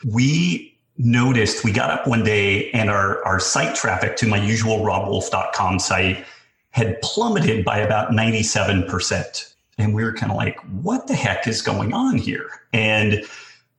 we 0.06 0.71
noticed 0.98 1.64
we 1.64 1.72
got 1.72 1.90
up 1.90 2.06
one 2.06 2.22
day 2.22 2.70
and 2.72 2.90
our, 2.90 3.24
our 3.24 3.40
site 3.40 3.74
traffic 3.74 4.16
to 4.16 4.26
my 4.26 4.36
usual 4.36 4.78
robbwolf.com 4.78 5.78
site 5.78 6.24
had 6.70 7.00
plummeted 7.02 7.64
by 7.64 7.78
about 7.78 8.10
97%. 8.10 9.54
And 9.78 9.94
we 9.94 10.04
were 10.04 10.12
kind 10.12 10.30
of 10.30 10.36
like, 10.36 10.58
what 10.82 11.06
the 11.06 11.14
heck 11.14 11.46
is 11.46 11.62
going 11.62 11.92
on 11.92 12.18
here? 12.18 12.48
And 12.72 13.24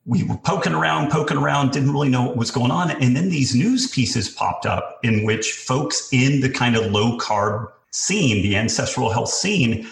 we 0.05 0.23
were 0.23 0.37
poking 0.37 0.73
around, 0.73 1.11
poking 1.11 1.37
around, 1.37 1.71
didn't 1.71 1.91
really 1.91 2.09
know 2.09 2.23
what 2.23 2.35
was 2.35 2.51
going 2.51 2.71
on. 2.71 2.91
And 2.91 3.15
then 3.15 3.29
these 3.29 3.55
news 3.55 3.89
pieces 3.89 4.29
popped 4.29 4.65
up 4.65 4.99
in 5.03 5.23
which 5.23 5.51
folks 5.51 6.09
in 6.11 6.41
the 6.41 6.49
kind 6.49 6.75
of 6.75 6.91
low 6.91 7.17
carb 7.17 7.71
scene, 7.91 8.43
the 8.43 8.57
ancestral 8.57 9.09
health 9.09 9.29
scene, 9.29 9.87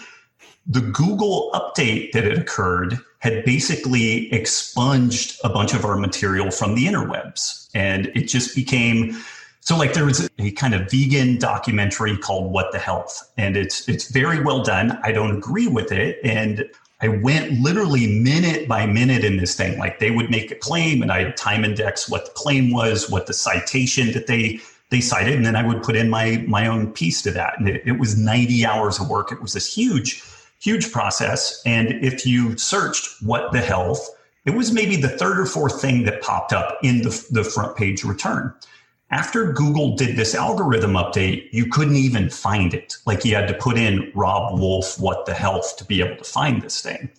the 0.66 0.80
Google 0.80 1.50
update 1.54 2.12
that 2.12 2.24
had 2.24 2.38
occurred 2.38 2.98
had 3.22 3.44
basically 3.44 4.32
expunged 4.32 5.38
a 5.44 5.48
bunch 5.48 5.74
of 5.74 5.84
our 5.84 5.96
material 5.96 6.50
from 6.50 6.74
the 6.74 6.86
interwebs. 6.86 7.68
And 7.72 8.06
it 8.16 8.22
just 8.26 8.54
became 8.54 9.16
so 9.60 9.76
like 9.76 9.92
there 9.92 10.04
was 10.04 10.28
a 10.40 10.50
kind 10.50 10.74
of 10.74 10.90
vegan 10.90 11.38
documentary 11.38 12.16
called 12.16 12.52
What 12.52 12.72
the 12.72 12.80
Health. 12.80 13.16
And 13.38 13.56
it's 13.56 13.88
it's 13.88 14.10
very 14.10 14.42
well 14.42 14.64
done. 14.64 14.98
I 15.04 15.12
don't 15.12 15.36
agree 15.36 15.68
with 15.68 15.92
it. 15.92 16.18
And 16.24 16.68
I 17.00 17.08
went 17.08 17.52
literally 17.60 18.20
minute 18.20 18.66
by 18.66 18.86
minute 18.86 19.22
in 19.22 19.36
this 19.36 19.54
thing. 19.54 19.78
Like 19.78 20.00
they 20.00 20.10
would 20.10 20.28
make 20.28 20.50
a 20.50 20.56
claim 20.56 21.00
and 21.00 21.12
I'd 21.12 21.36
time 21.36 21.64
index 21.64 22.08
what 22.08 22.24
the 22.24 22.32
claim 22.32 22.72
was, 22.72 23.08
what 23.08 23.28
the 23.28 23.34
citation 23.34 24.12
that 24.14 24.26
they 24.26 24.60
they 24.90 25.00
cited, 25.00 25.34
and 25.34 25.46
then 25.46 25.56
I 25.56 25.64
would 25.64 25.84
put 25.84 25.94
in 25.94 26.10
my 26.10 26.44
my 26.48 26.66
own 26.66 26.92
piece 26.92 27.22
to 27.22 27.30
that. 27.30 27.56
And 27.60 27.68
it, 27.68 27.82
it 27.86 28.00
was 28.00 28.18
90 28.18 28.66
hours 28.66 28.98
of 28.98 29.08
work. 29.08 29.30
It 29.30 29.40
was 29.40 29.52
this 29.52 29.72
huge 29.72 30.24
huge 30.62 30.92
process. 30.92 31.60
And 31.66 31.92
if 32.04 32.24
you 32.24 32.56
searched 32.56 33.20
what 33.20 33.52
the 33.52 33.60
health, 33.60 34.08
it 34.44 34.52
was 34.52 34.72
maybe 34.72 34.96
the 34.96 35.08
third 35.08 35.38
or 35.38 35.46
fourth 35.46 35.80
thing 35.80 36.04
that 36.04 36.22
popped 36.22 36.52
up 36.52 36.78
in 36.82 37.02
the, 37.02 37.26
the 37.30 37.42
front 37.42 37.76
page 37.76 38.04
return. 38.04 38.54
After 39.10 39.52
Google 39.52 39.96
did 39.96 40.16
this 40.16 40.34
algorithm 40.34 40.92
update, 40.92 41.48
you 41.52 41.66
couldn't 41.66 41.96
even 41.96 42.30
find 42.30 42.72
it. 42.72 42.96
Like 43.06 43.24
you 43.24 43.34
had 43.34 43.48
to 43.48 43.54
put 43.54 43.76
in 43.76 44.10
Robb 44.14 44.58
Wolf, 44.58 44.98
what 44.98 45.26
the 45.26 45.34
health 45.34 45.76
to 45.78 45.84
be 45.84 46.00
able 46.00 46.16
to 46.16 46.24
find 46.24 46.62
this 46.62 46.80
thing. 46.80 47.10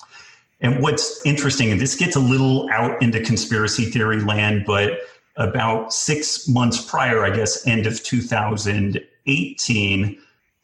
And 0.62 0.82
what's 0.82 1.24
interesting, 1.26 1.72
and 1.72 1.82
this 1.82 1.96
gets 1.96 2.16
a 2.16 2.22
little 2.22 2.70
out 2.72 3.02
into 3.02 3.20
conspiracy 3.20 3.86
theory 3.86 4.22
land, 4.22 4.64
but 4.66 5.02
about 5.36 5.94
six 5.94 6.48
months 6.48 6.82
prior, 6.82 7.24
I 7.24 7.30
guess, 7.30 7.68
end 7.68 7.86
of 7.86 8.02
2018, 8.04 10.18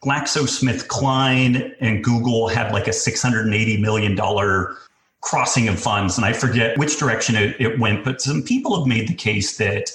GlaxoSmithKline 0.04 1.74
and 1.80 2.02
Google 2.02 2.48
had 2.48 2.72
like 2.72 2.86
a 2.86 2.90
$680 2.90 3.80
million 3.80 4.16
crossing 5.20 5.68
of 5.68 5.78
funds. 5.78 6.16
And 6.16 6.24
I 6.24 6.32
forget 6.32 6.78
which 6.78 6.98
direction 6.98 7.36
it, 7.36 7.56
it 7.60 7.78
went, 7.78 8.04
but 8.04 8.20
some 8.20 8.42
people 8.42 8.78
have 8.78 8.86
made 8.86 9.08
the 9.08 9.14
case 9.14 9.58
that 9.58 9.90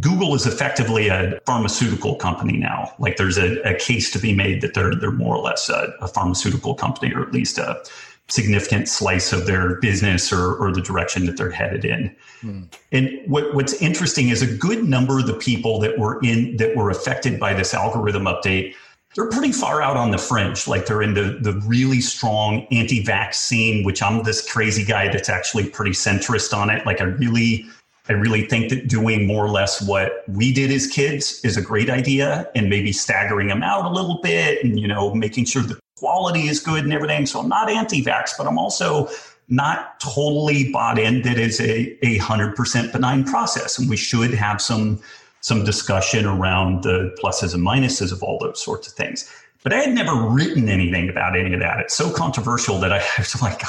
Google 0.00 0.34
is 0.34 0.46
effectively 0.46 1.08
a 1.08 1.40
pharmaceutical 1.46 2.16
company 2.16 2.56
now. 2.56 2.92
Like 2.98 3.16
there's 3.16 3.38
a, 3.38 3.60
a 3.62 3.74
case 3.74 4.10
to 4.12 4.18
be 4.18 4.34
made 4.34 4.60
that 4.60 4.74
they're 4.74 4.94
they're 4.94 5.12
more 5.12 5.36
or 5.36 5.42
less 5.42 5.68
a, 5.68 5.94
a, 6.00 6.08
pharmaceutical 6.08 6.74
company, 6.74 7.14
or 7.14 7.22
at 7.22 7.32
least 7.32 7.58
a 7.58 7.80
significant 8.28 8.88
slice 8.88 9.32
of 9.32 9.46
their 9.46 9.76
business 9.80 10.32
or, 10.32 10.56
or 10.56 10.72
the 10.72 10.80
direction 10.80 11.26
that 11.26 11.36
they're 11.36 11.50
headed 11.50 11.84
in. 11.84 12.14
Mm. 12.42 12.66
And 12.90 13.20
what, 13.26 13.54
what's 13.54 13.74
interesting 13.74 14.30
is 14.30 14.42
a 14.42 14.56
good 14.56 14.82
number 14.82 15.18
of 15.18 15.26
the 15.26 15.34
people 15.34 15.78
that 15.80 15.98
were 15.98 16.20
in 16.22 16.56
that 16.56 16.74
were 16.74 16.90
affected 16.90 17.38
by 17.38 17.54
this 17.54 17.74
algorithm 17.74 18.24
update 18.24 18.74
they're 19.14 19.28
pretty 19.28 19.52
far 19.52 19.80
out 19.80 19.96
on 19.96 20.10
the 20.10 20.18
fringe. 20.18 20.66
Like 20.66 20.86
they're 20.86 21.02
in 21.02 21.14
the, 21.14 21.62
really 21.66 22.00
strong 22.00 22.66
anti 22.70 23.02
vaccine, 23.02 23.84
which 23.84 24.02
I'm 24.02 24.22
this 24.24 24.50
crazy 24.50 24.84
guy 24.84 25.08
that's 25.08 25.28
actually 25.28 25.68
pretty 25.68 25.92
centrist 25.92 26.56
on 26.56 26.68
it. 26.70 26.84
Like 26.84 27.00
I 27.00 27.04
really 27.04 27.66
I 28.08 28.12
really 28.12 28.46
think 28.46 28.68
that 28.68 28.86
doing 28.86 29.26
more 29.26 29.44
or 29.44 29.48
less 29.48 29.80
what 29.80 30.24
we 30.28 30.52
did 30.52 30.70
as 30.70 30.86
kids 30.86 31.40
is 31.42 31.56
a 31.56 31.62
great 31.62 31.88
idea 31.88 32.50
and 32.54 32.68
maybe 32.68 32.92
staggering 32.92 33.48
them 33.48 33.62
out 33.62 33.86
a 33.86 33.88
little 33.88 34.20
bit 34.22 34.62
and, 34.62 34.78
you 34.78 34.86
know, 34.86 35.14
making 35.14 35.46
sure 35.46 35.62
the 35.62 35.78
quality 35.96 36.48
is 36.48 36.60
good 36.60 36.84
and 36.84 36.92
everything. 36.92 37.24
So 37.24 37.40
I'm 37.40 37.48
not 37.48 37.70
anti-vax, 37.70 38.32
but 38.36 38.46
I'm 38.46 38.58
also 38.58 39.08
not 39.48 39.98
totally 40.00 40.70
bought 40.70 40.98
in 40.98 41.22
that 41.22 41.38
is 41.38 41.60
a, 41.60 41.96
a 42.04 42.18
hundred 42.18 42.54
percent 42.56 42.92
benign 42.92 43.24
process. 43.24 43.78
And 43.78 43.88
we 43.88 43.96
should 43.96 44.34
have 44.34 44.60
some, 44.60 45.00
some 45.44 45.62
discussion 45.62 46.24
around 46.24 46.84
the 46.84 47.14
pluses 47.22 47.52
and 47.52 47.62
minuses 47.62 48.10
of 48.10 48.22
all 48.22 48.38
those 48.38 48.64
sorts 48.64 48.88
of 48.88 48.94
things. 48.94 49.30
But 49.62 49.74
I 49.74 49.76
had 49.76 49.92
never 49.92 50.14
written 50.14 50.70
anything 50.70 51.10
about 51.10 51.38
any 51.38 51.52
of 51.52 51.60
that. 51.60 51.80
It's 51.80 51.94
so 51.94 52.10
controversial 52.10 52.80
that 52.80 52.94
I 52.94 53.02
was 53.18 53.42
like, 53.42 53.60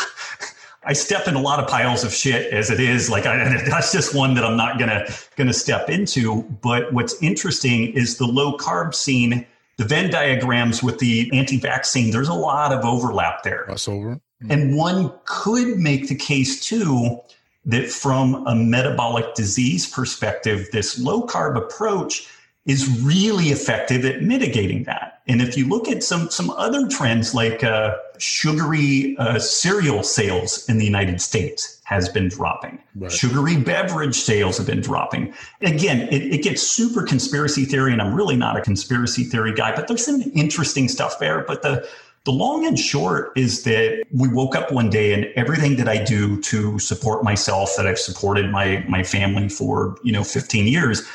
I 0.85 0.93
step 0.93 1.27
in 1.27 1.35
a 1.35 1.41
lot 1.41 1.59
of 1.59 1.67
piles 1.67 2.05
of 2.05 2.13
shit 2.13 2.53
as 2.53 2.69
it 2.69 2.79
is. 2.79 3.09
Like 3.09 3.25
I, 3.25 3.61
that's 3.69 3.91
just 3.91 4.15
one 4.15 4.35
that 4.35 4.45
I'm 4.45 4.55
not 4.55 4.79
gonna 4.79 5.05
gonna 5.35 5.51
step 5.51 5.89
into. 5.89 6.43
But 6.61 6.93
what's 6.93 7.21
interesting 7.21 7.91
is 7.91 8.19
the 8.19 8.25
low 8.25 8.55
carb 8.55 8.95
scene, 8.95 9.45
the 9.75 9.83
Venn 9.83 10.09
diagrams 10.09 10.81
with 10.81 10.99
the 10.99 11.29
anti-vaccine. 11.33 12.11
There's 12.11 12.29
a 12.29 12.33
lot 12.33 12.71
of 12.71 12.85
overlap 12.85 13.43
there. 13.43 13.65
Crossover. 13.67 14.21
And 14.49 14.77
one 14.77 15.11
could 15.25 15.77
make 15.77 16.07
the 16.07 16.15
case 16.15 16.65
too 16.65 17.19
that 17.65 17.89
from 17.89 18.45
a 18.47 18.55
metabolic 18.55 19.33
disease 19.33 19.89
perspective, 19.89 20.67
this 20.71 20.99
low 20.99 21.25
carb 21.25 21.57
approach 21.57 22.27
is 22.65 22.87
really 23.01 23.45
effective 23.45 24.05
at 24.05 24.23
mitigating 24.23 24.83
that. 24.83 25.21
And 25.27 25.41
if 25.41 25.57
you 25.57 25.67
look 25.67 25.87
at 25.87 26.03
some 26.03 26.29
some 26.29 26.51
other 26.51 26.87
trends 26.87 27.33
like 27.33 27.63
uh, 27.63 27.95
sugary 28.17 29.15
uh, 29.17 29.39
cereal 29.39 30.03
sales 30.03 30.67
in 30.69 30.77
the 30.77 30.85
United 30.85 31.19
States 31.21 31.81
has 31.85 32.09
been 32.09 32.29
dropping. 32.29 32.79
Right. 32.95 33.11
Sugary 33.11 33.57
beverage 33.57 34.15
sales 34.15 34.57
have 34.57 34.67
been 34.67 34.81
dropping. 34.81 35.33
Again, 35.61 36.07
it, 36.11 36.33
it, 36.33 36.43
gets 36.43 36.63
super 36.63 37.03
conspiracy 37.03 37.65
theory, 37.65 37.91
and 37.91 38.01
I'm 38.01 38.13
really 38.15 38.35
not 38.35 38.57
a 38.57 38.61
conspiracy 38.61 39.23
theory 39.23 39.53
guy, 39.53 39.75
but 39.75 39.87
there's 39.87 40.03
some 40.03 40.23
interesting 40.33 40.87
stuff 40.87 41.19
there. 41.19 41.41
But 41.41 41.61
the 41.61 41.87
the 42.25 42.31
long 42.31 42.65
and 42.65 42.77
short 42.77 43.31
is 43.37 43.63
that 43.63 44.03
we 44.11 44.27
woke 44.27 44.55
up 44.55 44.71
one 44.71 44.89
day 44.89 45.13
and 45.13 45.25
everything 45.35 45.75
that 45.77 45.87
I 45.87 46.03
do 46.03 46.41
to 46.41 46.77
support 46.79 47.23
myself, 47.23 47.73
that 47.77 47.87
I've 47.87 47.99
supported 47.99 48.51
my 48.51 48.83
my 48.89 49.03
family 49.03 49.47
for 49.47 49.97
you 50.03 50.11
know 50.11 50.23
15 50.23 50.67
years 50.67 51.07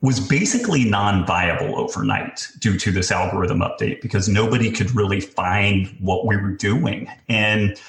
was 0.00 0.20
basically 0.20 0.84
non-viable 0.84 1.76
overnight 1.76 2.46
due 2.60 2.78
to 2.78 2.92
this 2.92 3.10
algorithm 3.10 3.58
update 3.58 4.00
because 4.00 4.28
nobody 4.28 4.70
could 4.70 4.94
really 4.94 5.20
find 5.20 5.88
what 5.98 6.24
we 6.24 6.36
were 6.36 6.52
doing. 6.52 7.10
And 7.28 7.80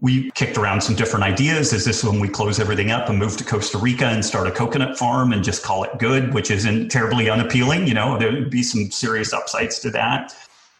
we 0.00 0.30
kicked 0.32 0.58
around 0.58 0.82
some 0.82 0.94
different 0.94 1.24
ideas. 1.24 1.72
Is 1.72 1.84
this 1.84 2.04
when 2.04 2.20
we 2.20 2.28
close 2.28 2.60
everything 2.60 2.92
up 2.92 3.08
and 3.08 3.18
move 3.18 3.36
to 3.38 3.44
Costa 3.44 3.78
Rica 3.78 4.06
and 4.06 4.24
start 4.24 4.46
a 4.46 4.52
coconut 4.52 4.96
farm 4.96 5.32
and 5.32 5.42
just 5.42 5.64
call 5.64 5.82
it 5.82 5.98
good, 5.98 6.32
which 6.34 6.52
isn't 6.52 6.90
terribly 6.90 7.28
unappealing? 7.28 7.88
You 7.88 7.94
know, 7.94 8.16
there 8.16 8.30
would 8.30 8.50
be 8.50 8.62
some 8.62 8.90
serious 8.92 9.32
upsides 9.32 9.80
to 9.80 9.90
that. 9.90 10.32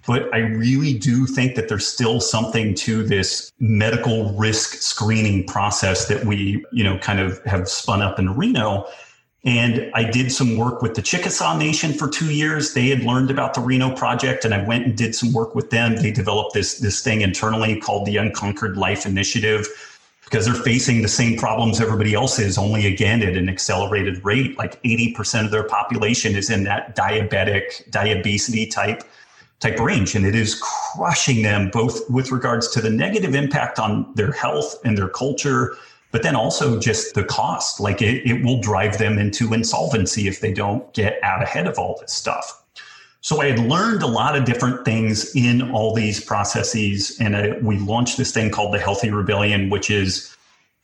But 0.07 0.33
I 0.33 0.39
really 0.39 0.95
do 0.95 1.27
think 1.27 1.57
that 1.57 1.69
there's 1.69 1.87
still 1.87 2.21
something 2.21 2.75
to 2.77 3.03
this 3.03 3.53
medical 3.59 4.33
risk 4.35 4.75
screening 4.83 5.47
process 5.47 6.07
that 6.09 6.25
we, 6.25 6.65
you 6.73 6.85
know, 6.85 6.99
kind 6.99 7.21
of 7.21 7.43
have 7.45 7.69
spun 7.69 8.03
up 8.03 8.19
in 8.19 8.37
Reno 8.37 8.87
and 9.47 9.93
I 9.95 10.03
did 10.03 10.33
some 10.33 10.57
work 10.57 10.83
with 10.83 10.97
the 10.97 11.03
Chickasaw 11.03 11.57
Nation 11.57 11.93
for 11.93 12.09
two 12.09 12.33
years. 12.35 12.75
They 12.75 12.89
had 12.89 13.05
learned 13.05 13.31
about 13.31 13.55
the 13.55 13.61
Reno 13.61 13.95
Project, 13.95 14.45
and 14.45 14.53
I 14.53 14.65
went 14.65 14.87
and 14.87 14.97
did 14.97 15.15
some 15.15 15.33
work 15.33 15.55
with 15.55 15.71
them. 15.71 15.95
They 15.95 16.11
developed 16.11 16.53
this, 16.53 16.81
this 16.81 17.01
thing 17.01 17.21
internally 17.21 17.81
called 17.81 18.07
the 18.07 18.17
Unconquered 18.17 18.77
Life 18.77 19.07
Initiative 19.07 19.69
because 20.25 20.47
they're 20.47 20.55
facing 20.55 21.03
the 21.03 21.09
same 21.09 21.39
problems 21.39 21.81
everybody 21.81 22.13
else 22.13 22.41
is, 22.41 22.59
only 22.59 22.89
again 22.89 23.23
at 23.23 23.37
an 23.37 23.49
accelerated 23.49 24.25
rate. 24.25 24.59
Like 24.59 24.83
80% 24.83 25.45
of 25.45 25.53
their 25.53 25.63
population 25.63 26.35
is 26.35 26.51
in 26.51 26.65
that 26.65 26.97
diabetic, 26.97 27.89
diabetes 27.93 28.75
type 28.75 29.05
type 29.61 29.79
range 29.81 30.15
and 30.15 30.27
it 30.27 30.35
is 30.35 30.63
crushing 30.63 31.43
them 31.43 31.71
both 31.71 32.09
with 32.11 32.31
regards 32.31 32.69
to 32.69 32.81
the 32.81 32.91
negative 32.91 33.35
impact 33.35 33.79
on 33.79 34.07
their 34.15 34.33
health 34.33 34.77
and 34.85 34.99
their 34.99 35.09
culture 35.09 35.77
but 36.17 36.23
then 36.23 36.35
also 36.35 36.79
just 36.81 37.15
the 37.15 37.25
cost. 37.25 37.79
Like 37.79 38.01
it, 38.01 38.27
it 38.27 38.43
will 38.43 38.59
drive 38.61 38.97
them 38.97 39.19
into 39.19 39.53
insolvency 39.53 40.29
if 40.29 40.41
they 40.41 40.51
don't 40.51 40.91
get 40.95 41.23
out 41.23 41.43
ahead 41.43 41.67
of 41.67 41.79
all 41.79 41.99
this 42.01 42.13
stuff. 42.13 42.63
So 43.21 43.43
I 43.43 43.51
had 43.51 43.59
learned 43.59 44.03
a 44.03 44.07
lot 44.07 44.35
of 44.35 44.47
different 44.47 44.85
things 44.85 45.35
in 45.37 45.71
all 45.73 45.93
these 45.93 46.25
processes, 46.25 47.17
and 47.21 47.37
I, 47.37 47.59
we 47.61 47.77
launched 47.79 48.17
this 48.17 48.33
thing 48.33 48.51
called 48.51 48.73
the 48.73 48.79
Healthy 48.79 49.11
Rebellion, 49.11 49.69
which 49.69 49.91
is 49.91 50.35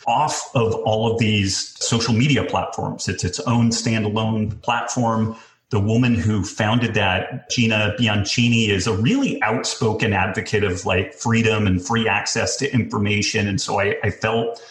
off 0.06 0.50
of 0.54 0.74
all 0.74 1.10
of 1.10 1.18
these 1.18 1.56
social 1.78 2.12
media 2.12 2.44
platforms. 2.44 3.08
It's 3.08 3.24
its 3.24 3.40
own 3.40 3.70
standalone 3.70 4.60
platform. 4.60 5.36
The 5.72 5.80
woman 5.80 6.14
who 6.14 6.44
founded 6.44 6.92
that, 6.94 7.48
Gina 7.48 7.94
Bianchini, 7.98 8.68
is 8.68 8.86
a 8.86 8.94
really 8.94 9.42
outspoken 9.42 10.12
advocate 10.12 10.64
of 10.64 10.84
like 10.84 11.14
freedom 11.14 11.66
and 11.66 11.82
free 11.82 12.06
access 12.06 12.58
to 12.58 12.70
information. 12.74 13.48
And 13.48 13.58
so 13.58 13.80
I, 13.80 13.96
I 14.04 14.10
felt 14.10 14.62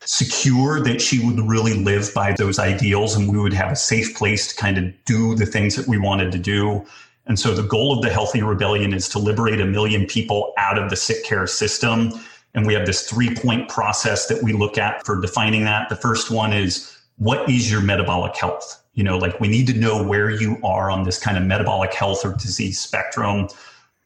secure 0.00 0.80
that 0.80 1.02
she 1.02 1.22
would 1.22 1.38
really 1.46 1.74
live 1.74 2.14
by 2.14 2.32
those 2.32 2.58
ideals 2.58 3.14
and 3.14 3.30
we 3.30 3.38
would 3.38 3.52
have 3.52 3.70
a 3.70 3.76
safe 3.76 4.16
place 4.16 4.48
to 4.48 4.56
kind 4.56 4.78
of 4.78 5.04
do 5.04 5.34
the 5.34 5.44
things 5.44 5.76
that 5.76 5.86
we 5.86 5.98
wanted 5.98 6.32
to 6.32 6.38
do. 6.38 6.82
And 7.26 7.38
so 7.38 7.52
the 7.52 7.62
goal 7.62 7.94
of 7.94 8.00
the 8.00 8.08
Healthy 8.08 8.42
Rebellion 8.42 8.94
is 8.94 9.06
to 9.10 9.18
liberate 9.18 9.60
a 9.60 9.66
million 9.66 10.06
people 10.06 10.54
out 10.56 10.78
of 10.78 10.88
the 10.88 10.96
sick 10.96 11.24
care 11.24 11.46
system. 11.46 12.10
And 12.54 12.66
we 12.66 12.72
have 12.72 12.86
this 12.86 13.06
three 13.06 13.34
point 13.34 13.68
process 13.68 14.28
that 14.28 14.42
we 14.42 14.54
look 14.54 14.78
at 14.78 15.04
for 15.04 15.20
defining 15.20 15.66
that. 15.66 15.90
The 15.90 15.96
first 15.96 16.30
one 16.30 16.54
is 16.54 16.96
what 17.16 17.50
is 17.50 17.70
your 17.70 17.82
metabolic 17.82 18.34
health? 18.34 18.77
You 18.98 19.04
know, 19.04 19.16
like 19.16 19.38
we 19.38 19.46
need 19.46 19.68
to 19.68 19.74
know 19.74 20.02
where 20.02 20.28
you 20.28 20.58
are 20.64 20.90
on 20.90 21.04
this 21.04 21.20
kind 21.20 21.38
of 21.38 21.44
metabolic 21.44 21.94
health 21.94 22.24
or 22.24 22.32
disease 22.32 22.80
spectrum. 22.80 23.46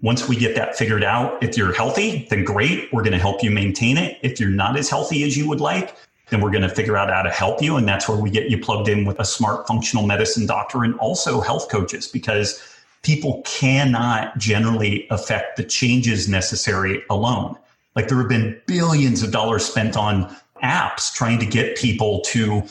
Once 0.02 0.28
we 0.28 0.36
get 0.36 0.54
that 0.54 0.76
figured 0.76 1.02
out, 1.02 1.42
if 1.42 1.56
you're 1.56 1.72
healthy, 1.72 2.26
then 2.28 2.44
great. 2.44 2.92
We're 2.92 3.00
going 3.00 3.14
to 3.14 3.18
help 3.18 3.42
you 3.42 3.50
maintain 3.50 3.96
it. 3.96 4.18
If 4.20 4.38
you're 4.38 4.50
not 4.50 4.76
as 4.76 4.90
healthy 4.90 5.22
as 5.22 5.34
you 5.34 5.48
would 5.48 5.62
like, 5.62 5.96
then 6.28 6.42
we're 6.42 6.50
going 6.50 6.60
to 6.62 6.68
figure 6.68 6.98
out 6.98 7.08
how 7.08 7.22
to 7.22 7.30
help 7.30 7.62
you. 7.62 7.76
And 7.76 7.88
that's 7.88 8.06
where 8.06 8.18
we 8.18 8.28
get 8.28 8.50
you 8.50 8.58
plugged 8.58 8.86
in 8.86 9.06
with 9.06 9.18
a 9.18 9.24
smart 9.24 9.66
functional 9.66 10.06
medicine 10.06 10.44
doctor 10.44 10.84
and 10.84 10.94
also 10.98 11.40
health 11.40 11.70
coaches 11.70 12.06
because 12.06 12.62
people 13.00 13.40
cannot 13.46 14.36
generally 14.36 15.06
affect 15.08 15.56
the 15.56 15.64
changes 15.64 16.28
necessary 16.28 17.02
alone. 17.08 17.56
Like 17.96 18.08
there 18.08 18.18
have 18.18 18.28
been 18.28 18.60
billions 18.66 19.22
of 19.22 19.30
dollars 19.30 19.64
spent 19.64 19.96
on 19.96 20.36
apps 20.62 21.14
trying 21.14 21.38
to 21.38 21.46
get 21.46 21.78
people 21.78 22.20
to 22.26 22.62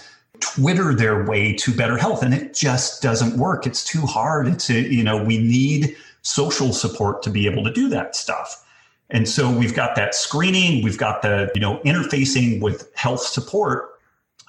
Twitter 0.42 0.94
their 0.94 1.26
way 1.26 1.54
to 1.54 1.74
better 1.74 1.98
health. 1.98 2.24
And 2.24 2.34
it 2.34 2.54
just 2.54 3.02
doesn't 3.02 3.38
work. 3.38 3.66
It's 3.66 3.84
too 3.84 4.06
hard. 4.06 4.48
It's, 4.48 4.70
a, 4.70 4.82
you 4.82 5.04
know, 5.04 5.24
we 5.24 5.38
need 5.38 5.96
social 6.24 6.74
support 6.74 7.24
to 7.24 7.30
be 7.30 7.48
able 7.48 7.64
to 7.64 7.72
do 7.72 7.90
that 7.90 8.16
stuff. 8.16 8.64
And 9.10 9.28
so 9.28 9.52
we've 9.52 9.76
got 9.76 9.96
that 9.96 10.16
screening, 10.16 10.84
we've 10.84 10.98
got 10.98 11.22
the, 11.22 11.52
you 11.54 11.60
know, 11.60 11.80
interfacing 11.80 12.62
with 12.62 12.90
health 12.96 13.22
support. 13.22 13.90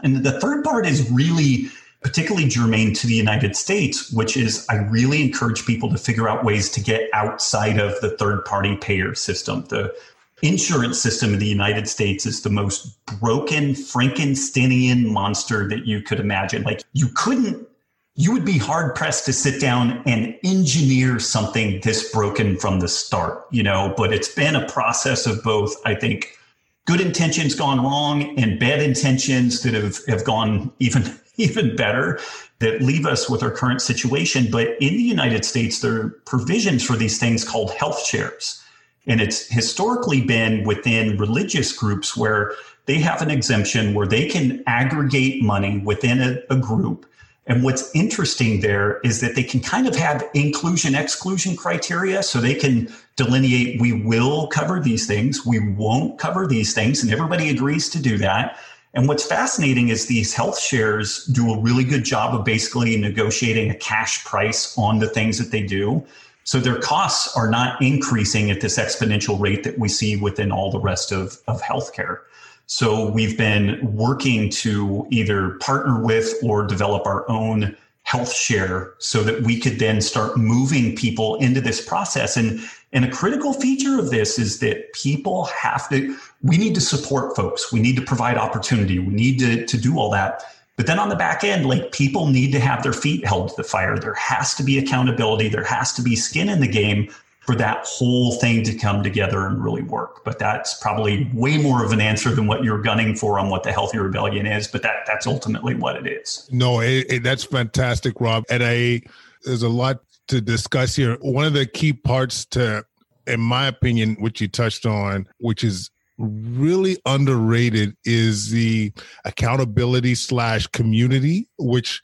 And 0.02 0.24
the 0.24 0.40
third 0.40 0.64
part 0.64 0.86
is 0.86 1.10
really 1.10 1.68
particularly 2.00 2.48
germane 2.48 2.94
to 2.94 3.06
the 3.06 3.14
United 3.14 3.56
States, 3.56 4.12
which 4.12 4.36
is 4.36 4.66
I 4.68 4.76
really 4.76 5.22
encourage 5.22 5.64
people 5.66 5.88
to 5.90 5.98
figure 5.98 6.28
out 6.28 6.44
ways 6.44 6.68
to 6.70 6.80
get 6.80 7.08
outside 7.12 7.78
of 7.78 8.00
the 8.00 8.16
third 8.16 8.44
party 8.44 8.76
payer 8.76 9.14
system, 9.14 9.64
the 9.68 9.94
insurance 10.42 11.00
system 11.00 11.32
in 11.32 11.38
the 11.38 11.46
United 11.46 11.88
States 11.88 12.26
is 12.26 12.42
the 12.42 12.50
most 12.50 13.04
broken 13.20 13.74
Frankensteinian 13.74 15.06
monster 15.06 15.68
that 15.68 15.86
you 15.86 16.02
could 16.02 16.20
imagine. 16.20 16.62
Like 16.62 16.82
you 16.92 17.08
couldn't 17.14 17.66
you 18.14 18.30
would 18.32 18.44
be 18.44 18.58
hard 18.58 18.94
pressed 18.94 19.24
to 19.24 19.32
sit 19.32 19.58
down 19.58 20.02
and 20.04 20.36
engineer 20.44 21.18
something 21.18 21.80
this 21.80 22.12
broken 22.12 22.58
from 22.58 22.80
the 22.80 22.88
start, 22.88 23.46
you 23.50 23.62
know, 23.62 23.94
but 23.96 24.12
it's 24.12 24.28
been 24.28 24.54
a 24.54 24.68
process 24.68 25.26
of 25.26 25.42
both, 25.42 25.74
I 25.86 25.94
think, 25.94 26.38
good 26.84 27.00
intentions 27.00 27.54
gone 27.54 27.80
wrong 27.80 28.38
and 28.38 28.60
bad 28.60 28.82
intentions 28.82 29.62
that 29.62 29.72
have, 29.72 29.98
have 30.08 30.24
gone 30.24 30.72
even 30.78 31.18
even 31.36 31.74
better 31.74 32.20
that 32.58 32.82
leave 32.82 33.06
us 33.06 33.28
with 33.30 33.42
our 33.42 33.50
current 33.50 33.80
situation. 33.80 34.48
But 34.50 34.68
in 34.80 34.94
the 34.94 35.02
United 35.02 35.46
States, 35.46 35.80
there 35.80 35.94
are 35.94 36.10
provisions 36.26 36.84
for 36.84 36.94
these 36.94 37.18
things 37.18 37.42
called 37.42 37.70
health 37.72 38.04
shares. 38.04 38.61
And 39.06 39.20
it's 39.20 39.48
historically 39.48 40.20
been 40.20 40.64
within 40.64 41.18
religious 41.18 41.76
groups 41.76 42.16
where 42.16 42.52
they 42.86 42.98
have 42.98 43.22
an 43.22 43.30
exemption 43.30 43.94
where 43.94 44.06
they 44.06 44.28
can 44.28 44.62
aggregate 44.66 45.42
money 45.42 45.78
within 45.78 46.20
a, 46.20 46.54
a 46.54 46.56
group 46.56 47.06
and 47.46 47.64
what's 47.64 47.92
interesting 47.94 48.60
there 48.60 49.00
is 49.00 49.20
that 49.20 49.34
they 49.34 49.42
can 49.42 49.60
kind 49.60 49.88
of 49.88 49.96
have 49.96 50.28
inclusion 50.32 50.94
exclusion 50.94 51.56
criteria. 51.56 52.22
So 52.22 52.40
they 52.40 52.54
can 52.54 52.92
delineate 53.16 53.80
we 53.80 53.92
will 53.92 54.46
cover 54.46 54.80
these 54.80 55.06
things, 55.06 55.44
we 55.44 55.58
won't 55.58 56.18
cover 56.18 56.46
these 56.46 56.72
things, 56.72 57.02
and 57.02 57.12
everybody 57.12 57.50
agrees 57.50 57.88
to 57.90 58.00
do 58.00 58.16
that. 58.18 58.58
And 58.94 59.08
what's 59.08 59.26
fascinating 59.26 59.88
is 59.88 60.06
these 60.06 60.34
health 60.34 60.58
shares 60.58 61.24
do 61.26 61.52
a 61.52 61.58
really 61.58 61.82
good 61.82 62.04
job 62.04 62.34
of 62.34 62.44
basically 62.44 62.96
negotiating 62.96 63.70
a 63.70 63.74
cash 63.74 64.24
price 64.24 64.76
on 64.78 64.98
the 64.98 65.08
things 65.08 65.38
that 65.38 65.50
they 65.50 65.62
do. 65.62 66.04
So 66.44 66.58
their 66.58 66.78
costs 66.78 67.36
are 67.36 67.48
not 67.48 67.80
increasing 67.80 68.50
at 68.50 68.60
this 68.60 68.78
exponential 68.78 69.38
rate 69.40 69.62
that 69.64 69.78
we 69.78 69.88
see 69.88 70.16
within 70.16 70.50
all 70.50 70.70
the 70.70 70.80
rest 70.80 71.12
of, 71.12 71.38
of 71.46 71.62
healthcare. 71.62 72.18
So 72.66 73.10
we've 73.10 73.36
been 73.36 73.78
working 73.82 74.50
to 74.50 75.06
either 75.10 75.50
partner 75.60 76.02
with 76.02 76.32
or 76.42 76.66
develop 76.66 77.06
our 77.06 77.28
own 77.28 77.76
health 78.04 78.32
share 78.32 78.94
so 78.98 79.22
that 79.22 79.42
we 79.42 79.58
could 79.60 79.78
then 79.78 80.00
start 80.00 80.36
moving 80.36 80.96
people 80.96 81.36
into 81.36 81.60
this 81.60 81.86
process. 81.86 82.36
And, 82.36 82.60
and 82.92 83.04
a 83.04 83.10
critical 83.10 83.52
feature 83.52 83.98
of 83.98 84.10
this 84.10 84.38
is 84.38 84.58
that 84.58 84.92
people 84.92 85.44
have 85.46 85.88
to, 85.90 86.16
we 86.42 86.58
need 86.58 86.74
to 86.74 86.80
support 86.80 87.36
folks. 87.36 87.72
We 87.72 87.80
need 87.80 87.96
to 87.96 88.02
provide 88.02 88.36
opportunity. 88.36 88.98
We 88.98 89.14
need 89.14 89.38
to, 89.38 89.64
to 89.66 89.76
do 89.78 89.98
all 89.98 90.10
that. 90.10 90.42
But 90.76 90.86
then 90.86 90.98
on 90.98 91.08
the 91.08 91.16
back 91.16 91.44
end, 91.44 91.66
like 91.66 91.92
people 91.92 92.26
need 92.26 92.52
to 92.52 92.60
have 92.60 92.82
their 92.82 92.92
feet 92.92 93.26
held 93.26 93.50
to 93.50 93.54
the 93.56 93.64
fire. 93.64 93.98
There 93.98 94.14
has 94.14 94.54
to 94.54 94.64
be 94.64 94.78
accountability. 94.78 95.48
There 95.48 95.64
has 95.64 95.92
to 95.94 96.02
be 96.02 96.16
skin 96.16 96.48
in 96.48 96.60
the 96.60 96.68
game 96.68 97.12
for 97.40 97.56
that 97.56 97.84
whole 97.84 98.32
thing 98.36 98.62
to 98.62 98.74
come 98.74 99.02
together 99.02 99.46
and 99.46 99.62
really 99.62 99.82
work. 99.82 100.24
But 100.24 100.38
that's 100.38 100.74
probably 100.80 101.28
way 101.34 101.58
more 101.58 101.84
of 101.84 101.92
an 101.92 102.00
answer 102.00 102.30
than 102.34 102.46
what 102.46 102.64
you're 102.64 102.80
gunning 102.80 103.16
for 103.16 103.38
on 103.38 103.48
what 103.50 103.64
the 103.64 103.72
healthy 103.72 103.98
rebellion 103.98 104.46
is. 104.46 104.68
But 104.68 104.82
that 104.82 105.04
that's 105.06 105.26
ultimately 105.26 105.74
what 105.74 105.96
it 105.96 106.06
is. 106.06 106.48
No, 106.52 106.80
it, 106.80 107.06
it, 107.10 107.22
that's 107.22 107.44
fantastic, 107.44 108.20
Robb. 108.20 108.44
And 108.48 108.62
I 108.62 109.02
there's 109.44 109.62
a 109.62 109.68
lot 109.68 110.00
to 110.28 110.40
discuss 110.40 110.96
here. 110.96 111.16
One 111.20 111.44
of 111.44 111.52
the 111.52 111.66
key 111.66 111.92
parts 111.92 112.44
to, 112.46 112.84
in 113.26 113.40
my 113.40 113.66
opinion, 113.66 114.16
which 114.20 114.40
you 114.40 114.48
touched 114.48 114.86
on, 114.86 115.28
which 115.38 115.64
is 115.64 115.90
really 116.18 116.98
underrated, 117.06 117.96
is 118.04 118.50
the 118.50 118.92
accountability 119.24 120.14
slash 120.14 120.66
community, 120.68 121.48
which 121.58 122.00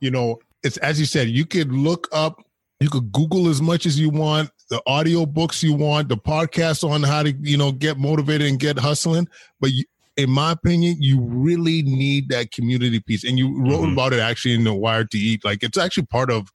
you 0.00 0.10
know 0.10 0.38
it's 0.62 0.76
as 0.78 0.98
you 0.98 1.06
said, 1.06 1.28
you 1.28 1.46
could 1.46 1.72
look 1.72 2.08
up 2.12 2.42
you 2.80 2.90
could 2.90 3.10
google 3.10 3.48
as 3.48 3.62
much 3.62 3.86
as 3.86 3.98
you 3.98 4.10
want 4.10 4.50
the 4.68 4.82
audio 4.86 5.26
books 5.26 5.62
you 5.62 5.74
want, 5.74 6.08
the 6.08 6.16
podcast 6.16 6.88
on 6.88 7.02
how 7.02 7.22
to, 7.22 7.32
you 7.40 7.56
know, 7.56 7.72
get 7.72 7.98
motivated 7.98 8.48
and 8.48 8.58
get 8.58 8.78
hustling. 8.78 9.28
But 9.60 9.72
you, 9.72 9.84
in 10.16 10.30
my 10.30 10.52
opinion, 10.52 10.96
you 10.98 11.20
really 11.20 11.82
need 11.82 12.30
that 12.30 12.50
community 12.50 13.00
piece. 13.00 13.22
And 13.22 13.38
you 13.38 13.56
wrote 13.62 13.82
mm-hmm. 13.82 13.92
about 13.92 14.12
it 14.12 14.20
actually 14.20 14.54
in 14.54 14.64
the 14.64 14.74
Wired 14.74 15.10
to 15.12 15.18
Eat. 15.18 15.44
Like 15.44 15.62
it's 15.62 15.78
actually 15.78 16.06
part 16.06 16.30
of, 16.30 16.50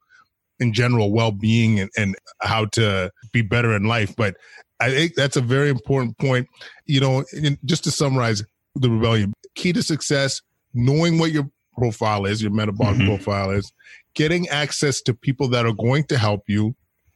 in 0.60 0.74
general, 0.74 1.12
well 1.12 1.32
being 1.32 1.80
and, 1.80 1.89
and 1.97 2.16
how 2.41 2.66
to 2.66 3.12
be 3.32 3.41
better 3.41 3.76
in 3.76 3.86
life. 3.86 4.16
But 4.16 4.36
I 4.82 4.90
think 4.90 5.16
that's 5.16 5.38
a 5.38 5.42
very 5.42 5.70
important 5.70 6.18
point. 6.18 6.48
You 6.86 7.00
know, 7.00 7.24
just 7.64 7.84
to 7.86 7.92
summarize 7.92 8.44
the 8.76 8.90
rebellion, 8.90 9.34
key 9.56 9.72
to 9.74 9.84
success, 9.84 10.42
knowing 10.74 11.20
what 11.20 11.32
your 11.32 11.50
profile 11.78 12.26
is, 12.26 12.42
your 12.42 12.52
metabolic 12.52 12.98
mm-hmm. 12.98 13.08
profile 13.08 13.52
is, 13.52 13.72
getting 14.14 14.50
access 14.50 15.02
to 15.02 15.14
people 15.14 15.48
that 15.50 15.66
are 15.66 15.74
going 15.74 16.04
to 16.06 16.18
help 16.18 16.44
you, 16.48 16.76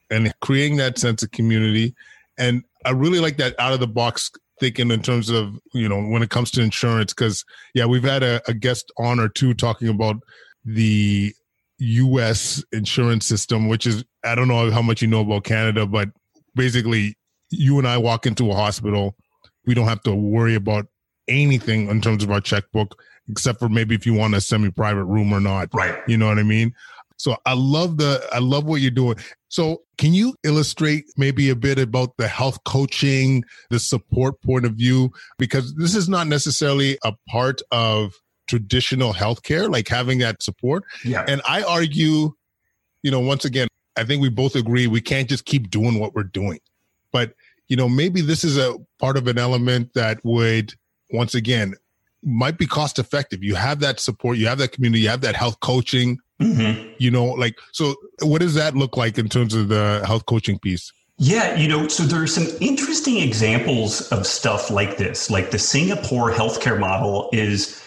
and 0.09 0.31
creating 0.41 0.77
that 0.77 0.97
sense 0.97 1.23
of 1.23 1.31
community. 1.31 1.95
And 2.37 2.63
I 2.85 2.91
really 2.91 3.19
like 3.19 3.37
that 3.37 3.59
out 3.59 3.73
of 3.73 3.79
the 3.79 3.87
box 3.87 4.31
thinking 4.59 4.91
in 4.91 5.01
terms 5.01 5.29
of, 5.29 5.57
you 5.73 5.89
know, 5.89 6.01
when 6.01 6.21
it 6.21 6.29
comes 6.29 6.51
to 6.51 6.61
insurance, 6.61 7.13
because, 7.13 7.43
yeah, 7.73 7.85
we've 7.85 8.03
had 8.03 8.23
a, 8.23 8.41
a 8.47 8.53
guest 8.53 8.91
on 8.97 9.19
or 9.19 9.27
two 9.27 9.53
talking 9.53 9.87
about 9.87 10.17
the 10.63 11.33
US 11.79 12.63
insurance 12.71 13.25
system, 13.25 13.67
which 13.67 13.85
is, 13.85 14.05
I 14.23 14.35
don't 14.35 14.47
know 14.47 14.71
how 14.71 14.81
much 14.81 15.01
you 15.01 15.07
know 15.07 15.21
about 15.21 15.43
Canada, 15.43 15.85
but 15.85 16.09
basically, 16.53 17.17
you 17.49 17.77
and 17.77 17.87
I 17.87 17.97
walk 17.97 18.25
into 18.25 18.51
a 18.51 18.55
hospital, 18.55 19.15
we 19.65 19.73
don't 19.73 19.87
have 19.87 20.03
to 20.03 20.15
worry 20.15 20.55
about 20.55 20.87
anything 21.27 21.89
in 21.89 22.01
terms 22.01 22.23
of 22.23 22.31
our 22.31 22.41
checkbook, 22.41 23.01
except 23.29 23.59
for 23.59 23.69
maybe 23.69 23.95
if 23.95 24.05
you 24.05 24.13
want 24.13 24.35
a 24.35 24.41
semi 24.41 24.71
private 24.71 25.05
room 25.05 25.33
or 25.33 25.39
not. 25.39 25.69
Right. 25.73 25.97
You 26.07 26.17
know 26.17 26.27
what 26.27 26.39
I 26.39 26.43
mean? 26.43 26.73
So 27.17 27.37
I 27.45 27.53
love 27.53 27.97
the 27.97 28.25
I 28.33 28.39
love 28.39 28.65
what 28.65 28.81
you're 28.81 28.91
doing. 28.91 29.17
So 29.47 29.83
can 29.97 30.13
you 30.13 30.35
illustrate 30.43 31.05
maybe 31.15 31.49
a 31.49 31.55
bit 31.55 31.79
about 31.79 32.17
the 32.17 32.27
health 32.27 32.61
coaching, 32.65 33.43
the 33.69 33.79
support 33.79 34.41
point 34.41 34.65
of 34.65 34.73
view 34.73 35.11
because 35.37 35.73
this 35.75 35.95
is 35.95 36.09
not 36.09 36.27
necessarily 36.27 36.97
a 37.05 37.13
part 37.29 37.61
of 37.71 38.13
traditional 38.47 39.13
healthcare 39.13 39.71
like 39.71 39.87
having 39.87 40.19
that 40.19 40.43
support. 40.43 40.83
Yeah. 41.03 41.25
And 41.27 41.41
I 41.47 41.63
argue, 41.63 42.33
you 43.01 43.11
know, 43.11 43.19
once 43.19 43.45
again, 43.45 43.67
I 43.97 44.03
think 44.03 44.21
we 44.21 44.29
both 44.29 44.55
agree 44.55 44.87
we 44.87 45.01
can't 45.01 45.29
just 45.29 45.45
keep 45.45 45.69
doing 45.69 45.99
what 45.99 46.13
we're 46.13 46.23
doing. 46.23 46.59
But, 47.15 47.33
you 47.69 47.77
know, 47.77 47.87
maybe 47.87 48.19
this 48.19 48.43
is 48.43 48.57
a 48.57 48.75
part 48.99 49.15
of 49.15 49.27
an 49.27 49.37
element 49.37 49.93
that 49.93 50.19
would 50.25 50.73
once 51.11 51.33
again 51.33 51.75
might 52.21 52.57
be 52.57 52.67
cost 52.67 52.99
effective. 52.99 53.41
You 53.41 53.55
have 53.55 53.79
that 53.79 54.01
support, 54.01 54.37
you 54.37 54.47
have 54.47 54.57
that 54.57 54.73
community, 54.73 55.03
you 55.03 55.09
have 55.09 55.21
that 55.21 55.35
health 55.35 55.61
coaching 55.61 56.19
Mm-hmm. 56.41 56.93
You 56.97 57.11
know, 57.11 57.25
like, 57.25 57.57
so 57.71 57.95
what 58.21 58.41
does 58.41 58.55
that 58.55 58.75
look 58.75 58.97
like 58.97 59.17
in 59.17 59.29
terms 59.29 59.53
of 59.53 59.69
the 59.69 60.03
health 60.05 60.25
coaching 60.25 60.59
piece? 60.59 60.91
Yeah, 61.17 61.55
you 61.55 61.69
know, 61.69 61.87
so 61.87 62.03
there 62.03 62.21
are 62.21 62.27
some 62.27 62.47
interesting 62.59 63.19
examples 63.19 64.11
of 64.11 64.27
stuff 64.27 64.69
like 64.69 64.97
this. 64.97 65.29
Like 65.29 65.51
the 65.51 65.59
Singapore 65.59 66.31
healthcare 66.31 66.77
model 66.77 67.29
is 67.31 67.81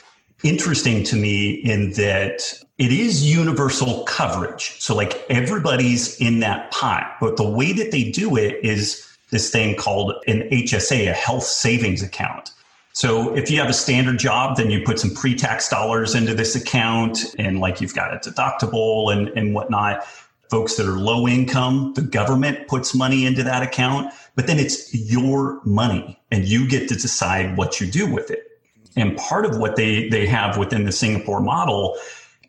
interesting 0.45 1.05
to 1.05 1.17
me 1.17 1.51
in 1.51 1.93
that 1.93 2.55
it 2.79 2.91
is 2.93 3.31
universal 3.31 4.05
coverage. 4.05 4.81
So, 4.81 4.95
like, 4.95 5.27
everybody's 5.29 6.19
in 6.21 6.41
that 6.41 6.71
pot. 6.71 7.17
But 7.21 7.37
the 7.37 7.49
way 7.49 7.73
that 7.73 7.91
they 7.91 8.11
do 8.11 8.37
it 8.37 8.65
is 8.65 9.05
this 9.31 9.51
thing 9.51 9.77
called 9.77 10.15
an 10.27 10.49
HSA, 10.51 11.11
a 11.11 11.13
health 11.13 11.45
savings 11.45 12.03
account. 12.03 12.53
So 12.99 13.33
if 13.37 13.49
you 13.49 13.61
have 13.61 13.71
a 13.71 13.75
standard 13.75 14.19
job, 14.19 14.57
then 14.57 14.71
you 14.73 14.83
put 14.85 14.99
some 14.99 15.15
pre-tax 15.15 15.69
dollars 15.69 16.17
into 16.17 16.35
this 16.35 16.57
account 16.57 17.21
and 17.39 17.61
like 17.61 17.81
you've 17.81 17.95
got 17.95 18.13
a 18.13 18.19
deductible 18.19 19.13
and, 19.13 19.29
and 19.39 19.55
whatnot. 19.55 20.05
Folks 20.51 20.77
that 20.77 20.87
are 20.89 20.99
low 20.99 21.29
income, 21.29 21.93
the 21.95 22.03
government 22.03 22.67
puts 22.67 22.97
money 22.97 23.25
into 23.25 23.45
that 23.45 23.63
account, 23.63 24.13
but 24.35 24.49
then 24.49 24.59
it's 24.59 24.93
your 24.93 25.61
money 25.65 26.19
and 26.33 26.47
you 26.47 26.67
get 26.67 26.89
to 26.89 26.97
decide 26.97 27.57
what 27.57 27.81
you 27.81 27.87
do 27.87 28.13
with 28.13 28.33
it. 28.33 28.61
And 28.97 29.17
part 29.17 29.47
of 29.47 29.59
what 29.59 29.77
they, 29.77 30.09
they 30.09 30.27
have 30.27 30.59
within 30.59 30.85
the 30.85 30.91
Singapore 30.91 31.41
model, 31.41 31.97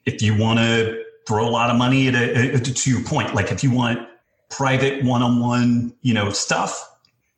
if 0.08 0.20
you 0.20 0.36
want 0.36 0.58
to 0.58 1.04
throw 1.28 1.48
a 1.48 1.52
lot 1.52 1.70
of 1.70 1.76
money 1.76 2.08
at 2.08 2.16
a, 2.16 2.60
to 2.60 2.90
your 2.90 3.04
point, 3.04 3.36
like 3.36 3.52
if 3.52 3.64
you 3.64 3.70
want 3.70 4.09
private 4.50 5.04
one-on-one, 5.04 5.94
you 6.02 6.14
know, 6.14 6.32
stuff, 6.32 6.90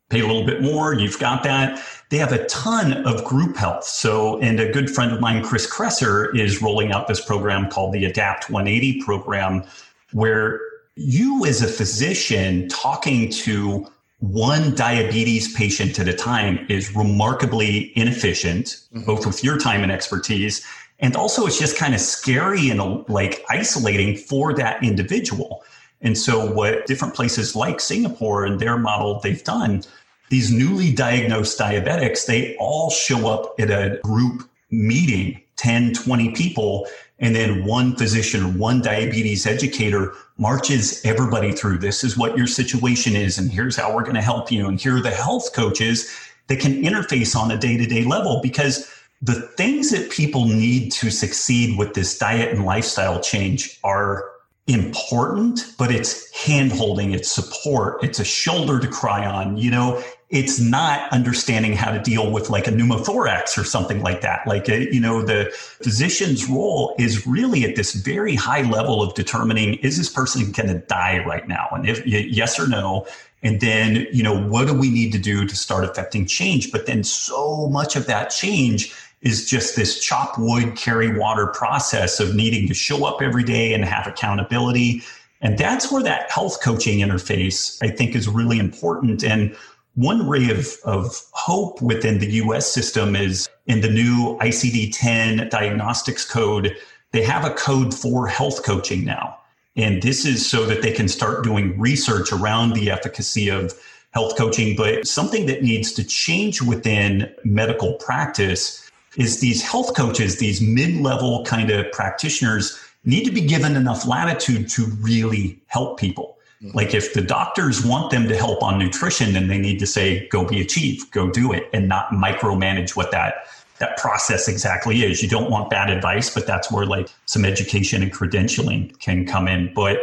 pay 0.10 0.20
a 0.20 0.28
little 0.28 0.46
bit 0.46 0.62
more. 0.62 0.94
You've 0.94 1.20
got 1.20 1.44
that. 1.44 1.82
They 2.10 2.18
have 2.18 2.34
a 2.34 2.46
ton 2.48 3.06
of 3.06 3.24
group 3.24 3.56
health. 3.56 3.86
So, 3.86 4.40
and 4.40 4.60
a 4.60 4.72
good 4.72 4.90
friend 4.90 5.12
of 5.12 5.22
mine, 5.22 5.44
Chris 5.44 5.70
Kresser, 5.70 6.36
is 6.38 6.62
rolling 6.62 6.92
out 6.92 7.08
this 7.08 7.24
program 7.24 7.70
called 7.70 7.94
the 7.94 8.06
Adapt 8.06 8.50
180 8.50 9.02
program, 9.02 9.64
where 10.12 10.60
you 10.96 11.46
as 11.46 11.62
a 11.62 11.68
physician 11.68 12.68
talking 12.68 13.30
to 13.30 13.88
one 14.20 14.76
diabetes 14.76 15.54
patient 15.56 15.98
at 16.00 16.08
a 16.08 16.14
time 16.14 16.66
is 16.70 16.96
remarkably 16.96 17.92
inefficient, 17.98 18.66
mm-hmm. 18.66 19.04
both 19.04 19.26
with 19.26 19.44
your 19.44 19.58
time 19.58 19.82
and 19.82 19.92
expertise. 19.92 20.66
And 21.00 21.16
also, 21.16 21.48
it's 21.48 21.58
just 21.58 21.78
kind 21.78 21.96
of 21.96 22.00
scary 22.00 22.70
and 22.70 23.10
like 23.10 23.44
isolating 23.50 24.16
for 24.16 24.54
that 24.54 24.84
individual. 24.84 25.64
And 26.02 26.18
so, 26.18 26.52
what 26.52 26.86
different 26.88 27.14
places 27.14 27.56
like 27.56 27.80
Singapore 27.80 28.46
and 28.46 28.60
their 28.60 28.78
model 28.78 29.20
they've 29.20 29.44
done 29.44 29.84
these 30.32 30.50
newly 30.50 30.94
diagnosed 30.94 31.60
diabetics, 31.60 32.26
they 32.26 32.56
all 32.56 32.90
show 32.90 33.28
up 33.28 33.54
at 33.60 33.70
a 33.70 34.00
group 34.02 34.50
meeting, 34.72 35.42
10, 35.58 35.94
20 35.94 36.32
people, 36.32 36.88
and 37.20 37.36
then 37.36 37.66
one 37.66 37.96
physician 37.98 38.58
one 38.58 38.82
diabetes 38.82 39.46
educator 39.46 40.14
marches 40.38 41.06
everybody 41.06 41.52
through 41.52 41.78
this 41.78 42.04
is 42.04 42.18
what 42.18 42.38
your 42.38 42.48
situation 42.48 43.14
is, 43.14 43.38
and 43.38 43.52
here's 43.52 43.76
how 43.76 43.94
we're 43.94 44.04
going 44.04 44.16
to 44.16 44.22
help 44.22 44.50
you, 44.50 44.68
and 44.68 44.80
here 44.80 44.96
are 44.96 45.02
the 45.02 45.12
health 45.12 45.54
coaches. 45.54 46.10
that 46.48 46.60
can 46.60 46.82
interface 46.82 47.36
on 47.36 47.52
a 47.52 47.58
day 47.58 47.78
to 47.78 47.86
day 47.86 48.04
level 48.04 48.40
because 48.42 48.90
the 49.22 49.42
things 49.56 49.92
that 49.92 50.10
people 50.10 50.46
need 50.46 50.92
to 50.92 51.12
succeed 51.12 51.78
with 51.78 51.94
this 51.94 52.18
diet 52.18 52.54
and 52.54 52.66
lifestyle 52.66 53.20
change 53.22 53.80
are 53.84 54.31
important, 54.68 55.74
but 55.78 55.92
it's 55.92 56.32
hand 56.36 56.72
holding, 56.72 57.12
it's 57.12 57.30
support, 57.30 58.04
it's 58.04 58.20
a 58.20 58.24
shoulder 58.24 58.80
to 58.80 58.88
cry 58.88 59.26
on. 59.26 59.58
You 59.58 59.72
know, 59.72 60.04
it's 60.30 60.60
not 60.60 61.12
understanding 61.12 61.74
how 61.74 61.92
to 61.92 62.00
deal 62.00 62.32
with 62.32 62.50
like 62.50 62.68
a 62.68 62.72
pneumothorax 62.72 63.58
or 63.58 63.64
something 63.64 64.02
like 64.02 64.22
that. 64.22 64.48
Like, 64.48 64.70
a, 64.70 64.76
uh, 64.76 64.92
you 64.92 65.00
know, 65.00 65.22
the 65.22 65.50
physician's 65.54 66.48
role 66.48 66.96
is 66.98 67.28
really 67.28 67.66
at 67.66 67.76
this 67.76 67.94
very 67.94 68.36
high 68.36 68.62
level 68.62 69.02
of 69.02 69.14
determining 69.14 69.76
is 69.76 69.98
this 69.98 70.10
person 70.10 70.52
going 70.52 70.70
to 70.70 70.80
die 70.88 71.24
right 71.26 71.48
now? 71.48 71.68
And 71.72 71.88
if 71.88 72.06
yes 72.06 72.60
or 72.60 72.68
no, 72.68 73.08
and 73.44 73.60
then, 73.60 74.08
you 74.14 74.24
know, 74.24 74.40
what 74.40 74.68
do 74.68 74.74
we 74.74 74.90
need 74.90 75.12
to 75.14 75.20
do 75.20 75.46
to 75.48 75.56
start 75.56 75.84
affecting 75.84 76.28
change? 76.28 76.72
But 76.72 76.86
then 76.86 77.04
so 77.04 77.68
much 77.68 77.96
of 77.96 78.06
that 78.06 78.30
change 78.30 78.94
is 79.22 79.48
just 79.50 79.76
this 79.76 80.00
chop 80.00 80.38
wood, 80.38 80.76
carry 80.76 81.18
water 81.18 81.48
process 81.48 82.20
of 82.20 82.36
needing 82.36 82.68
to 82.68 82.74
show 82.74 83.06
up 83.06 83.22
every 83.22 83.44
day 83.44 83.74
and 83.74 83.86
have 83.86 84.08
accountability. 84.08 85.04
And 85.42 85.58
that's 85.58 85.92
where 85.92 86.04
that 86.04 86.32
health 86.32 86.62
coaching 86.62 87.00
interface, 87.00 87.78
I 87.84 87.90
think, 87.90 88.16
is 88.16 88.28
really 88.28 88.60
important. 88.60 89.24
And 89.24 89.56
one 89.96 90.28
ray 90.28 90.50
of, 90.50 90.76
of 90.86 91.22
hope 91.32 91.82
within 91.82 92.20
the 92.20 92.32
US 92.34 92.72
system 92.72 93.16
is 93.16 93.50
in 93.68 93.82
the 93.82 93.90
new 93.90 94.38
ICD 94.40 94.92
10 94.94 95.50
diagnostics 95.50 96.26
code, 96.26 96.76
they 97.12 97.24
have 97.24 97.46
a 97.46 97.54
code 97.54 97.94
for 97.94 98.28
health 98.28 98.64
coaching 98.64 99.04
now. 99.04 99.38
And 99.76 100.02
this 100.02 100.26
is 100.26 100.48
so 100.48 100.66
that 100.66 100.82
they 100.82 100.92
can 100.92 101.08
start 101.08 101.44
doing 101.44 101.80
research 101.80 102.32
around 102.32 102.74
the 102.74 102.90
efficacy 102.90 103.50
of 103.50 103.74
health 104.12 104.38
coaching. 104.38 104.76
But 104.76 105.08
something 105.08 105.46
that 105.46 105.64
needs 105.64 105.94
to 105.94 106.04
change 106.04 106.62
within 106.62 107.34
medical 107.44 107.94
practice 107.94 108.91
is 109.18 109.40
these 109.40 109.62
health 109.62 109.96
coaches, 109.96 110.38
these 110.38 110.62
mid 110.62 111.02
level 111.02 111.44
kind 111.46 111.70
of 111.70 111.92
practitioners 111.92 112.80
need 113.04 113.26
to 113.26 113.32
be 113.32 113.42
given 113.42 113.76
enough 113.76 114.06
latitude 114.08 114.70
to 114.70 114.86
really 115.02 115.60
help 115.68 116.00
people. 116.00 116.38
Mm-hmm. 116.62 116.78
Like 116.78 116.94
if 116.94 117.14
the 117.14 117.22
doctors 117.22 117.84
want 117.84 118.12
them 118.12 118.28
to 118.28 118.36
help 118.36 118.62
on 118.62 118.78
nutrition, 118.78 119.34
then 119.34 119.48
they 119.48 119.58
need 119.58 119.80
to 119.80 119.88
say, 119.88 120.28
go 120.28 120.46
be 120.46 120.62
a 120.62 120.66
chief, 120.66 121.10
go 121.12 121.30
do 121.30 121.52
it, 121.52 121.70
and 121.74 121.88
not 121.88 122.10
micromanage 122.10 122.96
what 122.96 123.12
that 123.12 123.48
that 123.82 123.98
process 123.98 124.48
exactly 124.48 125.04
is. 125.04 125.24
You 125.24 125.28
don't 125.28 125.50
want 125.50 125.72
bad 125.72 125.90
advice, 125.90 126.30
but 126.30 126.46
that's 126.46 126.72
where 126.72 126.86
like 126.86 127.10
some 127.26 127.44
education 127.44 128.04
and 128.04 128.14
credentialing 128.14 128.98
can 129.00 129.26
come 129.26 129.48
in. 129.48 129.74
But 129.74 129.98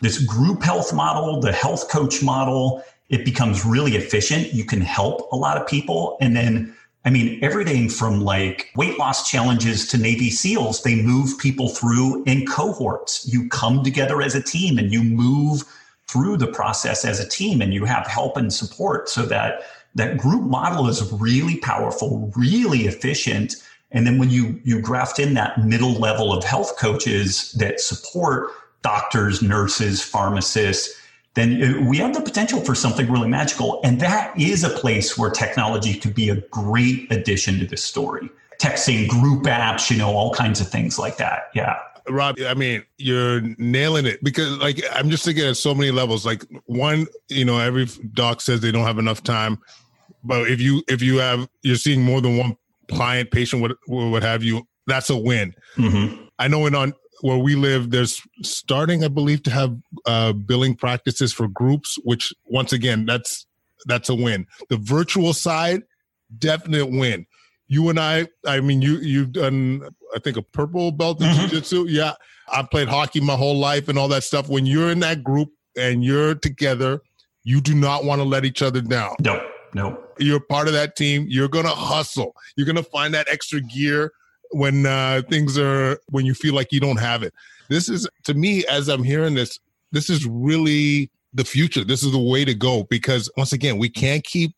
this 0.00 0.22
group 0.22 0.62
health 0.62 0.94
model, 0.94 1.40
the 1.40 1.50
health 1.52 1.90
coach 1.90 2.22
model, 2.22 2.84
it 3.08 3.24
becomes 3.24 3.64
really 3.64 3.96
efficient. 3.96 4.54
You 4.54 4.64
can 4.64 4.80
help 4.80 5.28
a 5.32 5.36
lot 5.36 5.60
of 5.60 5.66
people. 5.66 6.16
And 6.20 6.36
then 6.36 6.74
I 7.06 7.10
mean, 7.10 7.38
everything 7.40 7.88
from 7.88 8.22
like 8.22 8.72
weight 8.74 8.98
loss 8.98 9.30
challenges 9.30 9.86
to 9.88 9.96
Navy 9.96 10.28
SEALs, 10.28 10.82
they 10.82 11.00
move 11.00 11.38
people 11.38 11.68
through 11.68 12.24
in 12.24 12.44
cohorts. 12.46 13.32
You 13.32 13.48
come 13.48 13.84
together 13.84 14.20
as 14.20 14.34
a 14.34 14.42
team 14.42 14.76
and 14.76 14.92
you 14.92 15.04
move 15.04 15.62
through 16.08 16.36
the 16.36 16.48
process 16.48 17.04
as 17.04 17.20
a 17.20 17.28
team 17.28 17.62
and 17.62 17.72
you 17.72 17.84
have 17.84 18.08
help 18.08 18.36
and 18.36 18.52
support 18.52 19.08
so 19.08 19.22
that 19.22 19.62
that 19.94 20.18
group 20.18 20.42
model 20.42 20.88
is 20.88 21.12
really 21.12 21.58
powerful, 21.58 22.32
really 22.36 22.86
efficient. 22.86 23.54
And 23.92 24.04
then 24.04 24.18
when 24.18 24.30
you 24.30 24.60
you 24.64 24.80
graft 24.80 25.20
in 25.20 25.34
that 25.34 25.64
middle 25.64 25.92
level 25.92 26.32
of 26.32 26.42
health 26.42 26.76
coaches 26.76 27.52
that 27.52 27.80
support 27.80 28.50
doctors, 28.82 29.42
nurses, 29.42 30.02
pharmacists, 30.02 30.92
then 31.36 31.86
we 31.86 31.98
have 31.98 32.14
the 32.14 32.22
potential 32.22 32.60
for 32.62 32.74
something 32.74 33.10
really 33.12 33.28
magical. 33.28 33.80
And 33.84 34.00
that 34.00 34.38
is 34.40 34.64
a 34.64 34.70
place 34.70 35.16
where 35.18 35.30
technology 35.30 35.94
could 35.94 36.14
be 36.14 36.30
a 36.30 36.36
great 36.50 37.12
addition 37.12 37.58
to 37.60 37.66
this 37.66 37.84
story. 37.84 38.30
Texting, 38.58 39.06
group 39.06 39.44
apps, 39.44 39.90
you 39.90 39.98
know, 39.98 40.08
all 40.08 40.32
kinds 40.32 40.62
of 40.62 40.68
things 40.68 40.98
like 40.98 41.18
that. 41.18 41.50
Yeah. 41.54 41.76
Robb, 42.08 42.36
I 42.40 42.54
mean, 42.54 42.84
you're 42.96 43.42
nailing 43.58 44.06
it 44.06 44.24
because, 44.24 44.56
like, 44.58 44.82
I'm 44.92 45.10
just 45.10 45.24
thinking 45.24 45.44
at 45.44 45.56
so 45.58 45.74
many 45.74 45.90
levels. 45.90 46.24
Like, 46.24 46.44
one, 46.64 47.06
you 47.28 47.44
know, 47.44 47.58
every 47.58 47.86
doc 48.14 48.40
says 48.40 48.60
they 48.60 48.72
don't 48.72 48.84
have 48.84 48.98
enough 48.98 49.22
time, 49.22 49.58
but 50.24 50.48
if 50.48 50.60
you 50.60 50.82
if 50.88 51.02
you 51.02 51.18
have 51.18 51.48
you're 51.62 51.76
seeing 51.76 52.00
more 52.00 52.20
than 52.20 52.36
one 52.36 52.56
client, 52.88 53.30
patient, 53.30 53.60
what 53.60 53.72
what 53.88 54.22
have 54.22 54.42
you, 54.42 54.66
that's 54.86 55.10
a 55.10 55.16
win. 55.16 55.52
Mm-hmm. 55.76 56.26
I 56.38 56.48
know 56.48 56.64
in 56.66 56.74
on 56.76 56.94
where 57.20 57.38
we 57.38 57.54
live, 57.54 57.90
there's 57.90 58.20
starting, 58.42 59.04
I 59.04 59.08
believe, 59.08 59.42
to 59.44 59.50
have 59.50 59.76
uh, 60.06 60.32
billing 60.32 60.74
practices 60.76 61.32
for 61.32 61.48
groups, 61.48 61.98
which 62.04 62.32
once 62.46 62.72
again, 62.72 63.06
that's 63.06 63.46
that's 63.86 64.08
a 64.08 64.14
win. 64.14 64.46
The 64.68 64.76
virtual 64.76 65.32
side, 65.32 65.82
definite 66.38 66.90
win. 66.90 67.26
You 67.68 67.88
and 67.88 67.98
I, 67.98 68.28
I 68.46 68.60
mean, 68.60 68.82
you 68.82 68.98
you've 68.98 69.32
done, 69.32 69.82
I 70.14 70.18
think, 70.18 70.36
a 70.36 70.42
purple 70.42 70.92
belt 70.92 71.20
in 71.20 71.26
mm-hmm. 71.26 71.40
jiu-jitsu. 71.42 71.86
Yeah, 71.88 72.12
I 72.52 72.62
played 72.62 72.88
hockey 72.88 73.20
my 73.20 73.34
whole 73.36 73.58
life 73.58 73.88
and 73.88 73.98
all 73.98 74.08
that 74.08 74.24
stuff. 74.24 74.48
When 74.48 74.66
you're 74.66 74.90
in 74.90 75.00
that 75.00 75.24
group 75.24 75.50
and 75.76 76.04
you're 76.04 76.34
together, 76.34 77.00
you 77.44 77.60
do 77.60 77.74
not 77.74 78.04
want 78.04 78.20
to 78.20 78.24
let 78.24 78.44
each 78.44 78.62
other 78.62 78.80
down. 78.80 79.14
No, 79.20 79.44
no. 79.74 80.02
You're 80.18 80.40
part 80.40 80.66
of 80.68 80.74
that 80.74 80.96
team. 80.96 81.26
You're 81.28 81.48
gonna 81.48 81.68
hustle. 81.68 82.34
You're 82.56 82.66
gonna 82.66 82.82
find 82.82 83.14
that 83.14 83.26
extra 83.30 83.60
gear 83.60 84.12
when 84.56 84.86
uh, 84.86 85.22
things 85.28 85.58
are 85.58 85.98
when 86.10 86.24
you 86.24 86.34
feel 86.34 86.54
like 86.54 86.72
you 86.72 86.80
don't 86.80 86.98
have 86.98 87.22
it. 87.22 87.34
This 87.68 87.88
is 87.88 88.08
to 88.24 88.34
me 88.34 88.64
as 88.66 88.88
I'm 88.88 89.04
hearing 89.04 89.34
this. 89.34 89.58
This 89.92 90.08
is 90.08 90.26
really 90.26 91.10
the 91.34 91.44
future. 91.44 91.84
This 91.84 92.02
is 92.02 92.12
the 92.12 92.18
way 92.18 92.44
to 92.44 92.54
go 92.54 92.84
because 92.84 93.30
once 93.36 93.52
again, 93.52 93.78
we 93.78 93.88
can't 93.88 94.24
keep 94.24 94.54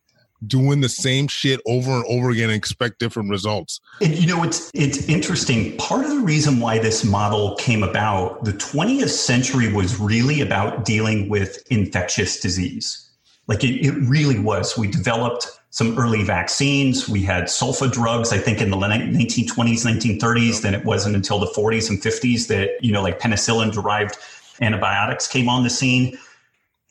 doing 0.46 0.80
the 0.80 0.88
same 0.88 1.26
shit 1.26 1.60
over 1.66 1.90
and 1.90 2.04
over 2.06 2.30
again 2.30 2.44
and 2.44 2.56
expect 2.56 3.00
different 3.00 3.28
results. 3.28 3.80
And 4.00 4.14
you 4.14 4.28
know, 4.28 4.44
it's 4.44 4.70
it's 4.72 5.08
interesting. 5.08 5.76
Part 5.78 6.04
of 6.04 6.10
the 6.10 6.20
reason 6.20 6.60
why 6.60 6.78
this 6.78 7.04
model 7.04 7.56
came 7.56 7.82
about, 7.82 8.44
the 8.44 8.52
20th 8.52 9.10
century 9.10 9.72
was 9.72 9.98
really 9.98 10.40
about 10.40 10.84
dealing 10.84 11.28
with 11.28 11.64
infectious 11.70 12.38
disease. 12.38 13.10
Like 13.48 13.64
it, 13.64 13.84
it 13.84 13.94
really 14.08 14.38
was. 14.38 14.78
We 14.78 14.86
developed 14.86 15.57
some 15.70 15.98
early 15.98 16.22
vaccines. 16.22 17.08
We 17.08 17.22
had 17.22 17.44
sulfa 17.44 17.92
drugs, 17.92 18.32
I 18.32 18.38
think, 18.38 18.60
in 18.60 18.70
the 18.70 18.76
1920s, 18.76 19.84
1930s. 19.84 20.62
Then 20.62 20.74
it 20.74 20.84
wasn't 20.84 21.14
until 21.14 21.38
the 21.38 21.46
40s 21.46 21.90
and 21.90 22.00
50s 22.00 22.46
that, 22.48 22.82
you 22.82 22.92
know, 22.92 23.02
like 23.02 23.20
penicillin 23.20 23.72
derived 23.72 24.16
antibiotics 24.60 25.26
came 25.26 25.48
on 25.48 25.62
the 25.62 25.70
scene. 25.70 26.18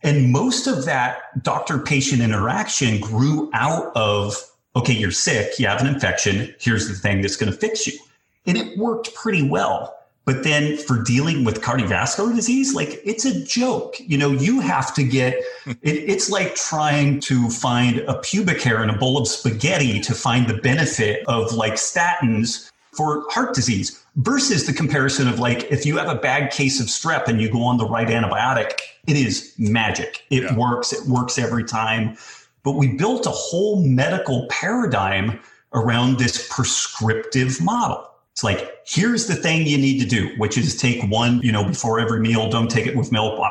And 0.04 0.32
most 0.32 0.68
of 0.68 0.86
that 0.86 1.44
doctor 1.44 1.80
patient 1.80 2.22
interaction 2.22 3.02
grew 3.02 3.50
out 3.54 3.92
of 3.96 4.44
okay, 4.78 4.94
you're 4.94 5.12
sick, 5.12 5.58
you 5.58 5.66
have 5.66 5.82
an 5.82 5.88
infection, 5.88 6.54
here's 6.60 6.88
the 6.88 6.94
thing 6.94 7.22
that's 7.22 7.36
going 7.36 7.52
to 7.52 7.58
fix 7.58 7.88
you. 7.88 7.98
And 8.46 8.58
it 8.58 8.78
worked 8.78 9.14
pretty 9.16 9.42
well. 9.42 9.97
But 10.28 10.44
then 10.44 10.76
for 10.76 11.02
dealing 11.02 11.46
with 11.46 11.62
cardiovascular 11.62 12.36
disease, 12.36 12.76
like 12.76 13.02
it's 13.06 13.24
a 13.24 13.46
joke. 13.46 13.96
You 13.98 14.18
know, 14.18 14.32
you 14.32 14.60
have 14.60 14.94
to 14.96 15.04
get 15.06 15.36
it, 15.66 15.78
it's 15.84 16.30
like 16.30 16.54
trying 16.54 17.22
to 17.22 17.50
find 17.50 18.00
a 18.00 18.20
pubic 18.20 18.62
hair 18.62 18.84
in 18.84 18.90
a 18.90 18.98
bowl 18.98 19.18
of 19.18 19.26
spaghetti 19.26 20.02
to 20.02 20.14
find 20.14 20.46
the 20.46 20.56
benefit 20.56 21.24
of 21.30 21.54
like 21.54 21.76
statins 21.76 22.70
for 22.92 23.24
heart 23.30 23.56
disease 23.56 24.04
versus 24.18 24.66
the 24.66 24.74
comparison 24.74 25.30
of 25.30 25.40
like 25.40 25.72
if 25.72 25.86
you 25.86 25.96
have 25.96 26.10
a 26.10 26.20
bad 26.20 26.52
case 26.52 26.82
of 26.82 26.88
strep 26.88 27.30
and 27.30 27.40
you 27.40 27.50
go 27.50 27.64
on 27.64 27.78
the 27.78 27.86
right 27.88 28.10
antibiotic, 28.10 28.82
it 29.08 29.16
is 29.16 29.54
magic. 29.58 30.26
It 30.30 30.44
yeah. 30.44 30.58
works, 30.58 30.92
it 30.92 31.08
works 31.08 31.40
every 31.40 31.64
time. 31.64 32.18
But 32.64 32.74
we 32.74 32.98
built 32.98 33.26
a 33.26 33.32
whole 33.32 33.82
medical 33.82 34.46
paradigm 34.50 35.40
around 35.72 36.20
this 36.20 36.50
prescriptive 36.52 37.62
model. 37.62 38.10
It's 38.38 38.44
like, 38.44 38.84
here's 38.86 39.26
the 39.26 39.34
thing 39.34 39.66
you 39.66 39.80
need 39.80 40.00
to 40.00 40.06
do, 40.06 40.32
which 40.38 40.60
is 40.60 40.78
take 40.78 41.04
one, 41.10 41.42
you 41.42 41.52
know, 41.52 41.64
before 41.64 42.00
every 42.00 42.20
meal, 42.20 42.48
don't 42.52 42.70
take 42.70 42.86
it 42.86 42.96
with 42.96 43.12
milk. 43.12 43.44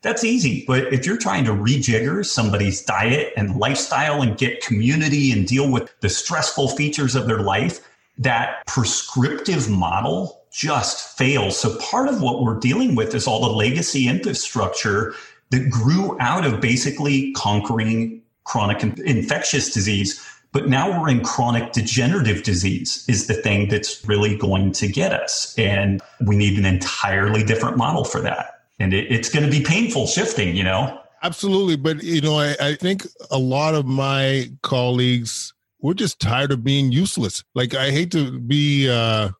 That's 0.00 0.24
easy. 0.24 0.64
But 0.66 0.90
if 0.94 1.04
you're 1.04 1.18
trying 1.18 1.44
to 1.44 1.50
rejigger 1.50 2.24
somebody's 2.24 2.80
diet 2.80 3.34
and 3.36 3.56
lifestyle 3.56 4.22
and 4.22 4.38
get 4.38 4.62
community 4.62 5.30
and 5.30 5.46
deal 5.46 5.70
with 5.70 5.94
the 6.00 6.08
stressful 6.08 6.68
features 6.68 7.14
of 7.14 7.26
their 7.26 7.40
life, 7.40 7.86
that 8.16 8.66
prescriptive 8.66 9.68
model 9.68 10.46
just 10.50 11.18
fails. 11.18 11.58
So 11.58 11.76
part 11.76 12.08
of 12.08 12.22
what 12.22 12.42
we're 12.42 12.58
dealing 12.58 12.94
with 12.94 13.14
is 13.14 13.26
all 13.26 13.46
the 13.46 13.54
legacy 13.54 14.08
infrastructure 14.08 15.12
that 15.50 15.68
grew 15.68 16.18
out 16.18 16.46
of 16.46 16.62
basically 16.62 17.32
conquering 17.32 18.22
chronic 18.44 18.82
infectious 19.00 19.70
disease 19.70 20.26
but 20.52 20.68
now 20.68 21.00
we're 21.00 21.08
in 21.08 21.22
chronic 21.22 21.72
degenerative 21.72 22.42
disease 22.42 23.04
is 23.08 23.26
the 23.26 23.34
thing 23.34 23.68
that's 23.68 24.04
really 24.06 24.36
going 24.36 24.72
to 24.72 24.88
get 24.88 25.12
us. 25.12 25.54
And 25.56 26.00
we 26.26 26.36
need 26.36 26.58
an 26.58 26.66
entirely 26.66 27.44
different 27.44 27.76
model 27.76 28.04
for 28.04 28.20
that. 28.22 28.62
And 28.78 28.92
it, 28.92 29.10
it's 29.10 29.28
going 29.28 29.44
to 29.44 29.50
be 29.50 29.64
painful 29.64 30.06
shifting, 30.06 30.56
you 30.56 30.64
know? 30.64 31.00
Absolutely. 31.22 31.76
But, 31.76 32.02
you 32.02 32.20
know, 32.20 32.38
I, 32.38 32.56
I 32.60 32.74
think 32.74 33.06
a 33.30 33.38
lot 33.38 33.74
of 33.74 33.86
my 33.86 34.50
colleagues, 34.62 35.52
we're 35.80 35.94
just 35.94 36.18
tired 36.18 36.50
of 36.50 36.64
being 36.64 36.90
useless. 36.90 37.44
Like, 37.54 37.74
I 37.74 37.90
hate 37.90 38.10
to 38.12 38.38
be 38.40 38.90
uh, 38.90 39.30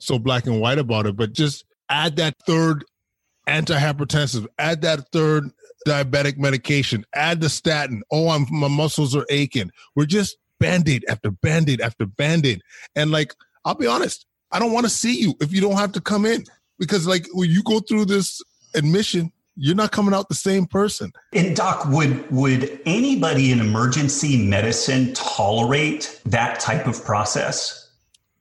so 0.00 0.18
black 0.18 0.46
and 0.46 0.60
white 0.60 0.78
about 0.78 1.06
it, 1.06 1.16
but 1.16 1.32
just 1.32 1.64
add 1.90 2.16
that 2.16 2.34
third 2.46 2.84
antihypertensive, 3.48 4.46
add 4.58 4.82
that 4.82 5.10
third 5.12 5.50
diabetic 5.86 6.38
medication, 6.38 7.04
add 7.14 7.40
the 7.40 7.48
statin. 7.48 8.02
Oh, 8.10 8.28
I'm 8.30 8.46
my 8.50 8.68
muscles 8.68 9.14
are 9.14 9.26
aching. 9.30 9.70
We're 9.94 10.06
just 10.06 10.36
band-aid 10.58 11.04
after 11.08 11.30
band-aid 11.30 11.80
after 11.80 12.06
band-aid. 12.06 12.62
And 12.94 13.10
like, 13.10 13.34
I'll 13.64 13.74
be 13.74 13.86
honest, 13.86 14.26
I 14.52 14.58
don't 14.58 14.72
want 14.72 14.86
to 14.86 14.90
see 14.90 15.18
you 15.18 15.34
if 15.40 15.52
you 15.52 15.60
don't 15.60 15.76
have 15.76 15.92
to 15.92 16.00
come 16.00 16.24
in. 16.24 16.44
Because 16.78 17.06
like 17.06 17.26
when 17.32 17.50
you 17.50 17.62
go 17.62 17.80
through 17.80 18.04
this 18.04 18.42
admission, 18.74 19.32
you're 19.56 19.74
not 19.74 19.90
coming 19.90 20.14
out 20.14 20.28
the 20.28 20.34
same 20.34 20.66
person. 20.66 21.12
And 21.32 21.56
doc, 21.56 21.86
would 21.86 22.30
would 22.30 22.78
anybody 22.84 23.50
in 23.50 23.60
emergency 23.60 24.46
medicine 24.46 25.14
tolerate 25.14 26.20
that 26.26 26.60
type 26.60 26.86
of 26.86 27.02
process? 27.04 27.82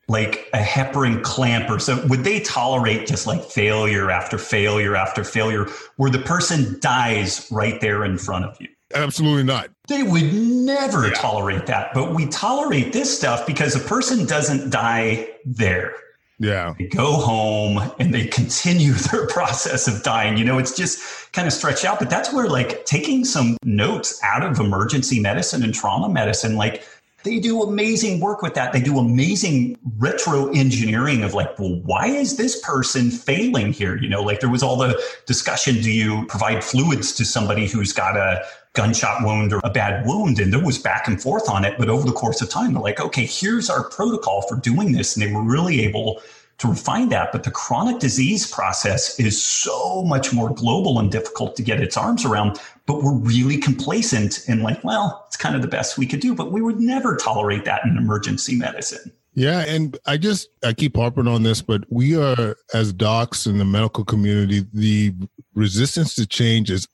Like 0.07 0.49
a 0.53 0.59
heparin 0.59 1.23
clamp 1.23 1.69
or 1.69 1.79
so, 1.79 2.05
would 2.07 2.23
they 2.23 2.41
tolerate 2.41 3.07
just 3.07 3.25
like 3.25 3.43
failure 3.43 4.11
after 4.11 4.37
failure 4.37 4.95
after 4.95 5.23
failure 5.23 5.65
where 5.95 6.11
the 6.11 6.19
person 6.19 6.77
dies 6.79 7.47
right 7.49 7.81
there 7.81 8.05
in 8.05 8.19
front 8.19 8.45
of 8.45 8.55
you? 8.59 8.67
Absolutely 8.93 9.43
not. 9.43 9.69
They 9.87 10.03
would 10.03 10.33
never 10.33 11.07
yeah. 11.07 11.13
tolerate 11.13 11.65
that. 11.67 11.93
But 11.93 12.13
we 12.13 12.27
tolerate 12.27 12.93
this 12.93 13.15
stuff 13.15 13.45
because 13.45 13.75
a 13.75 13.79
person 13.79 14.25
doesn't 14.25 14.69
die 14.69 15.27
there. 15.45 15.93
Yeah. 16.39 16.73
They 16.77 16.87
go 16.87 17.13
home 17.13 17.91
and 17.99 18.13
they 18.13 18.27
continue 18.27 18.93
their 19.11 19.27
process 19.27 19.87
of 19.87 20.03
dying. 20.03 20.37
You 20.37 20.45
know, 20.45 20.57
it's 20.57 20.75
just 20.75 21.31
kind 21.31 21.47
of 21.47 21.53
stretched 21.53 21.85
out. 21.85 21.99
But 21.99 22.09
that's 22.09 22.33
where, 22.33 22.47
like, 22.47 22.85
taking 22.85 23.25
some 23.25 23.57
notes 23.63 24.19
out 24.23 24.43
of 24.43 24.59
emergency 24.59 25.19
medicine 25.19 25.63
and 25.63 25.73
trauma 25.73 26.09
medicine, 26.09 26.55
like, 26.55 26.83
they 27.25 27.39
do 27.39 27.63
amazing 27.63 28.19
work 28.19 28.43
with 28.43 28.53
that. 28.53 28.71
They 28.71 28.81
do 28.81 28.99
amazing 28.99 29.79
retro 29.97 30.47
engineering 30.51 31.23
of 31.23 31.33
like, 31.33 31.57
well, 31.57 31.81
why 31.83 32.05
is 32.05 32.37
this 32.37 32.61
person 32.61 33.09
failing 33.09 33.73
here? 33.73 33.97
You 33.97 34.07
know, 34.07 34.21
like 34.21 34.41
there 34.41 34.49
was 34.49 34.61
all 34.61 34.77
the 34.77 35.01
discussion 35.25 35.81
do 35.81 35.91
you 35.91 36.27
provide 36.27 36.63
fluids 36.63 37.13
to 37.13 37.25
somebody 37.25 37.65
who's 37.65 37.91
got 37.91 38.15
a 38.15 38.45
gunshot 38.75 39.23
wound 39.23 39.53
or 39.53 39.61
a 39.63 39.69
bad 39.69 40.05
wound? 40.05 40.39
And 40.39 40.53
there 40.53 40.63
was 40.63 40.77
back 40.77 41.07
and 41.07 41.21
forth 41.21 41.49
on 41.49 41.65
it. 41.65 41.77
But 41.77 41.89
over 41.89 42.05
the 42.05 42.13
course 42.13 42.41
of 42.41 42.49
time, 42.49 42.73
they're 42.73 42.81
like, 42.81 42.99
okay, 42.99 43.25
here's 43.25 43.69
our 43.69 43.89
protocol 43.89 44.43
for 44.43 44.57
doing 44.57 44.91
this. 44.91 45.15
And 45.15 45.25
they 45.25 45.33
were 45.33 45.41
really 45.41 45.81
able 45.81 46.21
to 46.57 46.69
refine 46.69 47.09
that. 47.09 47.31
But 47.31 47.43
the 47.43 47.51
chronic 47.51 47.99
disease 47.99 48.49
process 48.49 49.19
is 49.19 49.43
so 49.43 50.03
much 50.03 50.33
more 50.33 50.53
global 50.53 50.99
and 50.99 51.11
difficult 51.11 51.55
to 51.57 51.63
get 51.63 51.81
its 51.81 51.97
arms 51.97 52.23
around. 52.25 52.59
But 52.85 53.01
we're 53.01 53.17
really 53.17 53.57
complacent 53.57 54.45
and 54.47 54.61
like, 54.61 54.83
well, 54.83 55.25
it's 55.27 55.37
kind 55.37 55.55
of 55.55 55.61
the 55.61 55.67
best 55.67 55.97
we 55.97 56.05
could 56.05 56.19
do. 56.19 56.35
But 56.35 56.51
we 56.51 56.61
would 56.61 56.79
never 56.79 57.17
tolerate 57.17 57.65
that 57.65 57.83
in 57.85 57.97
emergency 57.97 58.55
medicine. 58.55 59.11
Yeah, 59.35 59.65
and 59.67 59.97
I 60.05 60.15
just 60.15 60.47
I 60.63 60.71
keep 60.71 60.95
harping 60.95 61.27
on 61.27 61.43
this, 61.43 61.61
but 61.61 61.83
we 61.89 62.17
are 62.17 62.55
as 62.73 62.93
docs 62.93 63.45
in 63.45 63.57
the 63.57 63.65
medical 63.65 64.05
community, 64.05 64.65
the 64.73 65.13
resistance 65.53 66.15
to 66.15 66.25
change 66.25 66.71
is 66.71 66.87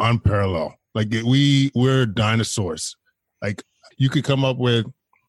unparalleled. 0.00 0.72
Like 0.94 1.10
we 1.10 1.70
we're 1.74 2.06
dinosaurs. 2.06 2.96
Like 3.42 3.62
you 3.98 4.08
could 4.08 4.24
come 4.24 4.44
up 4.44 4.58
with 4.58 4.86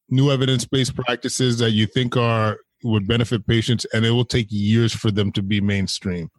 new 0.09 0.31
evidence-based 0.31 0.95
practices 0.95 1.57
that 1.59 1.71
you 1.71 1.87
think 1.87 2.15
are 2.15 2.57
would 2.83 3.07
benefit 3.07 3.47
patients 3.47 3.85
and 3.93 4.05
it 4.05 4.11
will 4.11 4.25
take 4.25 4.47
years 4.49 4.93
for 4.93 5.09
them 5.09 5.31
to 5.31 5.41
be 5.41 5.59
mainstream. 5.59 6.29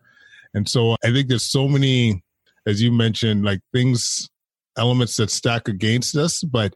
And 0.54 0.68
so 0.68 0.96
I 1.04 1.10
think 1.10 1.28
there's 1.28 1.50
so 1.50 1.66
many 1.66 2.22
as 2.66 2.82
you 2.82 2.92
mentioned 2.92 3.44
like 3.44 3.60
things 3.72 4.28
elements 4.76 5.16
that 5.16 5.30
stack 5.30 5.68
against 5.68 6.16
us, 6.16 6.42
but 6.42 6.74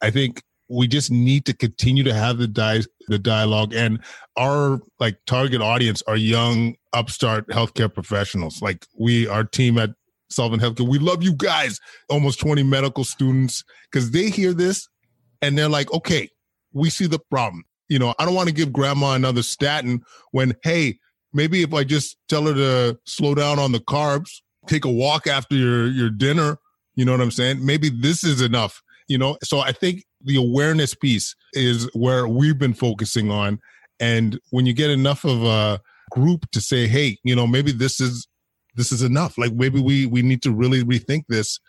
I 0.00 0.10
think 0.10 0.42
we 0.68 0.88
just 0.88 1.10
need 1.10 1.44
to 1.46 1.54
continue 1.54 2.02
to 2.04 2.14
have 2.14 2.38
the 2.38 2.48
di- 2.48 2.82
the 3.08 3.18
dialogue 3.18 3.74
and 3.74 4.00
our 4.36 4.80
like 4.98 5.18
target 5.26 5.60
audience 5.60 6.02
are 6.06 6.16
young 6.16 6.74
upstart 6.92 7.46
healthcare 7.48 7.92
professionals 7.92 8.62
like 8.62 8.86
we 8.98 9.26
our 9.26 9.44
team 9.44 9.76
at 9.76 9.90
Solving 10.32 10.60
Healthcare. 10.60 10.88
We 10.88 10.98
love 10.98 11.22
you 11.22 11.34
guys, 11.34 11.80
almost 12.08 12.40
20 12.40 12.62
medical 12.62 13.04
students, 13.04 13.64
because 13.90 14.10
they 14.10 14.30
hear 14.30 14.52
this 14.52 14.88
and 15.40 15.56
they're 15.56 15.68
like, 15.68 15.92
okay, 15.92 16.28
we 16.72 16.90
see 16.90 17.06
the 17.06 17.18
problem. 17.30 17.64
You 17.88 17.98
know, 17.98 18.14
I 18.18 18.24
don't 18.24 18.34
want 18.34 18.48
to 18.48 18.54
give 18.54 18.72
grandma 18.72 19.12
another 19.14 19.42
statin 19.42 20.02
when, 20.30 20.54
hey, 20.62 20.98
maybe 21.32 21.62
if 21.62 21.74
I 21.74 21.84
just 21.84 22.16
tell 22.28 22.46
her 22.46 22.54
to 22.54 22.98
slow 23.04 23.34
down 23.34 23.58
on 23.58 23.72
the 23.72 23.80
carbs, 23.80 24.40
take 24.66 24.84
a 24.84 24.90
walk 24.90 25.26
after 25.26 25.54
your, 25.54 25.88
your 25.88 26.10
dinner, 26.10 26.58
you 26.94 27.04
know 27.04 27.12
what 27.12 27.20
I'm 27.20 27.30
saying? 27.30 27.64
Maybe 27.64 27.90
this 27.90 28.24
is 28.24 28.40
enough, 28.40 28.82
you 29.08 29.18
know? 29.18 29.36
So 29.42 29.60
I 29.60 29.72
think 29.72 30.04
the 30.22 30.36
awareness 30.36 30.94
piece 30.94 31.34
is 31.52 31.88
where 31.94 32.28
we've 32.28 32.58
been 32.58 32.74
focusing 32.74 33.30
on. 33.30 33.60
And 34.00 34.38
when 34.50 34.66
you 34.66 34.72
get 34.72 34.90
enough 34.90 35.24
of 35.24 35.42
a 35.44 35.80
group 36.10 36.50
to 36.52 36.60
say, 36.60 36.86
hey, 36.86 37.18
you 37.24 37.34
know, 37.34 37.46
maybe 37.46 37.72
this 37.72 38.00
is 38.00 38.26
this 38.74 38.92
is 38.92 39.02
enough. 39.02 39.38
Like 39.38 39.52
maybe 39.52 39.80
we 39.80 40.06
we 40.06 40.22
need 40.22 40.42
to 40.42 40.52
really 40.52 40.82
rethink 40.82 41.24
this. 41.28 41.60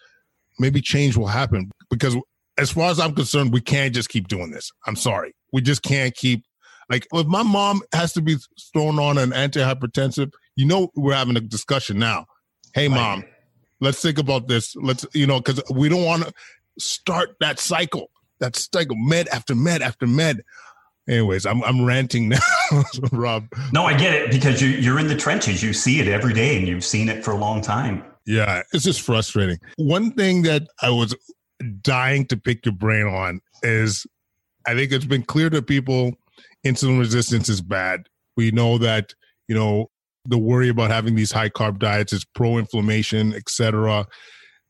Maybe 0.60 0.82
change 0.82 1.18
will 1.18 1.28
happen 1.28 1.72
because 1.90 2.16
as 2.58 2.72
far 2.72 2.92
as 2.92 3.00
I'm 3.00 3.16
concerned, 3.16 3.52
we 3.52 3.62
can't 3.62 3.94
just 3.94 4.10
keep 4.10 4.28
doing 4.28 4.52
this. 4.52 4.72
I'm 4.86 4.96
sorry. 4.96 5.34
We 5.52 5.62
just 5.62 5.82
can't 5.82 6.16
keep 6.16 6.46
like 6.90 7.08
if 7.14 7.28
my 7.28 7.44
mom 7.44 7.82
has 7.94 8.14
to 8.14 8.22
be 8.22 8.38
thrown 8.72 9.00
on 9.00 9.18
an 9.18 9.32
antihypertensive, 9.32 10.32
you 10.56 10.66
know 10.66 10.90
we're 10.96 11.16
having 11.16 11.38
a 11.38 11.42
discussion 11.42 11.98
now. 11.98 12.26
Hey 12.74 12.88
mom, 12.88 13.24
let's 13.80 14.02
think 14.02 14.18
about 14.18 14.48
this. 14.48 14.76
Let's 14.76 15.06
you 15.14 15.28
know, 15.28 15.40
because 15.40 15.62
we 15.72 15.90
don't 15.90 16.06
want 16.06 16.24
to 16.24 16.34
start 16.80 17.36
that 17.40 17.60
cycle. 17.60 18.10
That 18.40 18.56
cycle, 18.56 18.96
med 18.98 19.28
after 19.30 19.56
med 19.56 19.82
after 19.82 20.06
med 20.06 20.42
anyways 21.08 21.46
i'm, 21.46 21.64
I'm 21.64 21.84
ranting 21.84 22.30
now 22.30 22.40
Robb. 23.12 23.48
No 23.72 23.86
i 23.86 23.96
get 23.96 24.14
it 24.14 24.32
because 24.32 24.62
you, 24.62 24.70
you're 24.70 25.00
in 25.00 25.08
the 25.08 25.16
trenches. 25.16 25.62
You 25.62 25.74
see 25.74 26.00
it 26.00 26.08
every 26.08 26.34
day 26.34 26.58
and 26.58 26.68
you've 26.68 26.86
seen 26.86 27.10
it 27.10 27.24
for 27.24 27.32
a 27.32 27.38
long 27.38 27.62
time. 27.62 28.04
Yeah 28.26 28.64
it's 28.72 28.84
just 28.84 29.02
frustrating. 29.02 29.58
One 29.78 30.12
thing 30.12 30.44
that 30.44 30.64
i 30.82 30.90
was 30.90 31.16
dying 31.82 32.26
to 32.28 32.38
pick 32.38 32.66
your 32.66 32.74
brain 32.74 33.06
on 33.06 33.42
is 33.62 34.06
i 34.68 34.74
think 34.74 34.92
it's 34.92 35.06
been 35.06 35.24
clear 35.24 35.50
to 35.50 35.62
people 35.62 36.14
insulin 36.66 37.00
resistance 37.00 37.50
is 37.50 37.62
bad. 37.62 38.08
We 38.38 38.52
know 38.52 38.78
that 38.80 39.14
you 39.48 39.56
know 39.56 39.90
the 40.26 40.38
worry 40.38 40.70
about 40.70 40.90
having 40.90 41.16
these 41.16 41.32
high 41.32 41.50
carb 41.50 41.80
diets 41.80 42.14
is 42.14 42.24
pro-inflammation 42.24 43.34
etc 43.34 44.08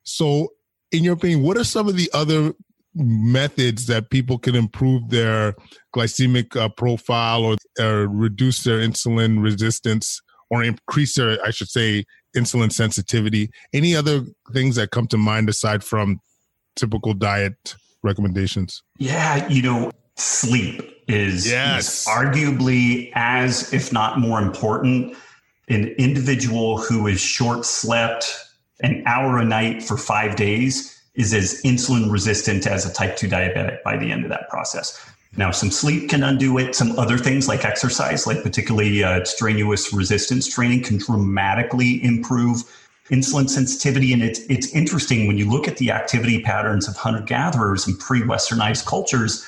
so 0.04 0.50
in 0.92 1.04
your 1.04 1.14
opinion 1.14 1.44
what 1.44 1.58
are 1.58 1.64
some 1.64 1.88
of 1.88 1.96
the 1.96 2.10
other 2.14 2.54
methods 2.96 3.88
that 3.88 4.10
people 4.10 4.38
can 4.38 4.56
improve 4.56 5.10
their 5.10 5.56
glycemic 5.96 6.56
uh, 6.56 6.70
profile 6.70 7.44
or, 7.44 7.58
or 7.80 8.08
reduce 8.08 8.64
their 8.64 8.80
insulin 8.80 9.42
resistance 9.42 10.22
or 10.50 10.64
increase 10.64 11.16
their, 11.16 11.38
I 11.46 11.52
should 11.52 11.70
say, 11.70 12.06
insulin 12.36 12.72
sensitivity? 12.72 13.50
Any 13.74 13.96
other 13.96 14.22
things 14.54 14.76
that 14.76 14.92
come 14.92 15.08
to 15.08 15.18
mind 15.18 15.50
aside 15.50 15.84
from 15.84 16.20
typical 16.76 17.14
diet 17.14 17.76
recommendations? 18.04 18.84
Yeah, 19.00 19.48
you 19.48 19.62
know, 19.62 19.92
sleep 20.16 21.04
is, 21.08 21.50
yes. 21.50 21.88
is 21.88 22.08
arguably 22.08 23.12
as, 23.16 23.74
if 23.74 23.92
not 23.92 24.20
more 24.20 24.42
important. 24.42 25.16
An 25.70 25.88
individual 25.98 26.78
who 26.78 27.08
is 27.08 27.22
short 27.22 27.66
slept 27.66 28.36
an 28.82 29.04
hour 29.06 29.38
a 29.38 29.46
night 29.46 29.82
for 29.82 29.98
five 29.98 30.36
days 30.36 30.94
is 31.16 31.34
as 31.34 31.62
insulin 31.64 32.12
resistant 32.12 32.66
as 32.66 32.86
a 32.86 32.94
type 32.94 33.16
2 33.16 33.28
diabetic 33.28 33.84
by 33.84 33.98
the 33.98 34.12
end 34.12 34.24
of 34.24 34.30
that 34.30 34.50
process. 34.50 35.00
Now, 35.36 35.52
some 35.52 35.72
sleep 35.72 36.10
can 36.10 36.24
undo 36.24 36.58
it. 36.60 36.76
Some 36.76 36.98
other 37.00 37.18
things 37.18 37.48
like 37.48 37.66
exercise, 37.66 38.28
like 38.28 38.44
particularly 38.44 39.04
uh, 39.04 39.24
strenuous 39.26 39.92
resistance 39.92 40.48
training, 40.48 40.84
can 40.84 40.98
dramatically 40.98 42.04
improve 42.04 42.64
insulin 43.10 43.50
sensitivity. 43.50 44.14
And 44.14 44.22
it's, 44.22 44.40
it's 44.42 44.72
interesting 44.74 45.26
when 45.28 45.38
you 45.38 45.50
look 45.50 45.68
at 45.68 45.78
the 45.78 45.92
activity 45.92 46.42
patterns 46.42 46.88
of 46.88 46.96
hunter 46.96 47.22
gatherers 47.22 47.88
and 47.88 47.98
pre 48.00 48.22
westernized 48.22 48.86
cultures, 48.86 49.46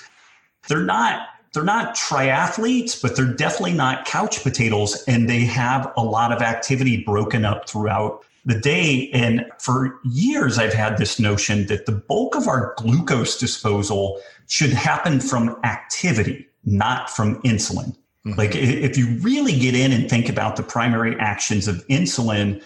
they're 0.68 0.84
not. 0.84 1.28
They're 1.54 1.64
not 1.64 1.96
triathletes, 1.96 3.02
but 3.02 3.16
they're 3.16 3.34
definitely 3.34 3.76
not 3.76 4.04
couch 4.06 4.44
potatoes. 4.44 5.06
And 5.08 5.30
they 5.30 5.46
have 5.46 5.94
a 5.96 6.04
lot 6.04 6.34
of 6.34 6.42
activity 6.42 7.02
broken 7.02 7.46
up 7.46 7.70
throughout 7.70 8.26
the 8.46 8.60
day. 8.60 9.10
And 9.14 9.46
for 9.60 10.00
years, 10.04 10.58
I've 10.58 10.74
had 10.74 10.98
this 10.98 11.20
notion 11.20 11.66
that 11.68 11.86
the 11.86 11.92
bulk 11.92 12.36
of 12.36 12.48
our 12.48 12.74
glucose 12.78 13.38
disposal 13.38 14.22
should 14.48 14.72
happen 14.72 15.20
from 15.20 15.58
activity, 15.64 16.48
not 16.64 17.10
from 17.10 17.42
insulin. 17.42 17.96
Mm-hmm. 18.26 18.34
Like 18.34 18.56
if 18.56 18.98
you 18.98 19.18
really 19.20 19.58
get 19.58 19.76
in 19.76 19.92
and 19.92 20.10
think 20.10 20.30
about 20.30 20.56
the 20.56 20.64
primary 20.64 21.20
actions 21.20 21.68
of 21.68 21.86
insulin, 21.88 22.64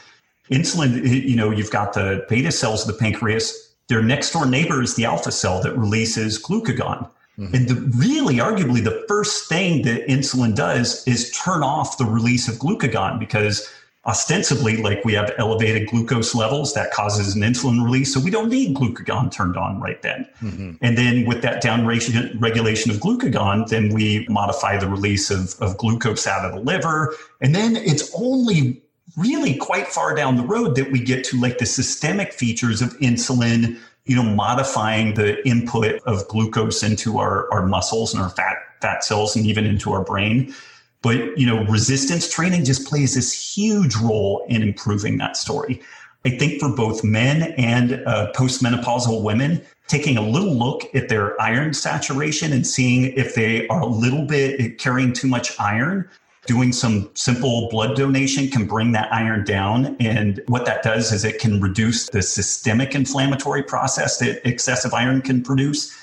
insulin, 0.51 1.05
you 1.05 1.35
know, 1.35 1.51
you've 1.51 1.71
got 1.71 1.93
the 1.93 2.25
beta 2.29 2.51
cells 2.51 2.87
of 2.87 2.93
the 2.93 2.99
pancreas. 2.99 3.73
Their 3.87 4.03
next 4.03 4.31
door 4.31 4.45
neighbor 4.45 4.81
is 4.81 4.95
the 4.95 5.05
alpha 5.05 5.31
cell 5.31 5.61
that 5.63 5.75
releases 5.77 6.41
glucagon. 6.41 7.09
Mm-hmm. 7.37 7.55
And 7.55 7.67
the, 7.69 7.75
really, 7.97 8.35
arguably, 8.35 8.83
the 8.83 9.03
first 9.07 9.47
thing 9.47 9.83
that 9.83 10.05
insulin 10.07 10.53
does 10.53 11.07
is 11.07 11.31
turn 11.31 11.63
off 11.63 11.97
the 11.97 12.05
release 12.05 12.47
of 12.47 12.55
glucagon 12.55 13.17
because 13.17 13.69
ostensibly 14.05 14.77
like 14.77 15.03
we 15.03 15.13
have 15.13 15.31
elevated 15.37 15.87
glucose 15.89 16.33
levels 16.33 16.73
that 16.73 16.89
causes 16.91 17.35
an 17.35 17.41
insulin 17.41 17.83
release 17.83 18.13
so 18.13 18.19
we 18.19 18.31
don't 18.31 18.49
need 18.49 18.75
glucagon 18.75 19.29
turned 19.29 19.57
on 19.57 19.79
right 19.81 20.01
then 20.01 20.25
mm-hmm. 20.41 20.71
and 20.81 20.97
then 20.97 21.25
with 21.25 21.41
that 21.41 21.61
down 21.61 21.85
regulation 21.85 22.89
of 22.89 22.97
glucagon 22.97 23.67
then 23.67 23.93
we 23.93 24.25
modify 24.29 24.77
the 24.77 24.87
release 24.87 25.29
of, 25.29 25.53
of 25.59 25.77
glucose 25.77 26.25
out 26.25 26.45
of 26.45 26.53
the 26.53 26.61
liver 26.61 27.13
and 27.41 27.53
then 27.53 27.75
it's 27.75 28.09
only 28.15 28.81
really 29.17 29.55
quite 29.55 29.87
far 29.87 30.15
down 30.15 30.35
the 30.37 30.43
road 30.43 30.75
that 30.75 30.91
we 30.91 30.99
get 30.99 31.23
to 31.25 31.39
like 31.39 31.57
the 31.57 31.65
systemic 31.65 32.33
features 32.33 32.81
of 32.81 32.97
insulin, 32.99 33.77
you 34.05 34.15
know, 34.15 34.23
modifying 34.23 35.13
the 35.15 35.45
input 35.47 36.01
of 36.03 36.27
glucose 36.27 36.83
into 36.83 37.19
our, 37.19 37.51
our 37.51 37.65
muscles 37.65 38.13
and 38.13 38.21
our 38.21 38.29
fat 38.29 38.57
fat 38.81 39.03
cells 39.03 39.35
and 39.35 39.45
even 39.45 39.65
into 39.65 39.91
our 39.91 40.03
brain. 40.03 40.53
But 41.01 41.37
you 41.37 41.45
know, 41.45 41.63
resistance 41.65 42.29
training 42.29 42.65
just 42.65 42.87
plays 42.87 43.15
this 43.15 43.31
huge 43.31 43.95
role 43.95 44.45
in 44.49 44.61
improving 44.61 45.17
that 45.17 45.37
story. 45.37 45.81
I 46.25 46.31
think 46.31 46.59
for 46.59 46.75
both 46.75 47.03
men 47.03 47.53
and 47.53 48.03
uh, 48.05 48.31
postmenopausal 48.35 49.23
women, 49.23 49.61
taking 49.87 50.17
a 50.17 50.21
little 50.21 50.53
look 50.53 50.83
at 50.93 51.07
their 51.07 51.39
iron 51.41 51.73
saturation 51.73 52.51
and 52.51 52.67
seeing 52.67 53.13
if 53.13 53.35
they 53.35 53.67
are 53.69 53.81
a 53.81 53.85
little 53.85 54.25
bit 54.25 54.77
carrying 54.79 55.13
too 55.13 55.27
much 55.27 55.57
iron 55.59 56.09
doing 56.45 56.73
some 56.73 57.09
simple 57.13 57.69
blood 57.69 57.95
donation 57.95 58.49
can 58.49 58.65
bring 58.65 58.91
that 58.93 59.11
iron 59.13 59.43
down. 59.43 59.95
And 59.99 60.41
what 60.47 60.65
that 60.65 60.81
does 60.81 61.11
is 61.11 61.23
it 61.23 61.39
can 61.39 61.61
reduce 61.61 62.09
the 62.09 62.23
systemic 62.23 62.95
inflammatory 62.95 63.61
process 63.61 64.17
that 64.17 64.47
excessive 64.47 64.93
iron 64.93 65.21
can 65.21 65.43
produce. 65.43 65.95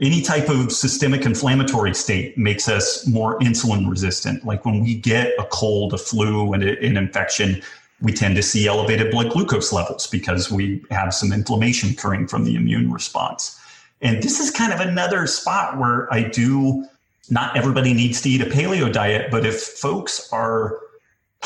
Any 0.00 0.20
type 0.20 0.50
of 0.50 0.72
systemic 0.72 1.24
inflammatory 1.24 1.94
state 1.94 2.36
makes 2.36 2.68
us 2.68 3.06
more 3.06 3.38
insulin 3.38 3.88
resistant. 3.88 4.44
Like 4.44 4.64
when 4.64 4.80
we 4.80 4.94
get 4.94 5.32
a 5.38 5.44
cold, 5.44 5.94
a 5.94 5.98
flu, 5.98 6.52
and 6.52 6.62
an 6.62 6.96
infection, 6.98 7.62
we 8.02 8.12
tend 8.12 8.36
to 8.36 8.42
see 8.42 8.66
elevated 8.66 9.10
blood 9.10 9.30
glucose 9.30 9.72
levels 9.72 10.06
because 10.06 10.50
we 10.50 10.84
have 10.90 11.14
some 11.14 11.32
inflammation 11.32 11.90
occurring 11.90 12.26
from 12.26 12.44
the 12.44 12.56
immune 12.56 12.92
response. 12.92 13.58
And 14.02 14.22
this 14.22 14.38
is 14.38 14.50
kind 14.50 14.72
of 14.72 14.80
another 14.80 15.26
spot 15.26 15.78
where 15.78 16.12
I 16.12 16.22
do 16.22 16.86
not 17.30 17.56
everybody 17.56 17.92
needs 17.92 18.20
to 18.22 18.28
eat 18.28 18.40
a 18.40 18.44
paleo 18.44 18.92
diet, 18.92 19.30
but 19.30 19.44
if 19.44 19.60
folks 19.60 20.32
are 20.32 20.78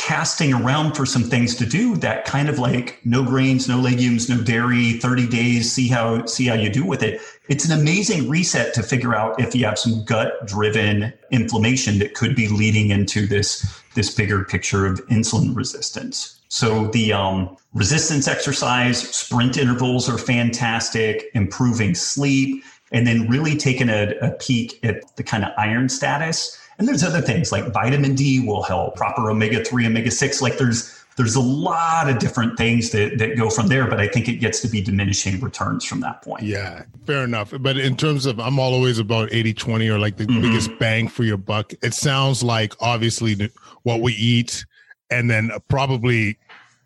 casting 0.00 0.54
around 0.54 0.94
for 0.94 1.04
some 1.04 1.22
things 1.22 1.54
to 1.54 1.66
do 1.66 1.94
that 1.94 2.24
kind 2.24 2.48
of 2.48 2.58
like 2.58 2.98
no 3.04 3.22
grains 3.22 3.68
no 3.68 3.78
legumes 3.78 4.30
no 4.30 4.42
dairy 4.42 4.94
30 4.94 5.28
days 5.28 5.70
see 5.70 5.88
how 5.88 6.24
see 6.24 6.46
how 6.46 6.54
you 6.54 6.70
do 6.70 6.86
with 6.86 7.02
it 7.02 7.20
it's 7.48 7.68
an 7.68 7.78
amazing 7.78 8.26
reset 8.26 8.72
to 8.72 8.82
figure 8.82 9.14
out 9.14 9.38
if 9.38 9.54
you 9.54 9.62
have 9.66 9.78
some 9.78 10.02
gut 10.06 10.46
driven 10.46 11.12
inflammation 11.30 11.98
that 11.98 12.14
could 12.14 12.34
be 12.34 12.48
leading 12.48 12.90
into 12.90 13.26
this 13.26 13.78
this 13.94 14.14
bigger 14.14 14.42
picture 14.42 14.86
of 14.86 15.06
insulin 15.08 15.54
resistance 15.54 16.40
so 16.48 16.86
the 16.88 17.12
um, 17.12 17.54
resistance 17.74 18.26
exercise 18.26 19.06
sprint 19.14 19.58
intervals 19.58 20.08
are 20.08 20.16
fantastic 20.16 21.26
improving 21.34 21.94
sleep 21.94 22.64
and 22.92 23.06
then 23.06 23.28
really 23.28 23.56
taking 23.56 23.88
a, 23.88 24.14
a 24.20 24.32
peek 24.32 24.78
at 24.84 25.16
the 25.16 25.22
kind 25.22 25.44
of 25.44 25.52
iron 25.56 25.88
status. 25.88 26.59
And 26.80 26.88
there's 26.88 27.04
other 27.04 27.20
things 27.20 27.52
like 27.52 27.70
vitamin 27.74 28.14
D 28.14 28.40
will 28.40 28.62
help, 28.62 28.96
proper 28.96 29.30
omega 29.30 29.62
3, 29.62 29.86
omega 29.86 30.10
6. 30.10 30.40
Like 30.40 30.56
there's 30.56 30.98
there's 31.18 31.34
a 31.34 31.40
lot 31.40 32.08
of 32.08 32.18
different 32.18 32.56
things 32.56 32.88
that, 32.92 33.18
that 33.18 33.36
go 33.36 33.50
from 33.50 33.68
there, 33.68 33.86
but 33.86 34.00
I 34.00 34.08
think 34.08 34.28
it 34.28 34.36
gets 34.36 34.60
to 34.60 34.68
be 34.68 34.80
diminishing 34.80 35.38
returns 35.40 35.84
from 35.84 36.00
that 36.00 36.22
point. 36.22 36.44
Yeah, 36.44 36.84
fair 37.04 37.24
enough. 37.24 37.52
But 37.60 37.76
in 37.76 37.98
terms 37.98 38.24
of, 38.24 38.40
I'm 38.40 38.58
always 38.58 38.98
about 38.98 39.28
80 39.30 39.52
20 39.52 39.88
or 39.90 39.98
like 39.98 40.16
the 40.16 40.24
mm-hmm. 40.24 40.40
biggest 40.40 40.70
bang 40.78 41.06
for 41.06 41.24
your 41.24 41.36
buck. 41.36 41.74
It 41.82 41.92
sounds 41.92 42.42
like 42.42 42.72
obviously 42.80 43.50
what 43.82 44.00
we 44.00 44.14
eat 44.14 44.64
and 45.10 45.30
then 45.30 45.50
probably 45.68 46.38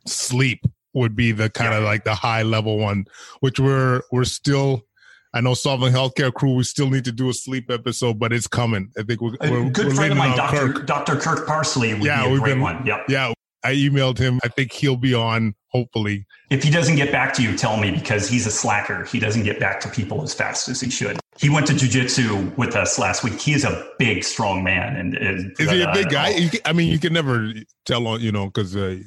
sleep 0.08 0.64
would 0.92 1.14
be 1.14 1.30
the 1.30 1.48
kind 1.50 1.70
yeah. 1.70 1.78
of 1.78 1.84
like 1.84 2.02
the 2.02 2.16
high 2.16 2.42
level 2.42 2.78
one, 2.78 3.06
which 3.38 3.60
we're, 3.60 4.02
we're 4.10 4.24
still 4.24 4.84
I 5.34 5.40
know 5.40 5.54
Solving 5.54 5.92
Healthcare 5.92 6.32
crew, 6.32 6.54
we 6.54 6.62
still 6.62 6.88
need 6.88 7.04
to 7.06 7.12
do 7.12 7.28
a 7.28 7.34
sleep 7.34 7.68
episode, 7.68 8.20
but 8.20 8.32
it's 8.32 8.46
coming. 8.46 8.92
I 8.96 9.02
think 9.02 9.20
we're, 9.20 9.32
we're 9.40 9.68
good 9.68 9.88
we're 9.88 9.94
friend 9.94 10.12
of 10.12 10.18
mine, 10.18 10.36
Dr. 10.36 10.72
Kirk. 10.72 10.86
Dr. 10.86 11.16
Kirk 11.16 11.44
Parsley 11.44 11.92
would 11.92 12.04
yeah, 12.04 12.24
be 12.24 12.34
a 12.34 12.38
great 12.38 12.52
been, 12.52 12.60
one. 12.60 12.86
Yep. 12.86 13.06
Yeah. 13.08 13.32
I 13.64 13.74
emailed 13.74 14.18
him. 14.18 14.38
I 14.44 14.48
think 14.48 14.72
he'll 14.72 14.96
be 14.96 15.12
on, 15.12 15.54
hopefully. 15.68 16.26
If 16.50 16.62
he 16.62 16.70
doesn't 16.70 16.96
get 16.96 17.10
back 17.10 17.32
to 17.34 17.42
you, 17.42 17.56
tell 17.56 17.78
me 17.78 17.90
because 17.90 18.28
he's 18.28 18.46
a 18.46 18.50
slacker. 18.50 19.04
He 19.06 19.18
doesn't 19.18 19.42
get 19.42 19.58
back 19.58 19.80
to 19.80 19.88
people 19.88 20.22
as 20.22 20.34
fast 20.34 20.68
as 20.68 20.80
he 20.80 20.90
should. 20.90 21.18
He 21.36 21.48
went 21.50 21.66
to 21.66 21.72
jujitsu 21.72 22.56
with 22.56 22.76
us 22.76 22.98
last 22.98 23.24
week. 23.24 23.40
He 23.40 23.54
is 23.54 23.64
a 23.64 23.88
big, 23.98 24.22
strong 24.22 24.62
man. 24.62 24.96
And, 24.96 25.16
and 25.16 25.56
is 25.58 25.70
he 25.70 25.82
a 25.82 25.92
big 25.92 26.06
uh, 26.08 26.10
guy? 26.10 26.50
I 26.64 26.72
mean, 26.72 26.92
you 26.92 26.98
can 27.00 27.12
never 27.12 27.52
tell 27.86 28.06
on, 28.06 28.20
you 28.20 28.30
know, 28.30 28.46
because 28.46 28.76
uh, 28.76 28.98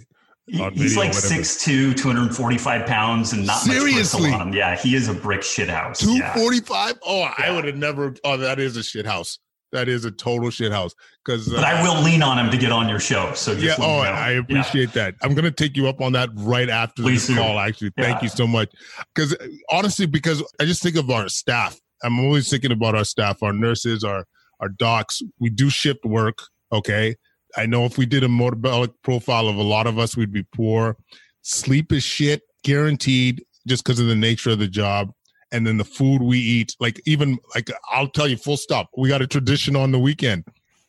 He's 0.47 0.95
like 0.95 1.11
6'2", 1.11 1.95
245 1.97 2.85
pounds, 2.85 3.33
and 3.33 3.45
not 3.45 3.59
Seriously? 3.59 4.31
much 4.31 4.39
on 4.39 4.47
him. 4.47 4.53
Yeah, 4.53 4.77
he 4.77 4.95
is 4.95 5.09
a 5.09 5.13
brick 5.13 5.41
shithouse. 5.41 5.97
Two 5.97 6.21
forty 6.39 6.61
five. 6.61 6.97
Oh, 7.05 7.19
yeah. 7.19 7.33
I 7.37 7.51
would 7.51 7.65
have 7.65 7.75
never. 7.75 8.15
Oh, 8.23 8.37
that 8.37 8.57
is 8.59 8.77
a 8.77 8.79
shithouse. 8.79 9.39
That 9.73 9.89
is 9.89 10.05
a 10.05 10.11
total 10.11 10.47
shithouse. 10.47 10.93
Because, 11.25 11.51
uh, 11.51 11.57
but 11.57 11.65
I 11.65 11.83
will 11.83 12.01
lean 12.01 12.23
on 12.23 12.39
him 12.39 12.49
to 12.49 12.57
get 12.57 12.71
on 12.71 12.87
your 12.87 13.01
show. 13.01 13.33
So 13.33 13.51
yeah. 13.51 13.75
Oh, 13.77 13.99
I 13.99 14.31
appreciate 14.31 14.95
yeah. 14.95 15.11
that. 15.11 15.15
I'm 15.21 15.35
gonna 15.35 15.51
take 15.51 15.75
you 15.75 15.89
up 15.89 15.99
on 15.99 16.13
that 16.13 16.29
right 16.35 16.69
after 16.69 17.01
Please 17.01 17.27
this 17.27 17.35
do. 17.35 17.41
call. 17.41 17.59
Actually, 17.59 17.91
thank 17.97 18.21
you 18.21 18.29
so 18.29 18.47
much. 18.47 18.71
Because 19.13 19.35
honestly, 19.69 20.05
because 20.05 20.41
I 20.61 20.65
just 20.65 20.81
think 20.81 20.95
of 20.95 21.09
our 21.09 21.27
staff. 21.27 21.77
I'm 22.03 22.19
always 22.19 22.49
thinking 22.49 22.71
about 22.71 22.95
our 22.95 23.03
staff, 23.03 23.43
our 23.43 23.51
nurses, 23.51 24.05
our 24.05 24.25
our 24.61 24.69
docs. 24.69 25.21
We 25.39 25.49
do 25.49 25.69
shift 25.69 26.05
work. 26.05 26.43
Okay 26.71 27.17
I 27.55 27.65
know 27.65 27.85
if 27.85 27.97
we 27.97 28.05
did 28.05 28.23
a 28.23 28.29
metabolic 28.29 28.91
profile 29.03 29.47
of 29.47 29.55
a 29.55 29.63
lot 29.63 29.87
of 29.87 29.97
us, 29.97 30.17
we'd 30.17 30.33
be 30.33 30.43
poor. 30.43 30.97
Sleep 31.41 31.91
is 31.91 32.03
shit, 32.03 32.41
guaranteed, 32.63 33.43
just 33.67 33.83
because 33.83 33.99
of 33.99 34.07
the 34.07 34.15
nature 34.15 34.51
of 34.51 34.59
the 34.59 34.67
job. 34.67 35.11
And 35.51 35.65
then 35.65 35.77
the 35.77 35.85
food 35.85 36.21
we 36.21 36.39
eat, 36.39 36.75
like 36.79 37.01
even 37.05 37.39
like 37.55 37.71
I'll 37.89 38.09
tell 38.09 38.27
you, 38.27 38.35
full 38.35 38.57
stop. 38.57 38.89
We 38.97 39.07
got 39.07 39.21
a 39.21 39.27
tradition 39.27 39.77
on 39.77 39.91
the 39.91 39.99
weekend. 39.99 40.43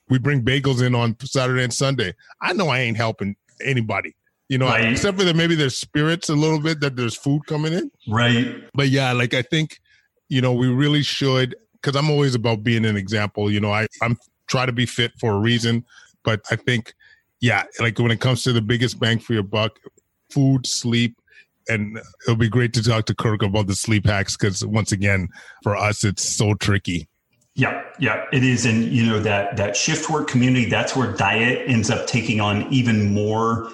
We 0.08 0.18
bring 0.18 0.42
bagels 0.42 0.84
in 0.84 0.96
on 0.96 1.16
Saturday 1.20 1.62
and 1.62 1.72
Sunday. 1.72 2.14
I 2.42 2.54
know 2.54 2.68
I 2.68 2.80
ain't 2.80 2.96
helping 2.96 3.36
anybody 3.64 4.16
you 4.48 4.56
know, 4.56 4.66
right. 4.66 4.90
except 4.90 5.18
for 5.18 5.24
that 5.24 5.36
maybe 5.36 5.54
there's 5.54 5.76
spirits 5.76 6.28
a 6.28 6.34
little 6.34 6.60
bit 6.60 6.80
that 6.80 6.96
there's 6.96 7.14
food 7.14 7.46
coming 7.46 7.74
in. 7.74 7.90
Right. 8.08 8.56
But 8.74 8.88
yeah, 8.88 9.12
like 9.12 9.34
I 9.34 9.42
think, 9.42 9.80
you 10.28 10.40
know, 10.40 10.52
we 10.52 10.68
really 10.68 11.02
should 11.02 11.54
because 11.74 11.94
I'm 11.94 12.10
always 12.10 12.34
about 12.34 12.62
being 12.62 12.84
an 12.84 12.96
example. 12.96 13.50
You 13.50 13.60
know, 13.60 13.72
I 13.72 13.86
I'm 14.02 14.16
try 14.46 14.64
to 14.64 14.72
be 14.72 14.86
fit 14.86 15.12
for 15.20 15.34
a 15.34 15.38
reason. 15.38 15.84
But 16.24 16.40
I 16.50 16.56
think, 16.56 16.94
yeah, 17.40 17.64
like 17.80 17.98
when 17.98 18.10
it 18.10 18.20
comes 18.20 18.42
to 18.44 18.52
the 18.52 18.62
biggest 18.62 18.98
bang 18.98 19.18
for 19.18 19.32
your 19.32 19.42
buck, 19.42 19.78
food, 20.30 20.66
sleep, 20.66 21.16
and 21.68 22.00
it'll 22.24 22.36
be 22.36 22.48
great 22.48 22.72
to 22.74 22.82
talk 22.82 23.04
to 23.06 23.14
Kirk 23.14 23.42
about 23.42 23.66
the 23.66 23.74
sleep 23.74 24.06
hacks 24.06 24.36
because 24.36 24.64
once 24.64 24.92
again, 24.92 25.28
for 25.62 25.76
us, 25.76 26.02
it's 26.04 26.24
so 26.24 26.54
tricky. 26.54 27.08
Yeah, 27.54 27.82
yeah, 27.98 28.24
it 28.32 28.44
is, 28.44 28.64
and 28.64 28.84
you 28.84 29.04
know 29.04 29.18
that 29.18 29.56
that 29.56 29.76
shift 29.76 30.08
work 30.08 30.28
community. 30.28 30.66
That's 30.66 30.94
where 30.94 31.12
diet 31.12 31.68
ends 31.68 31.90
up 31.90 32.06
taking 32.06 32.40
on 32.40 32.72
even 32.72 33.12
more 33.12 33.70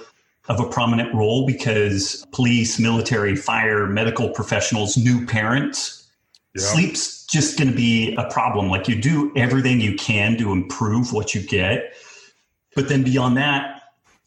of 0.48 0.60
a 0.60 0.68
prominent 0.68 1.14
role 1.14 1.46
because 1.46 2.26
police, 2.32 2.78
military, 2.78 3.36
fire, 3.36 3.86
medical 3.86 4.30
professionals, 4.30 4.96
new 4.96 5.26
parents, 5.26 6.10
yeah. 6.54 6.62
sleep's 6.62 7.24
just 7.26 7.58
going 7.58 7.70
to 7.70 7.76
be 7.76 8.14
a 8.16 8.24
problem. 8.30 8.68
Like 8.68 8.88
you 8.88 9.00
do 9.00 9.32
everything 9.36 9.80
you 9.80 9.94
can 9.96 10.36
to 10.38 10.52
improve 10.52 11.12
what 11.12 11.34
you 11.34 11.42
get, 11.42 11.94
but 12.74 12.88
then 12.88 13.02
beyond 13.02 13.36
that, 13.36 13.82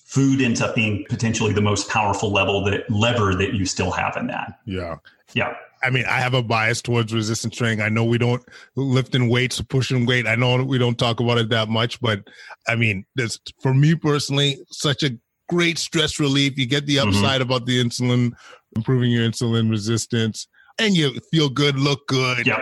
food 0.05 0.41
ends 0.41 0.61
up 0.61 0.73
being 0.73 1.05
potentially 1.09 1.53
the 1.53 1.61
most 1.61 1.89
powerful 1.89 2.31
level 2.31 2.63
that 2.63 2.89
lever 2.89 3.35
that 3.35 3.53
you 3.53 3.65
still 3.65 3.91
have 3.91 4.15
in 4.15 4.27
that. 4.27 4.59
Yeah. 4.65 4.97
Yeah. 5.33 5.53
I 5.83 5.89
mean, 5.89 6.05
I 6.05 6.19
have 6.19 6.33
a 6.33 6.41
bias 6.41 6.81
towards 6.81 7.13
resistance 7.13 7.55
training. 7.55 7.81
I 7.81 7.89
know 7.89 8.03
we 8.03 8.17
don't 8.17 8.43
lifting 8.75 9.29
weights, 9.29 9.61
pushing 9.61 10.05
weight. 10.05 10.25
I 10.25 10.35
know 10.35 10.63
we 10.63 10.77
don't 10.77 10.97
talk 10.97 11.19
about 11.19 11.37
it 11.37 11.49
that 11.49 11.69
much, 11.69 11.99
but 12.01 12.27
I 12.67 12.75
mean, 12.75 13.05
this 13.15 13.39
for 13.61 13.73
me 13.73 13.93
personally, 13.93 14.57
such 14.71 15.03
a 15.03 15.11
great 15.49 15.77
stress 15.77 16.19
relief. 16.19 16.57
You 16.57 16.65
get 16.65 16.85
the 16.87 16.97
mm-hmm. 16.97 17.09
upside 17.09 17.41
mm-hmm. 17.41 17.49
about 17.49 17.65
the 17.65 17.83
insulin, 17.83 18.33
improving 18.75 19.11
your 19.11 19.29
insulin 19.29 19.69
resistance, 19.69 20.47
and 20.79 20.95
you 20.95 21.19
feel 21.31 21.49
good, 21.49 21.77
look 21.77 22.07
good. 22.07 22.47
Yep. 22.47 22.59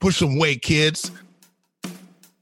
Push 0.00 0.18
some 0.18 0.38
weight, 0.38 0.60
kids. 0.62 1.10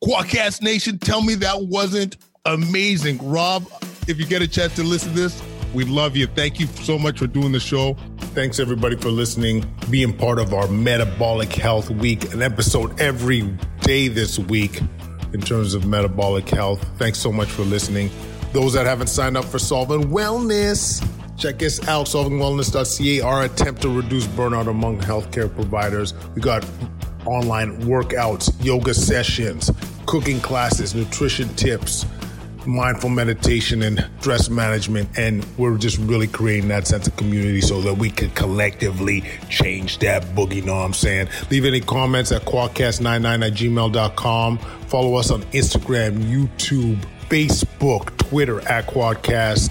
Kwadcast 0.02 0.62
Nation, 0.62 0.98
tell 0.98 1.22
me 1.22 1.36
that 1.36 1.66
wasn't 1.66 2.16
amazing. 2.44 3.18
Robb, 3.22 3.66
if 4.08 4.18
you 4.18 4.26
get 4.26 4.42
a 4.42 4.48
chance 4.48 4.74
to 4.76 4.82
listen 4.82 5.10
to 5.10 5.20
this, 5.20 5.42
we 5.72 5.84
love 5.84 6.16
you. 6.16 6.26
Thank 6.26 6.60
you 6.60 6.66
so 6.66 6.98
much 6.98 7.18
for 7.18 7.26
doing 7.26 7.52
the 7.52 7.60
show. 7.60 7.94
Thanks 8.34 8.58
everybody 8.58 8.96
for 8.96 9.10
listening, 9.10 9.64
being 9.90 10.16
part 10.16 10.38
of 10.38 10.52
our 10.52 10.66
Metabolic 10.68 11.52
Health 11.52 11.90
Week, 11.90 12.32
an 12.34 12.42
episode 12.42 13.00
every 13.00 13.42
day 13.80 14.08
this 14.08 14.38
week 14.38 14.80
in 15.32 15.40
terms 15.40 15.74
of 15.74 15.86
metabolic 15.86 16.48
health. 16.48 16.84
Thanks 16.98 17.18
so 17.18 17.32
much 17.32 17.48
for 17.48 17.62
listening. 17.62 18.10
Those 18.52 18.74
that 18.74 18.86
haven't 18.86 19.06
signed 19.06 19.36
up 19.36 19.44
for 19.44 19.58
Solving 19.58 20.08
Wellness, 20.08 21.06
check 21.38 21.62
us 21.62 21.86
out, 21.88 22.06
solvingwellness.ca, 22.06 23.20
our 23.20 23.44
attempt 23.44 23.82
to 23.82 23.88
reduce 23.88 24.26
burnout 24.26 24.68
among 24.68 25.00
healthcare 25.00 25.52
providers. 25.54 26.12
We 26.34 26.42
got 26.42 26.66
online 27.24 27.80
workouts, 27.82 28.52
yoga 28.62 28.92
sessions, 28.92 29.70
cooking 30.06 30.40
classes, 30.40 30.94
nutrition 30.94 31.48
tips, 31.54 32.04
mindful 32.66 33.10
meditation 33.10 33.82
and 33.82 34.08
stress 34.20 34.48
management. 34.48 35.08
And 35.18 35.46
we're 35.56 35.76
just 35.76 35.98
really 35.98 36.26
creating 36.26 36.68
that 36.68 36.86
sense 36.86 37.06
of 37.06 37.16
community 37.16 37.60
so 37.60 37.80
that 37.82 37.94
we 37.94 38.10
could 38.10 38.34
collectively 38.34 39.24
change 39.48 39.98
that 39.98 40.22
boogie. 40.34 40.64
Know 40.64 40.76
what 40.76 40.84
I'm 40.84 40.94
saying? 40.94 41.28
Leave 41.50 41.64
any 41.64 41.80
comments 41.80 42.32
at 42.32 42.42
kwadcast99 42.42 43.46
at 43.46 43.52
gmail.com. 43.52 44.58
Follow 44.58 45.14
us 45.14 45.30
on 45.30 45.42
Instagram, 45.44 46.18
YouTube, 46.24 46.98
Facebook, 47.28 48.16
Twitter 48.18 48.60
at 48.68 48.86
Kwadcast. 48.86 49.70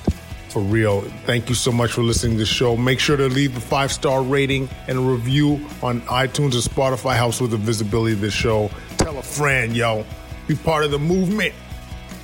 For 0.50 0.62
real. 0.62 1.02
Thank 1.26 1.48
you 1.48 1.56
so 1.56 1.72
much 1.72 1.94
for 1.94 2.02
listening 2.02 2.34
to 2.34 2.40
the 2.40 2.46
show. 2.46 2.76
Make 2.76 3.00
sure 3.00 3.16
to 3.16 3.30
leave 3.30 3.56
a 3.56 3.62
five 3.62 3.92
star 3.92 4.22
rating 4.22 4.68
and 4.88 4.98
a 4.98 5.02
review 5.02 5.66
on 5.82 6.02
iTunes 6.02 6.56
and 6.56 6.64
Spotify 6.64 7.16
helps 7.16 7.40
with 7.40 7.52
the 7.52 7.58
visibility 7.58 8.14
of 8.14 8.22
the 8.22 8.32
show. 8.32 8.70
Tell 8.98 9.18
a 9.18 9.24
friend, 9.24 9.78
yo. 9.78 10.06
Be 10.48 10.56
part 10.56 10.84
of 10.84 10.92
the 10.92 11.00
movement. 11.00 11.54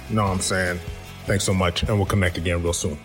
You 0.09 0.15
know 0.15 0.23
what 0.23 0.31
I'm 0.31 0.39
saying? 0.39 0.79
Thanks 1.25 1.43
so 1.43 1.53
much, 1.53 1.83
and 1.83 1.97
we'll 1.97 2.05
connect 2.05 2.37
again 2.37 2.63
real 2.63 2.73
soon. 2.73 2.97